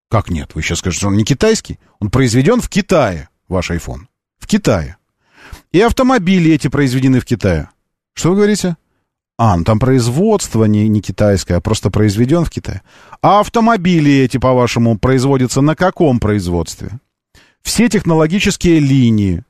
[0.08, 0.54] Как нет?
[0.54, 1.80] Вы сейчас скажете, он не китайский?
[1.98, 4.06] Он произведен в Китае, ваш iPhone.
[4.38, 4.96] В Китае.
[5.72, 7.70] И автомобили эти произведены в Китае.
[8.14, 8.76] Что вы говорите?
[9.36, 12.82] А, ну там производство не, не китайское, а просто произведен в Китае.
[13.20, 17.00] А автомобили эти, по-вашему, производятся на каком производстве?
[17.62, 19.44] Все технологические линии,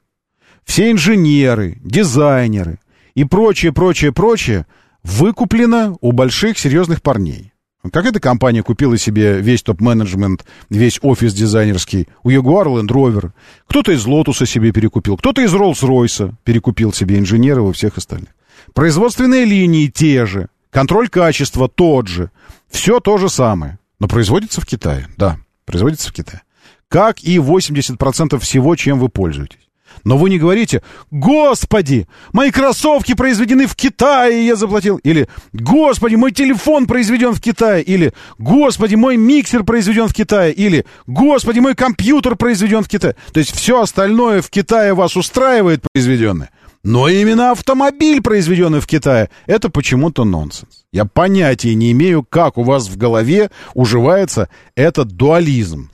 [0.65, 2.81] все инженеры, дизайнеры
[3.15, 4.66] и прочее, прочее, прочее
[5.03, 7.53] выкуплено у больших серьезных парней.
[7.92, 13.30] Как эта компания купила себе весь топ-менеджмент, весь офис дизайнерский у Jaguar Land Rover.
[13.68, 18.30] Кто-то из Lotus себе перекупил, кто-то из Rolls-Royce перекупил себе инженеров и всех остальных.
[18.74, 22.30] Производственные линии те же, контроль качества тот же.
[22.68, 23.78] Все то же самое.
[24.00, 26.42] Но производится в Китае, да, производится в Китае.
[26.88, 29.68] Как и 80% всего, чем вы пользуетесь.
[30.05, 34.97] Но вы не говорите, господи, мои кроссовки произведены в Китае, я заплатил.
[34.99, 37.83] Или, господи, мой телефон произведен в Китае.
[37.83, 40.53] Или, господи, мой миксер произведен в Китае.
[40.53, 43.16] Или, господи, мой компьютер произведен в Китае.
[43.33, 46.51] То есть все остальное в Китае вас устраивает произведенное.
[46.85, 50.85] Но именно автомобиль, произведенный в Китае, это почему-то нонсенс.
[50.93, 55.91] Я понятия не имею, как у вас в голове уживается этот дуализм.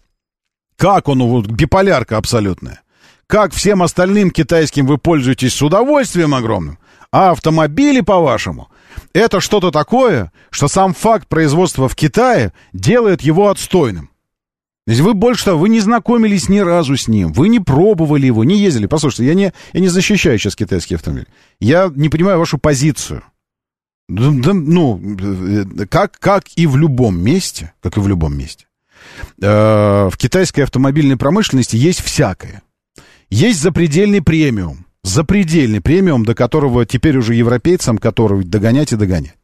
[0.77, 2.84] Как он, вот, биполярка абсолютная.
[3.27, 6.79] Как всем остальным китайским вы пользуетесь с удовольствием огромным,
[7.11, 8.69] а автомобили, по-вашему,
[9.13, 14.11] это что-то такое, что сам факт производства в Китае делает его отстойным.
[14.87, 18.27] То есть вы больше того, вы не знакомились ни разу с ним, вы не пробовали
[18.27, 18.87] его, не ездили.
[18.87, 21.27] Послушайте, я не, я не защищаю сейчас китайский автомобиль.
[21.59, 23.23] Я не понимаю вашу позицию.
[24.09, 28.67] Да, да, ну, э, как, как и в любом месте, как и в любом месте,
[29.41, 32.63] э, в китайской автомобильной промышленности есть всякое.
[33.31, 34.87] Есть запредельный премиум.
[35.03, 39.37] Запредельный премиум, до которого теперь уже европейцам, которого догонять и догонять.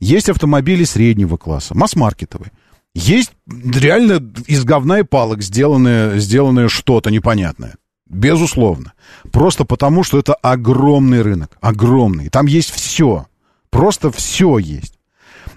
[0.00, 2.50] Есть автомобили среднего класса, масс-маркетовые.
[2.94, 7.74] Есть реально из говна и палок сделанное, сделанное что-то непонятное.
[8.08, 8.94] Безусловно.
[9.32, 11.58] Просто потому, что это огромный рынок.
[11.60, 12.28] Огромный.
[12.28, 13.26] Там есть все.
[13.70, 14.98] Просто все есть.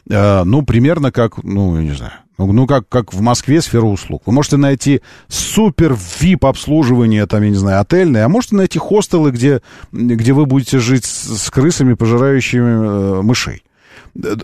[0.10, 3.86] Э, ну, примерно как, ну, я не знаю, ну, ну, как, как в Москве сфера
[3.86, 4.24] услуг.
[4.26, 9.32] Вы можете найти супер VIP обслуживание, там, я не знаю, отельное, а можете найти хостелы,
[9.32, 9.62] где,
[9.92, 13.64] где вы будете жить с, с крысами, пожирающими э, мышей.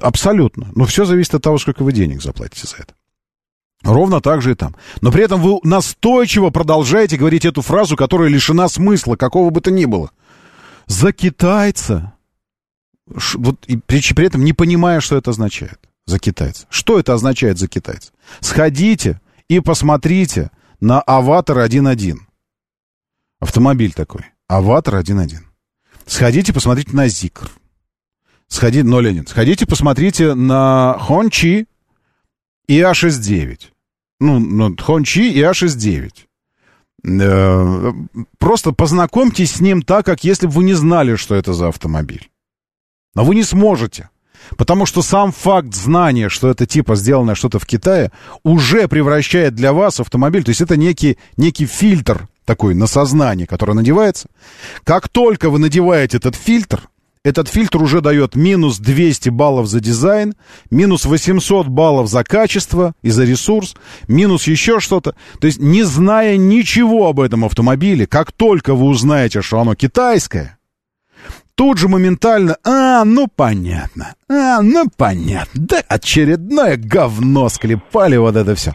[0.01, 0.67] Абсолютно.
[0.75, 2.93] Но все зависит от того, сколько вы денег заплатите за это.
[3.81, 4.75] Ровно так же и там.
[4.99, 9.71] Но при этом вы настойчиво продолжаете говорить эту фразу, которая лишена смысла, какого бы то
[9.71, 10.11] ни было.
[10.87, 12.13] За китайца.
[13.07, 16.65] Вот, и при, при этом не понимая, что это означает за китайца.
[16.69, 18.11] Что это означает за китайца?
[18.39, 22.17] Сходите и посмотрите на Аватар 1.1.
[23.39, 24.25] Автомобиль такой.
[24.47, 25.39] Аватар 1.1.
[26.05, 27.49] Сходите, посмотрите на Зикр.
[28.47, 29.27] Сходите, 0.1.
[29.27, 31.67] Сходите, посмотрите на Хончи
[32.67, 33.71] и А69.
[34.19, 36.11] Ну, ну Хончи и А69.
[37.07, 37.91] Э,
[38.37, 42.29] просто познакомьтесь с ним так, как если бы вы не знали, что это за автомобиль.
[43.13, 44.09] Но вы не сможете.
[44.57, 48.11] Потому что сам факт знания, что это типа сделано что-то в Китае,
[48.43, 50.43] уже превращает для вас автомобиль.
[50.43, 54.29] То есть это некий, некий фильтр такой на сознание, который надевается.
[54.83, 56.87] Как только вы надеваете этот фильтр,
[57.25, 60.35] этот фильтр уже дает минус 200 баллов за дизайн,
[60.69, 63.75] минус 800 баллов за качество и за ресурс,
[64.07, 65.15] минус еще что-то.
[65.39, 70.59] То есть, не зная ничего об этом автомобиле, как только вы узнаете, что оно китайское,
[71.55, 78.55] тут же моментально, а, ну понятно, а, ну понятно, да очередное говно склепали, вот это
[78.55, 78.73] все.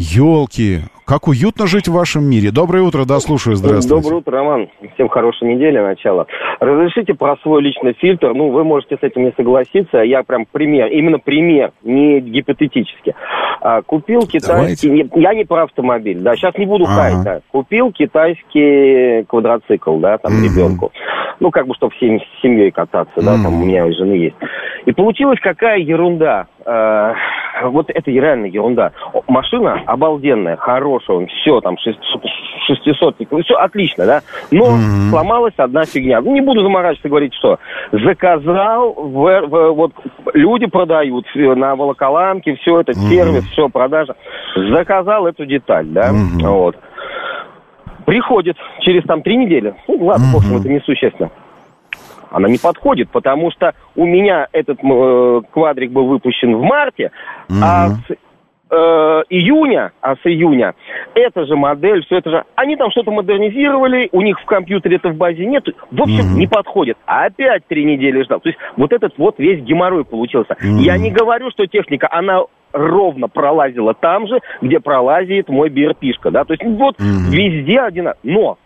[0.00, 2.50] Елки, как уютно жить в вашем мире.
[2.50, 4.02] Доброе утро, да, слушаю, здравствуйте.
[4.02, 4.68] Доброе утро, Роман.
[4.94, 6.26] Всем хорошей недели, начало.
[6.58, 8.32] Разрешите про свой личный фильтр.
[8.32, 9.98] Ну, вы можете с этим не согласиться.
[9.98, 13.14] Я прям пример, именно пример, не гипотетически.
[13.60, 14.88] А, купил китайский...
[14.88, 16.94] Не, я не про автомобиль, да, сейчас не буду ага.
[16.94, 17.40] хаять, да.
[17.50, 20.92] Купил китайский квадроцикл, да, там, mm ребенку.
[21.40, 24.14] Ну, как бы, чтобы всем с семьей кататься, mm да, там у меня у жены
[24.14, 24.36] есть.
[24.86, 26.46] И получилась какая ерунда.
[26.66, 27.14] А,
[27.64, 28.92] вот это реально ерунда.
[29.28, 34.20] Машина обалденная, хорошая, все там, 600, все отлично, да?
[34.50, 35.10] Но mm-hmm.
[35.10, 36.20] сломалась одна фигня.
[36.20, 37.58] Ну, не буду заморачиваться говорить, что
[37.92, 39.92] заказал, в, в, вот
[40.34, 43.08] люди продают на волоколамке, все это, mm-hmm.
[43.08, 44.14] сервис, все, продажа.
[44.54, 46.46] Заказал эту деталь, да, mm-hmm.
[46.46, 46.76] вот.
[48.06, 49.74] Приходит через там три недели.
[49.86, 50.32] Ну, ладно, mm-hmm.
[50.32, 51.30] в общем, это несущественно
[52.30, 57.10] она не подходит, потому что у меня этот э, квадрик был выпущен в марте,
[57.48, 57.60] mm-hmm.
[57.62, 58.16] а с
[58.70, 60.74] э, июня, а с июня,
[61.14, 65.10] эта же модель, все это же, они там что-то модернизировали, у них в компьютере это
[65.10, 66.38] в базе нет, в общем, mm-hmm.
[66.38, 66.96] не подходит.
[67.06, 68.40] А опять три недели ждал.
[68.40, 70.54] То есть вот этот вот весь геморрой получился.
[70.54, 70.80] Mm-hmm.
[70.80, 72.42] Я не говорю, что техника, она
[72.72, 77.30] ровно пролазила там же, где пролазит мой BRP-шка, да, то есть вот mm-hmm.
[77.30, 78.20] везде одинаково.
[78.22, 78.58] Но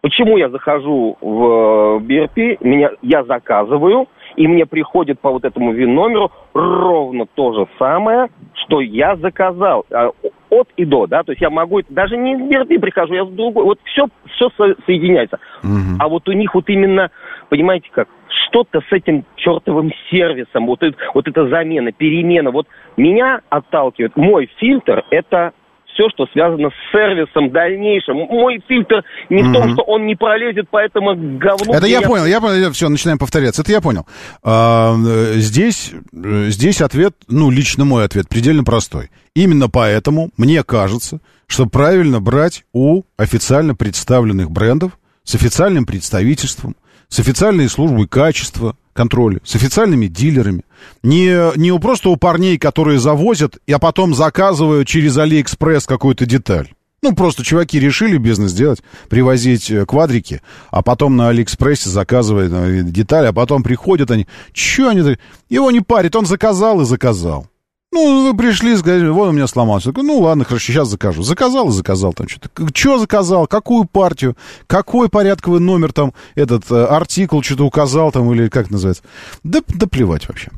[0.00, 4.06] Почему я захожу в BRP, э, меня, я заказываю,
[4.36, 10.10] и мне приходит по вот этому ВИН-номеру ровно то же самое, что я заказал э,
[10.50, 13.34] от и до, да, то есть я могу, даже не в BRP прихожу, я в
[13.34, 15.40] другой, вот все, все со, соединяется.
[15.64, 15.98] Угу.
[15.98, 17.10] А вот у них вот именно,
[17.48, 18.08] понимаете как,
[18.46, 24.48] что-то с этим чертовым сервисом, вот, это, вот эта замена, перемена, вот меня отталкивает, мой
[24.58, 25.52] фильтр, это
[25.98, 28.16] все, что связано с сервисом дальнейшим.
[28.16, 31.72] Мой фильтр не в том, что он не пролезет по этому говну.
[31.72, 33.62] Это я, понял, я понял, все, начинаем повторяться.
[33.62, 34.06] Это я понял.
[34.42, 34.94] А,
[35.34, 39.10] здесь, здесь ответ, ну, лично мой ответ предельно простой.
[39.34, 44.92] Именно поэтому мне кажется, что правильно брать у официально представленных брендов
[45.24, 46.76] с официальным представительством,
[47.08, 50.64] с официальной службой качества, контроля, с официальными дилерами.
[51.04, 56.70] Не, не у просто у парней, которые завозят, а потом заказывают через Алиэкспресс какую-то деталь.
[57.00, 60.42] Ну, просто чуваки решили бизнес делать, привозить э, квадрики,
[60.72, 65.16] а потом на Алиэкспрессе заказывают э, детали, а потом приходят они, чё они,
[65.48, 67.46] его не парит, он заказал и заказал.
[67.90, 69.92] Ну, вы пришли, сказали, вот у меня сломался.
[69.96, 71.22] Ну, ладно, хорошо, сейчас закажу.
[71.22, 72.50] Заказал и заказал там что-то.
[72.74, 74.36] Что заказал, какую партию,
[74.66, 79.04] какой порядковый номер там, этот э, артикул что-то указал там, или как называется.
[79.42, 80.50] Да, да плевать вообще.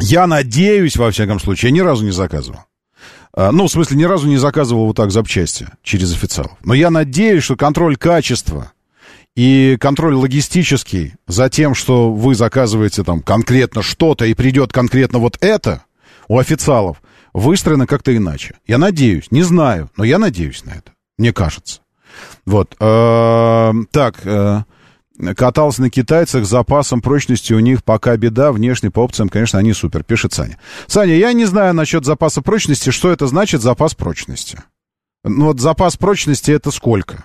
[0.00, 2.60] Я надеюсь, во всяком случае, я ни разу не заказывал.
[3.34, 6.56] А, ну, в смысле, ни разу не заказывал вот так запчасти через официалов.
[6.62, 8.72] Но я надеюсь, что контроль качества
[9.34, 15.36] и контроль логистический за тем, что вы заказываете там конкретно что-то и придет конкретно вот
[15.40, 15.85] это
[16.28, 18.56] у официалов, выстроено как-то иначе.
[18.66, 20.92] Я надеюсь, не знаю, но я надеюсь на это.
[21.18, 21.80] Мне кажется.
[22.44, 22.74] Вот.
[22.80, 24.62] А, так, э,
[25.36, 29.72] катался на китайцах с запасом прочности, у них пока беда, внешне по опциям, конечно, они
[29.72, 30.58] супер, пишет Саня.
[30.86, 34.62] Саня, я не знаю насчет запаса прочности, что это значит запас прочности.
[35.24, 37.24] Ну вот запас прочности это сколько?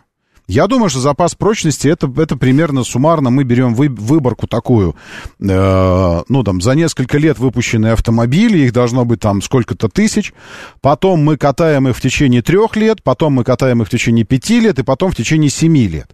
[0.51, 4.97] Я думаю, что запас прочности это, это примерно суммарно мы берем вы, выборку такую,
[5.39, 10.33] э, ну там за несколько лет выпущенные автомобили, их должно быть там сколько-то тысяч,
[10.81, 14.59] потом мы катаем их в течение трех лет, потом мы катаем их в течение пяти
[14.59, 16.11] лет и потом в течение семи лет.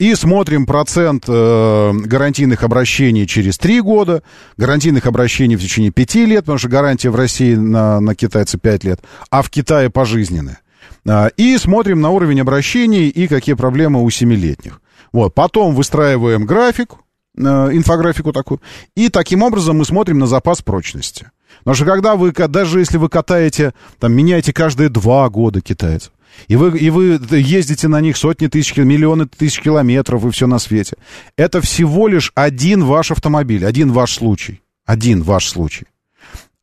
[0.00, 4.24] И смотрим процент э, гарантийных обращений через 3 года,
[4.56, 8.82] гарантийных обращений в течение 5 лет, потому что гарантия в России на, на китайца 5
[8.82, 9.00] лет,
[9.30, 10.58] а в Китае пожизненная.
[11.06, 14.80] Э, и смотрим на уровень обращений и какие проблемы у семилетних.
[15.12, 16.94] Вот, потом выстраиваем график,
[17.36, 18.60] э, инфографику такую,
[18.96, 21.30] и таким образом мы смотрим на запас прочности.
[21.60, 26.12] Потому что когда вы, даже если вы катаете, там, меняете каждые два года китайцев,
[26.48, 30.58] и вы, и вы ездите на них сотни тысяч, миллионы тысяч километров и все на
[30.58, 30.96] свете.
[31.36, 34.60] Это всего лишь один ваш автомобиль, один ваш случай.
[34.84, 35.86] Один ваш случай.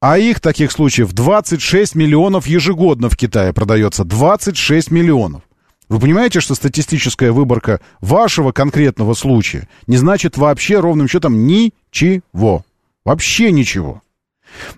[0.05, 4.03] А их таких случаев 26 миллионов ежегодно в Китае продается.
[4.03, 5.43] 26 миллионов.
[5.87, 12.65] Вы понимаете, что статистическая выборка вашего конкретного случая не значит вообще ровным счетом ничего.
[13.05, 14.01] Вообще ничего.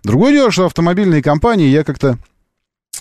[0.04, 2.20] Другое дело, что автомобильные компании, я как-то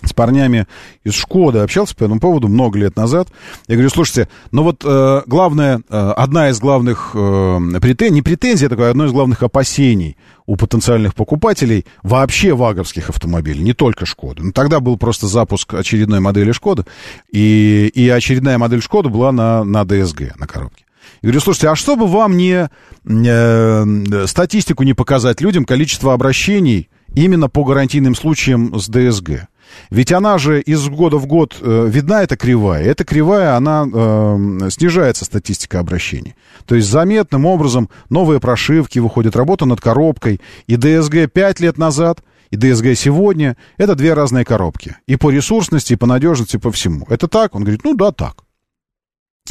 [0.03, 0.67] с парнями
[1.03, 3.29] из Шкоды общался по этому поводу много лет назад.
[3.67, 8.65] Я говорю, слушайте, ну вот э, главное, э, одна из главных э, претензий, не претензий,
[8.65, 14.43] а такое одно из главных опасений у потенциальных покупателей вообще ваговских автомобилей, не только Шкоды.
[14.43, 16.85] Ну, тогда был просто запуск очередной модели Шкоды,
[17.31, 20.85] и, и очередная модель Шкоды была на, на ДСГ, на коробке.
[21.21, 22.69] Я говорю, слушайте, а что бы вам не
[23.05, 29.47] э, статистику не показать людям, количество обращений именно по гарантийным случаям с ДСГ?
[29.89, 32.83] Ведь она же из года в год э, видна, эта кривая.
[32.83, 36.35] Эта кривая, она э, снижается, статистика обращений.
[36.65, 40.41] То есть заметным образом новые прошивки выходят, работа над коробкой.
[40.67, 42.21] И ДСГ 5 лет назад,
[42.51, 44.97] и ДСГ сегодня— это две разные коробки.
[45.07, 47.05] И по ресурсности, и по надежности, и по всему.
[47.09, 47.55] Это так?
[47.55, 48.45] Он говорит, ну да, так.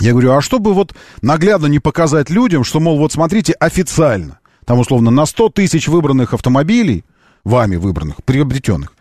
[0.00, 4.80] Я говорю, а чтобы вот наглядно не показать людям, что, мол, вот смотрите, официально, там
[4.80, 7.04] условно на 100 тысяч выбранных автомобилей,
[7.44, 8.93] вами выбранных, приобретенных,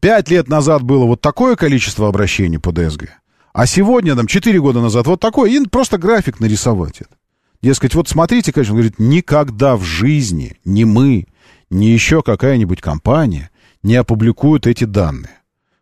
[0.00, 3.10] Пять лет назад было вот такое количество обращений по ДСГ,
[3.52, 7.10] а сегодня, там, четыре года назад вот такое, и просто график нарисовать это.
[7.62, 11.26] Дескать, вот смотрите, конечно, он говорит, никогда в жизни ни мы,
[11.70, 13.50] ни еще какая-нибудь компания
[13.82, 15.32] не опубликуют эти данные.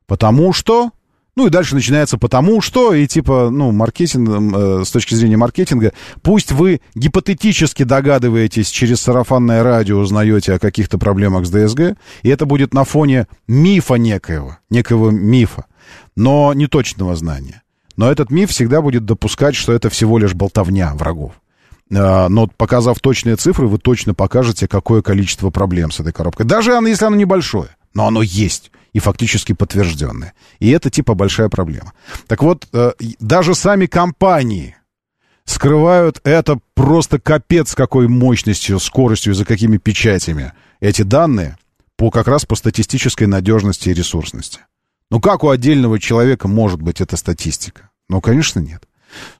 [0.06, 0.92] Потому что
[1.36, 5.92] ну и дальше начинается потому что, и типа, ну, маркетинг, э, с точки зрения маркетинга,
[6.22, 12.46] пусть вы гипотетически догадываетесь, через сарафанное радио узнаете о каких-то проблемах с ДСГ, и это
[12.46, 15.64] будет на фоне мифа некоего, некого мифа,
[16.16, 17.62] но не точного знания.
[17.96, 21.32] Но этот миф всегда будет допускать, что это всего лишь болтовня врагов.
[21.90, 26.46] Э, но показав точные цифры, вы точно покажете, какое количество проблем с этой коробкой.
[26.46, 30.34] Даже если оно небольшое, но оно есть и фактически подтвержденное.
[30.60, 31.92] И это типа большая проблема.
[32.26, 34.76] Так вот, э, даже сами компании
[35.44, 41.58] скрывают это просто капец какой мощностью, скоростью, за какими печатями эти данные
[41.96, 44.60] по как раз по статистической надежности и ресурсности.
[45.10, 47.90] Ну как у отдельного человека может быть эта статистика?
[48.08, 48.82] Ну, конечно, нет.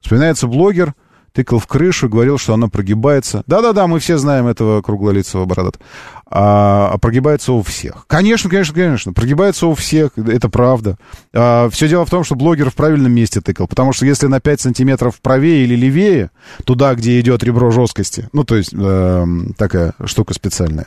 [0.01, 0.95] Вспоминается блогер,
[1.35, 3.43] тыкал в крышу, говорил, что она прогибается.
[3.47, 5.81] Да-да-да, мы все знаем этого круглолицего бородата.
[6.27, 8.07] А, а прогибается у всех.
[8.07, 10.97] Конечно, конечно, конечно, прогибается у всех, это правда.
[11.33, 14.41] А, все дело в том, что блогер в правильном месте тыкал, потому что если на
[14.41, 16.31] 5 сантиметров правее или левее,
[16.65, 19.27] туда, где идет ребро жесткости, ну, то есть э,
[19.59, 20.87] такая штука специальная,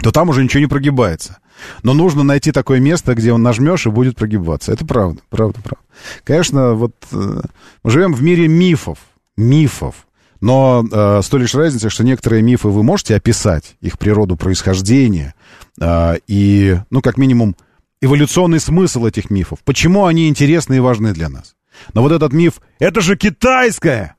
[0.00, 1.38] то там уже ничего не прогибается.
[1.82, 4.72] Но нужно найти такое место, где он нажмешь и будет прогибаться.
[4.72, 5.84] Это правда, правда, правда.
[6.22, 7.40] Конечно, вот э,
[7.82, 8.98] мы живем в мире мифов
[9.38, 10.06] мифов.
[10.40, 15.34] Но э, с той лишь разницей, что некоторые мифы вы можете описать, их природу происхождения,
[15.80, 17.56] э, и, ну, как минимум,
[18.00, 21.56] эволюционный смысл этих мифов, почему они интересны и важны для нас.
[21.94, 24.16] Но вот этот миф, это же китайское!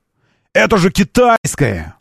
[0.54, 1.99] Это же китайское!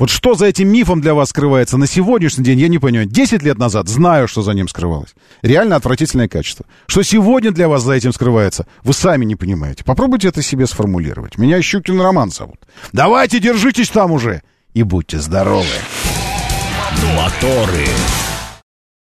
[0.00, 3.06] Вот что за этим мифом для вас скрывается на сегодняшний день, я не понимаю.
[3.06, 5.14] Десять лет назад знаю, что за ним скрывалось.
[5.40, 6.66] Реально отвратительное качество.
[6.88, 9.84] Что сегодня для вас за этим скрывается, вы сами не понимаете.
[9.84, 11.38] Попробуйте это себе сформулировать.
[11.38, 12.58] Меня Щукин Роман зовут.
[12.92, 14.42] Давайте, держитесь там уже
[14.72, 15.64] и будьте здоровы.
[17.14, 17.86] Моторы.